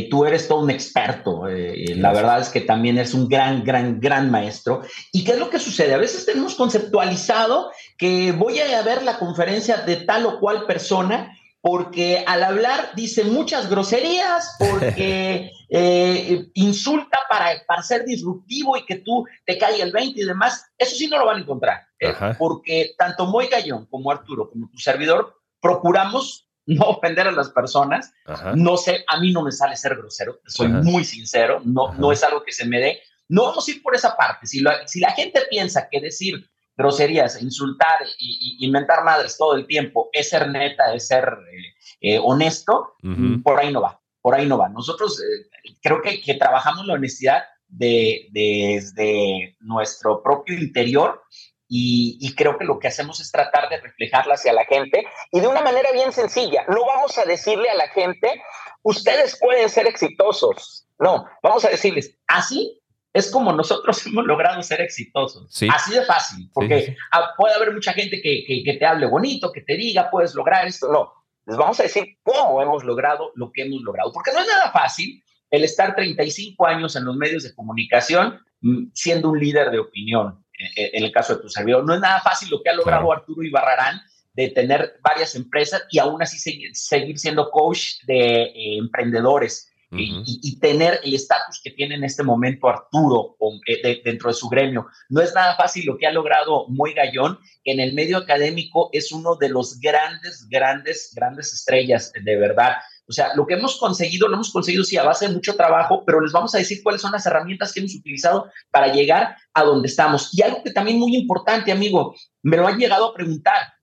tú 0.10 0.26
eres 0.26 0.50
todo 0.50 0.62
un 0.62 0.70
experto. 0.70 1.44
la 1.48 2.14
verdad 2.14 2.42
es 2.42 2.50
que 2.50 2.62
también 2.62 2.98
eres 2.98 3.14
un 3.14 3.30
gran, 3.30 3.64
gran, 3.64 4.00
gran 4.00 4.30
maestro. 4.30 4.82
¿Y 5.14 5.24
qué 5.24 5.32
es 5.32 5.40
lo 5.40 5.50
que 5.50 5.60
sucede? 5.60 5.94
A 5.94 5.98
veces 5.98 6.26
tenemos 6.26 6.56
conceptualizado 6.56 7.72
que 7.98 8.34
voy 8.34 8.60
a 8.60 8.82
ver 8.82 9.04
la 9.04 9.20
conferencia 9.20 9.78
de 9.78 9.98
tal 9.98 10.26
o 10.26 10.40
cual 10.40 10.66
persona 10.66 11.34
porque 11.62 12.24
al 12.26 12.43
hablar 12.43 12.91
dice 12.95 13.24
muchas 13.26 13.69
groserías, 13.69 14.56
porque 14.58 15.52
eh, 15.69 16.45
insulta 16.54 17.19
para, 17.30 17.63
para 17.67 17.84
ser 17.84 18.06
disruptivo 18.06 18.78
y 18.78 18.86
que 18.86 18.98
tú 18.98 19.26
te 19.45 19.58
caigas 19.58 19.82
el 19.82 19.91
20 19.91 20.22
y 20.22 20.26
demás, 20.26 20.65
eso 20.78 20.95
sí 20.95 21.08
no 21.08 21.17
lo 21.17 21.26
van 21.26 21.38
a 21.38 21.41
encontrar, 21.41 21.82
eh, 22.00 22.13
porque 22.38 22.91
tanto 22.98 23.26
Moy 23.26 23.48
Gallón 23.48 23.88
como 23.88 24.12
Arturo, 24.12 24.50
como 24.50 24.69
tu 24.69 24.78
servidor, 24.78 25.36
procuramos 25.60 26.48
no 26.65 26.86
ofender 26.86 27.28
a 27.28 27.32
las 27.32 27.50
personas, 27.50 28.13
no 28.56 28.78
sé, 28.78 29.04
a 29.08 29.19
mí 29.19 29.32
no 29.32 29.41
me 29.41 29.52
sale 29.52 29.76
ser 29.76 29.95
grosero, 29.95 30.39
soy 30.45 30.67
muy 30.67 31.04
sincero, 31.04 31.62
no, 31.65 31.93
no 31.93 32.12
es 32.12 32.24
algo 32.24 32.43
que 32.43 32.52
se 32.52 32.67
me 32.67 32.80
dé, 32.80 33.02
no 33.28 33.45
vamos 33.45 33.67
a 33.67 33.72
ir 33.72 33.82
por 33.82 33.95
esa 33.95 34.15
parte, 34.15 34.45
si, 34.45 34.63
si 34.86 35.00
la 35.00 35.12
gente 35.12 35.41
piensa 35.50 35.89
que 35.89 36.00
decir 36.00 36.48
groserías, 36.80 37.42
insultar 37.42 38.00
y, 38.18 38.65
inventar 38.65 39.04
madres 39.04 39.38
todo 39.38 39.54
el 39.56 39.68
tiempo, 39.68 40.10
es 40.13 40.30
ser 40.30 40.48
neta, 40.50 40.94
es 40.94 41.08
ser 41.08 41.26
eh, 41.52 41.74
eh, 42.00 42.20
honesto, 42.24 42.96
por 43.44 43.60
ahí 43.60 43.74
no 43.74 43.82
va, 43.82 44.00
por 44.22 44.34
ahí 44.34 44.48
no 44.48 44.58
va. 44.58 44.70
Nosotros 44.70 45.20
eh, 45.20 45.76
creo 45.82 46.02
que, 46.02 46.22
que, 46.22 46.36
trabajamos 46.36 46.88
la 46.88 46.94
honestidad 46.94 47.44
de, 47.68 48.28
desde 48.32 49.58
nuestro 49.60 50.24
propio 50.24 50.58
interior 50.58 51.22
y, 51.68 52.18
y, 52.22 52.34
creo 52.34 52.58
que 52.58 52.63
lo 52.63 52.80
que 52.80 52.88
hacemos 52.88 53.20
es 53.20 53.30
tratar 53.30 53.68
de 53.68 53.82
reflejarla 53.82 54.36
hacia 54.36 54.54
la 54.54 54.63
gente 54.63 55.06
y 55.34 55.42
de 55.42 55.48
una 55.48 55.62
manera 55.62 55.92
bien 55.92 56.13
sencilla. 56.13 56.63
No 56.70 56.86
vamos 56.86 57.18
a 57.18 57.26
decirle 57.26 57.70
a 57.70 57.76
la 57.76 57.89
gente, 57.89 58.42
ustedes 58.84 59.38
pueden 59.38 59.70
ser 59.70 59.86
exitosos. 59.86 60.88
No, 60.98 61.26
vamos 61.44 61.65
a 61.65 61.70
decirles, 61.70 62.18
así 62.28 62.79
es 63.13 63.32
como 63.32 63.54
nosotros 63.54 64.06
hemos 64.06 64.26
logrado 64.26 64.62
ser 64.63 64.82
exitosos. 64.82 65.62
Así 65.74 65.93
de 65.93 66.06
fácil, 66.06 66.50
porque 66.54 66.95
ah, 67.12 67.32
puede 67.38 67.56
haber 67.56 67.74
mucha 67.74 67.93
gente 67.93 68.22
que, 68.22 68.63
que, 68.63 68.74
te 68.74 68.86
hable 68.86 69.08
bonito, 69.08 69.52
que 69.52 69.62
te 69.62 69.76
diga, 69.76 70.10
puedes 70.10 70.36
lograr 70.36 70.67
esto. 70.67 70.91
No, 70.91 71.13
les 71.45 71.58
vamos 71.58 71.80
a 71.80 71.84
decir 71.84 72.17
cómo 72.24 72.62
hemos 72.62 72.84
logrado 72.84 73.32
lo 73.36 73.52
que 73.52 73.63
hemos 73.63 73.82
logrado, 73.82 74.12
porque 74.12 74.32
no 74.32 74.39
es 74.39 74.48
nada 74.48 74.72
fácil 74.72 75.24
el 75.50 75.63
estar 75.63 75.95
35 75.95 76.65
años 76.67 76.95
en 76.95 77.06
los 77.06 77.15
medios 77.15 77.43
de 77.43 77.56
comunicación 77.56 78.39
mm, 78.62 78.91
siendo 78.93 79.30
un 79.30 79.39
líder 79.39 79.72
de 79.72 79.80
opinión, 79.80 80.45
en 80.76 81.04
el 81.04 81.12
caso 81.12 81.36
de 81.36 81.41
tu 81.41 81.50
servidor. 81.50 81.86
No 81.86 81.93
es 81.93 82.02
nada 82.02 82.19
fácil 82.19 82.50
lo 82.50 82.62
que 82.62 82.69
ha 82.69 82.74
logrado 82.74 83.12
Arturo 83.12 83.43
Ibarrarán 83.43 84.02
de 84.34 84.50
tener 84.50 85.00
varias 85.02 85.36
empresas 85.36 85.86
y 85.89 86.00
aún 86.00 86.22
así 86.22 86.38
seguir, 86.38 87.17
siendo 87.17 87.50
coach 87.50 88.04
de 88.04 88.43
eh, 88.43 88.78
emprendedores 88.78 89.72
y, 89.91 90.60
tener 90.60 90.99
el 91.04 91.15
estatus 91.15 91.62
que 91.63 91.71
tiene 91.71 91.95
en 91.95 92.04
este 92.04 92.23
momento 92.23 92.67
Arturo 92.67 93.38
eh, 93.65 94.02
dentro 94.04 94.30
de 94.30 94.36
su 94.36 94.47
gremio. 94.47 94.88
No 95.10 95.21
es 95.21 95.34
nada 95.34 95.56
fácil 95.56 95.86
lo 95.86 95.97
que 95.97 96.06
ha 96.06 96.12
logrado 96.12 96.67
Muy 96.67 96.93
Gallón, 96.93 97.39
que 97.63 97.71
en 97.71 97.80
el 97.80 97.93
medio 97.93 98.17
académico 98.17 98.89
es 98.93 99.12
uno 99.12 99.36
de 99.36 99.49
los 99.49 99.80
grandes, 99.80 100.47
grandes, 100.49 101.12
grandes 101.15 101.54
estrellas, 101.54 102.12
de 102.13 102.36
verdad. 102.36 102.73
O 103.08 103.12
sea, 103.12 103.34
lo 103.36 103.47
que 103.47 103.56
hemos 103.56 103.80
conseguido, 103.80 104.28
lo 104.28 104.36
hemos 104.36 104.52
conseguido 104.52 104.84
sí 104.84 104.95
a 104.95 105.04
base 105.04 105.28
de 105.28 105.34
mucho 105.34 105.56
trabajo, 105.56 106.04
pero 106.06 106.21
les 106.21 106.32
vamos 106.32 106.54
a 106.54 106.60
decir 106.60 106.84
cuáles 106.84 107.02
son 107.02 107.12
las 107.12 107.25
herramientas 107.25 107.73
que 107.73 107.80
hemos 107.80 107.95
utilizado 107.95 108.52
para 108.69 108.93
llegar 108.93 109.36
a 109.56 109.63
donde 109.63 109.88
estamos. 109.88 110.30
Y 110.34 110.43
algo 110.43 110.62
que 110.63 110.71
también 110.71 110.99
muy 110.99 111.15
importante, 111.15 111.71
amigo, 111.71 112.15
me 112.43 112.58
lo 112.58 112.67
han 112.67 112.78
llegado 112.78 113.08
a 113.08 113.13
preguntar. 113.15 113.73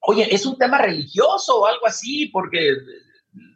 Oye, 0.00 0.34
¿es 0.34 0.46
un 0.46 0.56
tema 0.56 0.78
religioso 0.78 1.60
o 1.60 1.66
algo 1.66 1.86
así? 1.86 2.30
Porque 2.32 2.74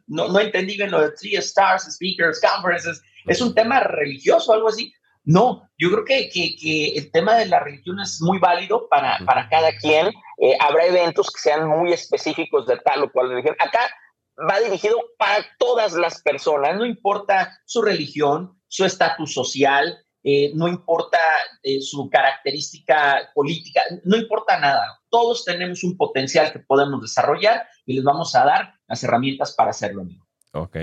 no, 0.07 0.29
no 0.29 0.41
entendí 0.41 0.77
bien 0.77 0.91
lo 0.91 1.01
de 1.01 1.13
Three 1.13 1.37
Stars, 1.37 1.85
Speakers, 1.85 2.41
Conferences, 2.41 3.03
¿es 3.27 3.41
un 3.41 3.55
tema 3.55 3.81
religioso 3.81 4.53
algo 4.53 4.69
así? 4.69 4.93
No, 5.25 5.69
yo 5.77 5.91
creo 5.91 6.05
que, 6.05 6.29
que, 6.31 6.97
el 6.97 7.11
tema 7.11 7.35
de 7.35 7.47
la 7.47 7.59
religión 7.59 7.99
es 7.99 8.21
muy 8.21 8.39
válido 8.39 8.89
para, 8.89 9.19
para 9.27 9.49
cada 9.49 9.73
quien. 9.77 10.07
Eh, 10.39 10.57
habrá 10.61 10.87
eventos 10.87 11.31
que 11.33 11.41
sean 11.41 11.67
muy 11.67 11.93
específicos 11.93 12.67
de 12.67 12.77
tal 12.79 13.03
o 13.03 13.11
cual 13.11 13.31
religión. 13.31 13.57
Acá 13.59 13.91
va 14.39 14.61
dirigido 14.61 14.97
para 15.19 15.45
todas 15.59 15.95
las 15.95 16.23
personas, 16.23 16.77
no 16.77 16.85
importa 16.85 17.59
su 17.65 17.83
religión, 17.83 18.61
su 18.69 18.85
estatus 18.85 19.35
social, 19.35 19.99
eh, 20.29 20.51
no 20.57 20.67
importa 20.67 21.21
eh, 21.63 21.81
su 21.81 22.11
característica 22.11 23.31
política, 23.33 23.81
no 24.03 24.17
importa 24.17 24.59
nada. 24.59 25.01
Todos 25.09 25.45
tenemos 25.45 25.85
un 25.85 25.97
potencial 25.97 26.53
que 26.53 26.59
podemos 26.59 27.01
desarrollar 27.01 27.65
y 27.85 27.95
les 27.95 28.03
vamos 28.03 28.35
a 28.35 28.45
dar 28.45 28.75
las 28.89 29.05
herramientas 29.05 29.55
para 29.55 29.71
hacerlo. 29.71 30.05
Ok, 30.53 30.79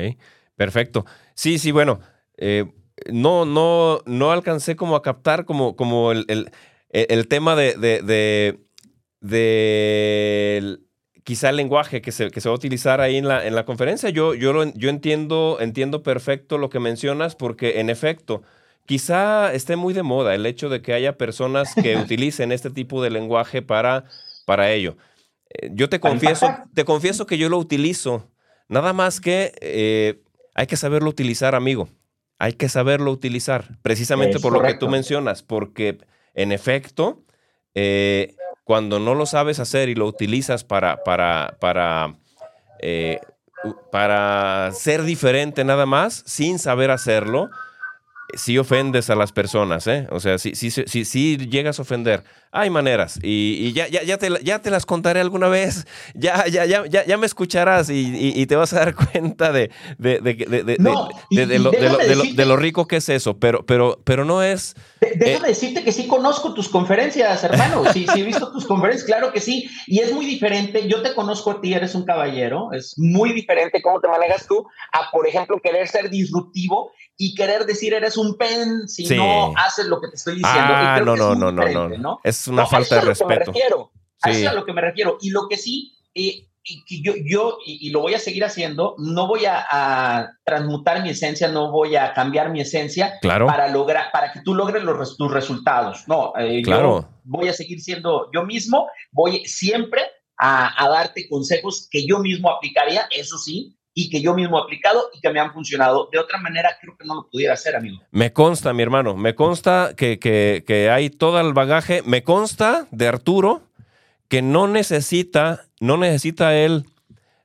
perfecto. 0.56 1.06
Sí, 1.36 1.60
sí, 1.60 1.74
bueno, 1.74 2.00
eh, 2.38 2.72
no, 3.12 3.44
no, 3.44 4.00
no 4.06 4.32
alcancé 4.32 4.78
como 4.78 4.96
a 4.96 5.02
captar 5.02 5.44
como, 5.44 5.76
como 5.76 6.14
el, 6.14 6.50
tema 7.28 7.58
de, 7.58 7.74
de, 9.20 10.80
quizá 11.26 11.50
el 11.50 11.58
lenguaje 11.58 12.02
que 12.02 12.14
se, 12.14 12.32
que 12.32 12.40
se, 12.40 12.48
va 12.48 12.56
a 12.56 12.58
utilizar 12.58 13.02
ahí 13.02 13.18
en 13.18 13.28
la, 13.28 13.46
en 13.46 13.56
la 13.56 13.66
conferencia. 13.66 14.10
Yo, 14.10 14.36
yo, 14.36 14.72
yo 14.74 14.90
entiendo, 14.90 15.58
entiendo 15.60 16.02
perfecto 16.02 16.58
lo 16.58 16.70
que 16.70 16.80
mencionas 16.80 17.36
porque 17.36 17.82
en 17.82 17.90
efecto, 17.90 18.44
quizá 18.86 19.54
esté 19.54 19.76
muy 19.76 19.94
de 19.94 20.04
moda 20.04 20.36
el 20.36 20.46
hecho 20.46 20.70
de 20.70 20.82
que 20.82 20.94
haya 20.94 21.18
personas 21.18 21.74
que 21.76 21.98
utilicen 21.98 22.52
este 22.52 22.70
tipo 22.70 23.02
de 23.02 23.10
lenguaje 23.10 23.62
para, 23.62 24.06
para 24.46 24.72
ello. 24.72 24.98
Eh, 25.50 25.70
yo 25.74 25.90
te 25.90 26.00
confieso, 26.00 26.48
te 26.74 26.86
confieso 26.86 27.26
que 27.26 27.38
yo 27.38 27.50
lo 27.50 27.58
utilizo, 27.58 28.30
nada 28.68 28.94
más 28.94 29.20
que 29.20 29.54
eh, 29.62 30.22
hay 30.56 30.68
que 30.68 30.78
saberlo 30.78 31.10
utilizar, 31.10 31.56
amigo. 31.56 31.90
Hay 32.40 32.54
que 32.54 32.68
saberlo 32.68 33.12
utilizar, 33.12 33.78
precisamente 33.84 34.40
por 34.40 34.52
lo 34.52 34.62
que 34.62 34.74
tú 34.74 34.90
mencionas, 34.90 35.44
porque 35.44 36.00
en 36.34 36.52
efecto, 36.52 37.24
eh, 37.74 38.36
cuando 38.66 39.00
no 39.00 39.16
lo 39.16 39.26
sabes 39.26 39.60
hacer 39.60 39.88
y 39.88 39.96
lo 39.96 40.08
utilizas 40.08 40.64
para, 40.66 41.04
para, 41.04 41.56
para 41.62 42.18
para 43.92 44.72
ser 44.74 45.04
diferente 45.04 45.64
nada 45.64 45.86
más, 45.86 46.24
sin 46.26 46.60
saber 46.60 46.92
hacerlo, 46.92 47.50
si 48.36 48.58
ofendes 48.58 49.10
a 49.10 49.16
las 49.16 49.32
personas, 49.32 49.88
¿eh? 49.88 50.08
O 50.12 50.20
sea, 50.20 50.38
si, 50.38 50.56
si, 50.56 50.72
si, 50.72 51.06
si 51.06 51.38
llegas 51.38 51.80
a 51.80 51.84
ofender, 51.84 52.24
hay 52.54 52.70
maneras. 52.70 53.20
Y, 53.22 53.74
ya, 53.74 53.88
ya, 53.88 54.04
ya, 54.04 54.18
te, 54.18 54.30
ya 54.44 54.62
te 54.62 54.70
las 54.70 54.86
contaré 54.86 55.20
alguna 55.20 55.50
vez. 55.50 55.86
Ya, 56.14 56.46
ya, 56.48 56.66
ya, 56.66 56.86
ya, 56.86 57.04
ya 57.04 57.18
me 57.18 57.26
escucharás 57.26 57.90
y, 57.90 58.46
te 58.46 58.56
vas 58.56 58.72
a 58.74 58.80
dar 58.80 58.96
cuenta 58.96 59.52
de, 59.52 59.72
de, 59.98 60.20
de, 60.20 62.46
lo, 62.46 62.56
rico 62.56 62.88
que 62.88 62.98
es 62.98 63.10
eso. 63.10 63.40
Pero, 63.40 63.66
pero, 63.66 64.00
pero 64.04 64.24
no 64.24 64.44
es. 64.44 64.76
Déjame 65.02 65.48
eh, 65.48 65.50
decirte 65.50 65.84
que 65.84 65.92
sí 65.92 66.08
conozco 66.08 66.54
tus 66.54 66.70
conferencias, 66.70 67.44
hermano. 67.44 67.92
Sí, 67.92 68.06
sí 68.14 68.22
he 68.22 68.24
visto 68.24 68.52
tus 68.52 68.66
conferencias, 68.66 69.06
claro 69.06 69.34
que 69.34 69.40
sí. 69.40 69.68
Y 69.88 70.00
es 70.00 70.14
muy 70.14 70.26
diferente. 70.26 70.88
Yo 70.88 71.02
te 71.02 71.16
conozco 71.16 71.52
a 71.52 71.62
ti, 71.62 71.74
eres 71.74 71.96
un 71.96 72.06
caballero. 72.06 72.72
Es 72.72 72.94
muy 72.98 73.34
diferente 73.34 73.82
cómo 73.82 74.00
te 74.00 74.08
manejas 74.08 74.46
tú 74.48 74.68
a, 74.92 75.10
por 75.12 75.28
ejemplo, 75.28 75.60
querer 75.60 75.88
ser 75.88 76.12
disruptivo 76.12 76.92
y 77.18 77.36
querer 77.36 77.66
decir 77.66 77.94
eres 77.94 78.18
un 78.18 78.38
pen 78.38 78.88
si 78.88 79.06
no 79.16 79.54
haces 79.56 79.86
lo 79.86 80.02
que 80.02 80.08
te 80.08 80.16
estoy 80.16 80.36
diciendo. 80.36 80.60
Ah, 80.60 81.00
no, 81.04 81.16
no, 81.16 81.36
no, 81.36 81.52
no, 81.52 81.90
no, 81.90 82.20
Es 82.24 82.43
una 82.48 82.66
falta 82.66 82.96
de 82.96 83.02
respeto. 83.02 83.52
A 84.22 84.30
eso 84.30 84.40
es 84.40 84.48
a 84.48 84.54
lo 84.54 84.66
que 84.66 84.74
me 84.74 84.82
refiero. 84.82 85.18
Y 85.22 85.32
lo 85.32 85.48
que 85.50 85.58
sí, 85.58 85.98
eh, 86.16 86.48
y 86.66 87.04
yo, 87.04 87.14
yo 87.26 87.58
y, 87.66 87.90
lo 87.90 88.00
voy 88.00 88.14
a 88.14 88.20
seguir 88.20 88.46
haciendo, 88.46 88.96
no 88.98 89.28
voy 89.28 89.42
a, 89.46 90.32
transmutar 90.46 91.04
mi 91.04 91.10
esencia, 91.10 91.50
no 91.50 91.72
voy 91.72 91.96
a 91.96 92.14
cambiar 92.14 92.50
mi 92.52 92.62
esencia 92.62 93.14
para 93.22 93.68
lograr, 93.68 94.12
para 94.12 94.32
que 94.32 94.42
tú 94.42 94.56
logres 94.56 94.84
los, 94.84 95.18
tus 95.18 95.32
resultados. 95.32 96.08
No, 96.08 96.34
eh, 96.38 96.62
claro. 96.62 97.02
yo 97.02 97.10
voy 97.26 97.50
a 97.50 97.54
seguir 97.54 97.82
siendo 97.82 98.30
yo 98.34 98.46
mismo, 98.46 98.88
voy 99.12 99.46
siempre 99.46 100.02
a, 100.38 100.84
a, 100.84 100.90
darte 100.90 101.28
consejos 101.28 101.88
que 101.92 102.08
yo 102.08 102.20
mismo 102.20 102.50
aplicaría, 102.50 103.08
eso 103.12 103.38
sí, 103.38 103.78
y 103.94 104.10
que 104.10 104.22
yo 104.22 104.34
mismo 104.34 104.58
he 104.58 104.62
aplicado 104.64 105.10
y 105.14 105.22
que 105.22 105.30
me 105.30 105.40
han 105.40 105.54
funcionado. 105.54 106.10
De 106.12 106.20
otra 106.20 106.40
manera, 106.40 106.78
creo 106.82 106.96
que 106.98 107.06
no 107.06 107.16
lo 107.16 107.30
pudiera 107.30 107.54
hacer, 107.54 107.76
amigo. 107.76 108.02
Me 108.12 108.34
consta, 108.34 108.74
mi 108.74 108.84
hermano, 108.84 109.16
me 109.16 109.36
consta 109.36 109.94
que, 109.96 110.20
que, 110.20 110.64
que 110.66 110.90
hay 110.90 111.10
todo 111.10 111.40
el 111.40 111.54
bagaje. 111.54 112.02
Me 112.04 112.24
consta 112.24 112.88
de 112.92 113.08
Arturo 113.08 113.64
que 114.28 114.42
no 114.42 114.68
necesita, 114.68 115.66
no 115.80 115.98
necesita 115.98 116.56
él 116.56 116.86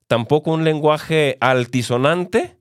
tampoco 0.06 0.52
un 0.52 0.64
lenguaje 0.64 1.36
altisonante 1.40 2.57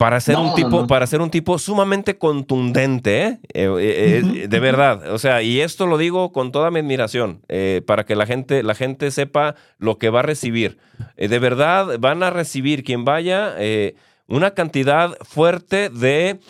para 0.00 0.18
ser, 0.18 0.36
un 0.38 0.54
tipo, 0.54 0.86
para 0.86 1.06
ser 1.06 1.20
un 1.20 1.30
tipo 1.30 1.58
sumamente 1.58 2.16
contundente, 2.16 3.22
¿eh? 3.22 3.38
Eh, 3.52 4.22
eh, 4.32 4.48
de 4.48 4.58
verdad. 4.58 5.12
O 5.12 5.18
sea, 5.18 5.42
y 5.42 5.60
esto 5.60 5.84
lo 5.84 5.98
digo 5.98 6.32
con 6.32 6.52
toda 6.52 6.70
mi 6.70 6.80
admiración, 6.80 7.42
para 7.84 8.06
que 8.06 8.16
la 8.16 8.24
gente, 8.24 8.62
la 8.62 8.74
gente 8.74 9.10
sepa 9.10 9.56
lo 9.76 9.98
que 9.98 10.08
va 10.08 10.20
a 10.20 10.22
recibir. 10.22 10.78
de 11.18 11.38
verdad, 11.38 11.98
van 11.98 12.22
a 12.22 12.30
recibir 12.30 12.82
quien 12.82 13.04
vaya 13.04 13.54
una 14.26 14.52
cantidad 14.52 15.18
fuerte 15.20 15.90
de 15.90 16.40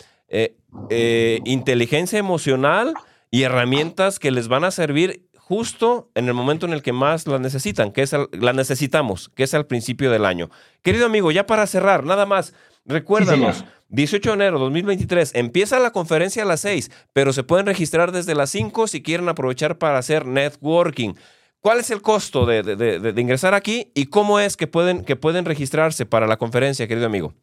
inteligencia 1.43 2.19
emocional 2.19 2.93
y 3.31 3.41
herramientas 3.41 4.17
que 4.17 4.31
les 4.31 4.47
van 4.47 4.63
a 4.63 4.71
servir 4.71 5.27
justo 5.35 6.09
en 6.15 6.29
el 6.29 6.33
momento 6.33 6.65
en 6.65 6.71
el 6.71 6.81
que 6.81 6.93
más 6.93 7.27
la 7.27 7.37
necesitan, 7.37 7.91
que 7.91 8.03
es 8.03 8.15
la 8.31 8.53
necesitamos, 8.53 9.27
que 9.35 9.43
es 9.43 9.53
al 9.53 9.65
principio 9.65 10.09
del 10.09 10.23
año. 10.23 10.49
Querido 10.81 11.05
amigo, 11.05 11.29
ya 11.33 11.45
para 11.45 11.67
cerrar, 11.67 12.05
nada 12.05 12.25
más, 12.25 12.53
Recuérdanos, 12.85 13.63
18 13.89 14.29
de 14.29 14.33
enero 14.33 14.57
de 14.57 14.63
2023, 14.65 15.35
empieza 15.35 15.79
la 15.79 15.91
conferencia 15.91 16.43
a 16.43 16.45
las 16.45 16.61
6, 16.61 16.91
pero 17.13 17.33
se 17.33 17.43
pueden 17.43 17.65
registrar 17.65 18.11
desde 18.11 18.35
las 18.35 18.49
5 18.49 18.87
si 18.87 19.03
quieren 19.03 19.29
aprovechar 19.29 19.77
para 19.77 19.97
hacer 19.97 20.25
networking. 20.25 21.13
¿Cuál 21.59 21.79
es 21.79 21.91
el 21.91 22.01
costo 22.01 22.45
de, 22.47 23.13
ingresar 23.17 23.53
aquí 23.53 23.91
y 23.93 24.07
cómo 24.07 24.39
es 24.39 24.57
que 24.57 24.65
pueden, 24.65 25.05
que 25.05 25.15
pueden 25.15 25.45
registrarse 25.45 26.07
para 26.07 26.25
la 26.25 26.37
conferencia, 26.37 26.87
querido 26.87 27.05
amigo? 27.05 27.35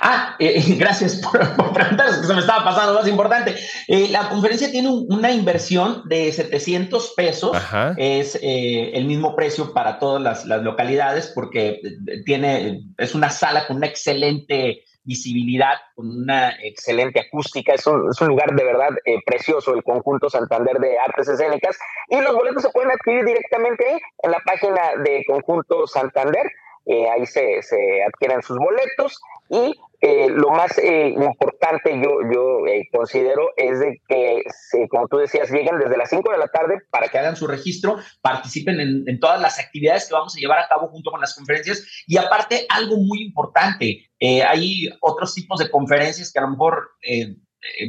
Ah, 0.00 0.36
eh, 0.38 0.62
gracias 0.78 1.16
por, 1.16 1.38
preguntar, 1.72 2.08
es 2.08 2.16
que 2.18 2.26
se 2.26 2.34
me 2.34 2.40
estaba 2.40 2.64
pasando 2.64 2.92
lo 2.92 3.00
más 3.00 3.08
importante. 3.08 3.54
Eh, 3.88 4.08
la 4.10 4.28
conferencia 4.28 4.70
tiene 4.70 4.88
una 4.88 5.30
inversión 5.30 6.02
de 6.08 6.32
700 6.32 7.14
pesos, 7.16 7.56
es 7.96 8.36
eh, 8.42 8.90
el 8.94 9.04
mismo 9.06 9.34
precio 9.36 9.72
para 9.72 9.98
todas 9.98 10.22
las, 10.22 10.46
localidades 10.62 11.32
porque 11.34 11.80
tiene, 12.26 12.82
es 12.98 13.14
una 13.14 13.30
sala 13.30 13.66
con 13.66 13.76
una 13.76 13.86
excelente 13.86 14.84
visibilidad, 15.04 15.74
con 15.94 16.08
una 16.08 16.50
excelente 16.62 17.20
acústica, 17.20 17.72
es 17.72 17.86
un, 17.86 18.10
es 18.10 18.20
un 18.20 18.28
lugar 18.28 18.54
de 18.54 18.64
verdad 18.64 18.90
precioso, 19.24 19.74
el 19.74 19.82
conjunto 19.82 20.28
Santander 20.28 20.78
de 20.78 20.98
Artes 20.98 21.28
Escénicas, 21.28 21.78
y 22.08 22.20
los 22.20 22.34
boletos 22.34 22.62
se 22.62 22.70
pueden 22.70 22.90
adquirir 22.90 23.24
directamente 23.24 24.02
en 24.22 24.30
la 24.30 24.38
página 24.44 25.02
de 25.04 25.24
Conjunto 25.26 25.86
Santander. 25.86 26.50
Ahí 26.86 27.26
se, 27.26 27.62
se, 27.62 28.02
adquieren 28.02 28.42
sus 28.42 28.58
boletos 28.58 29.20
y 29.50 29.74
eh, 30.02 30.28
lo 30.30 30.50
más 30.50 30.78
eh, 30.78 31.08
importante 31.08 32.00
yo, 32.02 32.20
yo 32.32 32.66
eh, 32.66 32.88
considero 32.90 33.50
es 33.56 33.80
de 33.80 34.00
que, 34.08 34.44
como 34.88 35.08
tú 35.08 35.18
decías, 35.18 35.50
lleguen 35.50 35.78
desde 35.78 35.98
las 35.98 36.08
5 36.08 36.30
de 36.30 36.38
la 36.38 36.46
tarde 36.48 36.78
para 36.88 37.08
que 37.08 37.18
hagan 37.18 37.36
su 37.36 37.46
registro, 37.46 37.98
participen 38.22 38.80
en, 38.80 39.04
en, 39.06 39.20
todas 39.20 39.40
las 39.40 39.58
actividades 39.58 40.06
que 40.06 40.14
vamos 40.14 40.34
a 40.34 40.38
llevar 40.38 40.60
a 40.60 40.68
cabo 40.68 40.88
junto 40.88 41.10
con 41.10 41.20
las 41.20 41.34
conferencias. 41.34 41.84
Y 42.06 42.16
aparte 42.16 42.64
algo 42.70 42.96
muy 42.96 43.22
importante, 43.22 44.08
hay 44.20 44.88
otros 45.00 45.34
tipos 45.34 45.58
de 45.58 45.70
conferencias 45.70 46.32
que 46.32 46.38
a 46.38 46.42
lo 46.42 46.50
mejor 46.50 46.90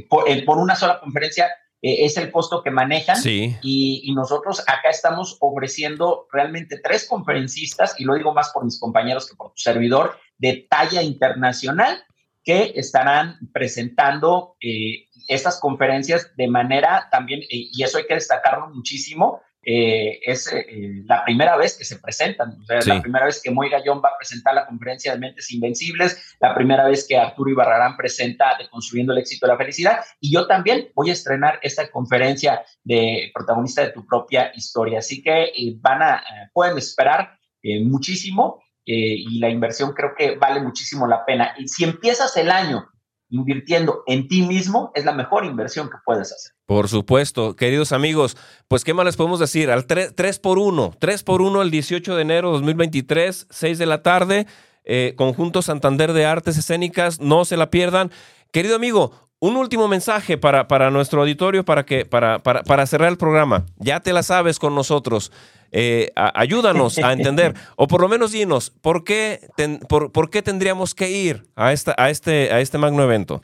por, 0.10 0.26
por 0.46 0.58
una 0.58 0.76
sola 0.76 1.00
conferencia 1.00 1.50
eh, 1.82 2.06
es 2.06 2.18
el 2.18 2.32
costo 2.32 2.62
que 2.62 2.72
manejan. 2.72 3.18
Y, 3.26 4.12
nosotros 4.16 4.62
acá 4.62 4.90
estamos 4.90 5.38
ofreciendo 5.40 6.28
realmente 6.32 6.80
tres 6.84 7.08
conferencistas, 7.08 8.00
y 8.00 8.04
lo 8.04 8.16
digo 8.16 8.34
más 8.34 8.52
por 8.54 8.64
mis 8.66 8.80
compañeros 8.80 9.30
que 9.30 9.36
por 9.36 9.54
tu 9.54 9.62
servidor, 9.62 10.18
de 10.38 10.68
talla 10.70 11.02
internacional, 11.02 12.04
que 12.44 12.74
estarán 12.76 13.38
presentando 13.54 14.56
eh, 14.62 15.08
estas 15.28 15.60
conferencias 15.60 16.32
de 16.36 16.48
manera 16.48 17.08
también, 17.12 17.42
eh, 17.42 17.48
y 17.72 17.84
eso 17.84 17.98
hay 17.98 18.06
que 18.06 18.16
destacarlo 18.16 18.70
muchísimo, 18.70 19.42
eh, 19.64 20.20
es 20.24 20.52
eh, 20.52 21.04
la 21.06 21.24
primera 21.24 21.56
vez 21.56 21.78
que 21.78 21.86
se 21.86 22.00
presentan. 22.00 22.58
O 22.62 22.66
sea, 22.66 22.80
la 22.86 23.02
primera 23.02 23.26
vez 23.26 23.42
que 23.42 23.52
Moy 23.52 23.70
Gallón 23.70 24.02
va 24.04 24.10
a 24.10 24.18
presentar 24.18 24.56
la 24.56 24.66
conferencia 24.66 25.14
de 25.14 25.20
Mentes 25.20 25.52
Invencibles, 25.52 26.36
la 26.40 26.56
primera 26.56 26.86
vez 26.88 27.06
que 27.08 27.18
Arturo 27.18 27.52
Ibarrarán 27.52 27.96
presenta 27.96 28.58
de 28.58 28.68
Construyendo 28.70 29.14
el 29.14 29.20
éxito 29.20 29.46
de 29.46 29.54
la 29.54 29.58
felicidad. 29.58 30.00
Y 30.20 30.34
yo 30.34 30.48
también 30.48 30.90
voy 30.96 31.12
a 31.12 31.14
estrenar 31.14 31.60
esta 31.62 31.90
conferencia 31.92 32.64
de 32.84 33.32
protagonista 33.34 33.84
de 33.84 33.92
tu 33.92 34.06
propia 34.06 34.52
historia. 34.56 35.00
Así 35.00 35.22
que 35.22 35.44
eh, 35.44 35.76
van 35.80 36.02
a, 36.02 36.24
pueden 36.54 36.78
esperar 36.78 37.38
muchísimo 37.84 38.64
y 38.84 39.38
la 39.38 39.48
inversión 39.48 39.94
creo 39.94 40.16
que 40.18 40.36
vale 40.36 40.60
muchísimo 40.60 41.06
la 41.06 41.24
pena. 41.24 41.54
Y 41.60 41.68
si 41.68 41.84
empiezas 41.84 42.36
el 42.38 42.50
año 42.50 42.91
invirtiendo 43.32 44.04
en 44.06 44.28
ti 44.28 44.44
mismo 44.44 44.92
es 44.94 45.06
la 45.06 45.14
mejor 45.14 45.46
inversión 45.46 45.90
que 45.90 45.98
puedes 46.06 46.32
hacer. 46.32 46.52
Por 46.66 46.88
supuesto, 46.88 47.56
queridos 47.56 47.92
amigos, 47.92 48.38
pues 48.68 48.84
qué 48.84 48.94
más 48.94 49.06
les 49.06 49.18
podemos 49.18 49.40
decir, 49.40 49.72
al 49.72 49.86
3, 49.86 50.40
por 50.40 50.60
1, 50.60 50.94
3 51.00 51.24
por 51.24 51.42
1 51.42 51.62
el 51.62 51.72
18 51.72 52.16
de 52.16 52.22
enero 52.22 52.50
de 52.50 52.54
2023, 52.54 53.48
6 53.50 53.78
de 53.80 53.86
la 53.86 54.04
tarde, 54.04 54.48
eh, 54.84 55.14
Conjunto 55.18 55.62
Santander 55.62 56.14
de 56.14 56.26
Artes 56.26 56.58
Escénicas, 56.58 57.20
no 57.20 57.46
se 57.46 57.58
la 57.58 57.72
pierdan. 57.72 58.12
Querido 58.52 58.76
amigo, 58.76 59.12
un 59.40 59.58
último 59.58 59.88
mensaje 59.88 60.38
para, 60.38 60.68
para 60.68 60.92
nuestro 60.92 61.22
auditorio 61.22 61.66
para, 61.66 61.84
que, 61.84 62.06
para, 62.06 62.40
para, 62.40 62.64
para 62.64 62.86
cerrar 62.86 63.10
el 63.10 63.18
programa. 63.18 63.66
Ya 63.78 64.00
te 64.02 64.14
la 64.14 64.24
sabes 64.24 64.60
con 64.60 64.76
nosotros. 64.76 65.32
Eh, 65.72 66.12
ayúdanos 66.16 66.98
a 66.98 67.14
entender, 67.14 67.54
o 67.78 67.88
por 67.88 68.02
lo 68.02 68.10
menos 68.10 68.32
dinos, 68.32 68.72
¿por 68.82 69.04
qué, 69.04 69.48
por, 69.88 70.30
qué 70.30 70.42
tendríamos 70.42 70.94
que 70.94 71.10
ir 71.10 71.48
a, 71.56 71.72
esta, 71.72 71.96
a, 71.98 72.10
este, 72.10 72.52
a 72.52 72.60
este 72.60 72.78
magno 72.78 73.04
evento? 73.04 73.42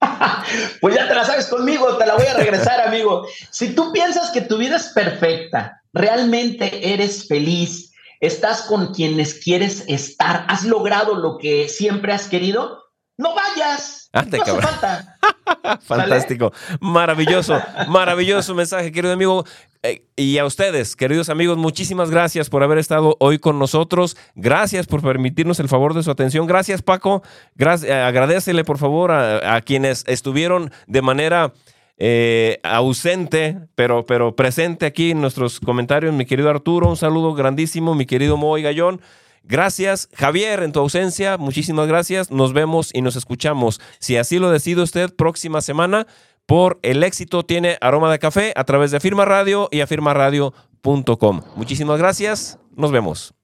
Pues 0.80 0.94
ya 0.94 1.08
te 1.08 1.14
la 1.14 1.24
sabes 1.24 1.46
conmigo, 1.46 1.96
te 1.96 2.06
la 2.06 2.14
voy 2.14 2.26
a 2.26 2.34
regresar, 2.34 2.80
amigo. 2.86 3.26
Si 3.50 3.74
tú 3.74 3.92
piensas 3.92 4.30
que 4.30 4.42
tu 4.42 4.58
vida 4.58 4.76
es 4.76 4.88
perfecta, 4.88 5.82
realmente 5.92 6.92
eres 6.92 7.26
feliz, 7.26 7.92
estás 8.20 8.62
con 8.62 8.92
quienes 8.92 9.34
quieres 9.34 9.84
estar, 9.88 10.44
has 10.48 10.64
logrado 10.64 11.14
lo 11.14 11.38
que 11.38 11.68
siempre 11.68 12.12
has 12.12 12.28
querido, 12.28 12.82
no 13.16 13.34
vayas. 13.34 14.03
No 14.14 14.20
hace 14.20 14.62
falta. 14.62 15.18
Fantástico. 15.82 16.52
Maravilloso, 16.80 17.60
maravilloso 17.88 18.54
mensaje, 18.54 18.92
querido 18.92 19.12
amigo. 19.12 19.44
Eh, 19.82 20.06
y 20.16 20.38
a 20.38 20.46
ustedes, 20.46 20.96
queridos 20.96 21.28
amigos, 21.28 21.58
muchísimas 21.58 22.10
gracias 22.10 22.48
por 22.48 22.62
haber 22.62 22.78
estado 22.78 23.16
hoy 23.20 23.38
con 23.38 23.58
nosotros. 23.58 24.16
Gracias 24.34 24.86
por 24.86 25.02
permitirnos 25.02 25.60
el 25.60 25.68
favor 25.68 25.92
de 25.92 26.02
su 26.02 26.10
atención. 26.10 26.46
Gracias, 26.46 26.80
Paco. 26.80 27.22
Gracias, 27.54 27.90
eh, 27.90 27.94
agradecele, 27.94 28.64
por 28.64 28.78
favor, 28.78 29.12
a, 29.12 29.60
quienes 29.60 30.04
estuvieron 30.06 30.70
de 30.86 31.02
manera 31.02 31.52
eh, 31.98 32.60
ausente, 32.62 33.58
pero, 33.74 34.06
pero 34.06 34.34
presente 34.34 34.86
aquí 34.86 35.10
en 35.10 35.20
nuestros 35.20 35.60
comentarios. 35.60 36.14
Mi 36.14 36.24
querido 36.24 36.48
Arturo, 36.48 36.88
un 36.88 36.96
saludo 36.96 37.34
grandísimo. 37.34 37.94
Mi 37.94 38.06
querido 38.06 38.36
Moy 38.36 38.62
Gallón. 38.62 39.02
Gracias, 39.46 40.08
Javier, 40.14 40.62
en 40.62 40.72
tu 40.72 40.80
ausencia. 40.80 41.36
Muchísimas 41.36 41.86
gracias. 41.86 42.30
Nos 42.30 42.52
vemos 42.52 42.90
y 42.94 43.02
nos 43.02 43.16
escuchamos. 43.16 43.80
Si 43.98 44.16
así 44.16 44.38
lo 44.38 44.50
decide 44.50 44.82
usted, 44.82 45.14
próxima 45.14 45.60
semana 45.60 46.06
por 46.46 46.78
el 46.82 47.02
éxito 47.02 47.44
tiene 47.44 47.78
aroma 47.80 48.10
de 48.10 48.18
café 48.18 48.52
a 48.56 48.64
través 48.64 48.90
de 48.90 48.98
Afirma 48.98 49.24
Radio 49.24 49.68
y 49.70 49.80
afirmaradio.com. 49.80 51.42
Muchísimas 51.56 51.98
gracias. 51.98 52.58
Nos 52.74 52.90
vemos. 52.90 53.43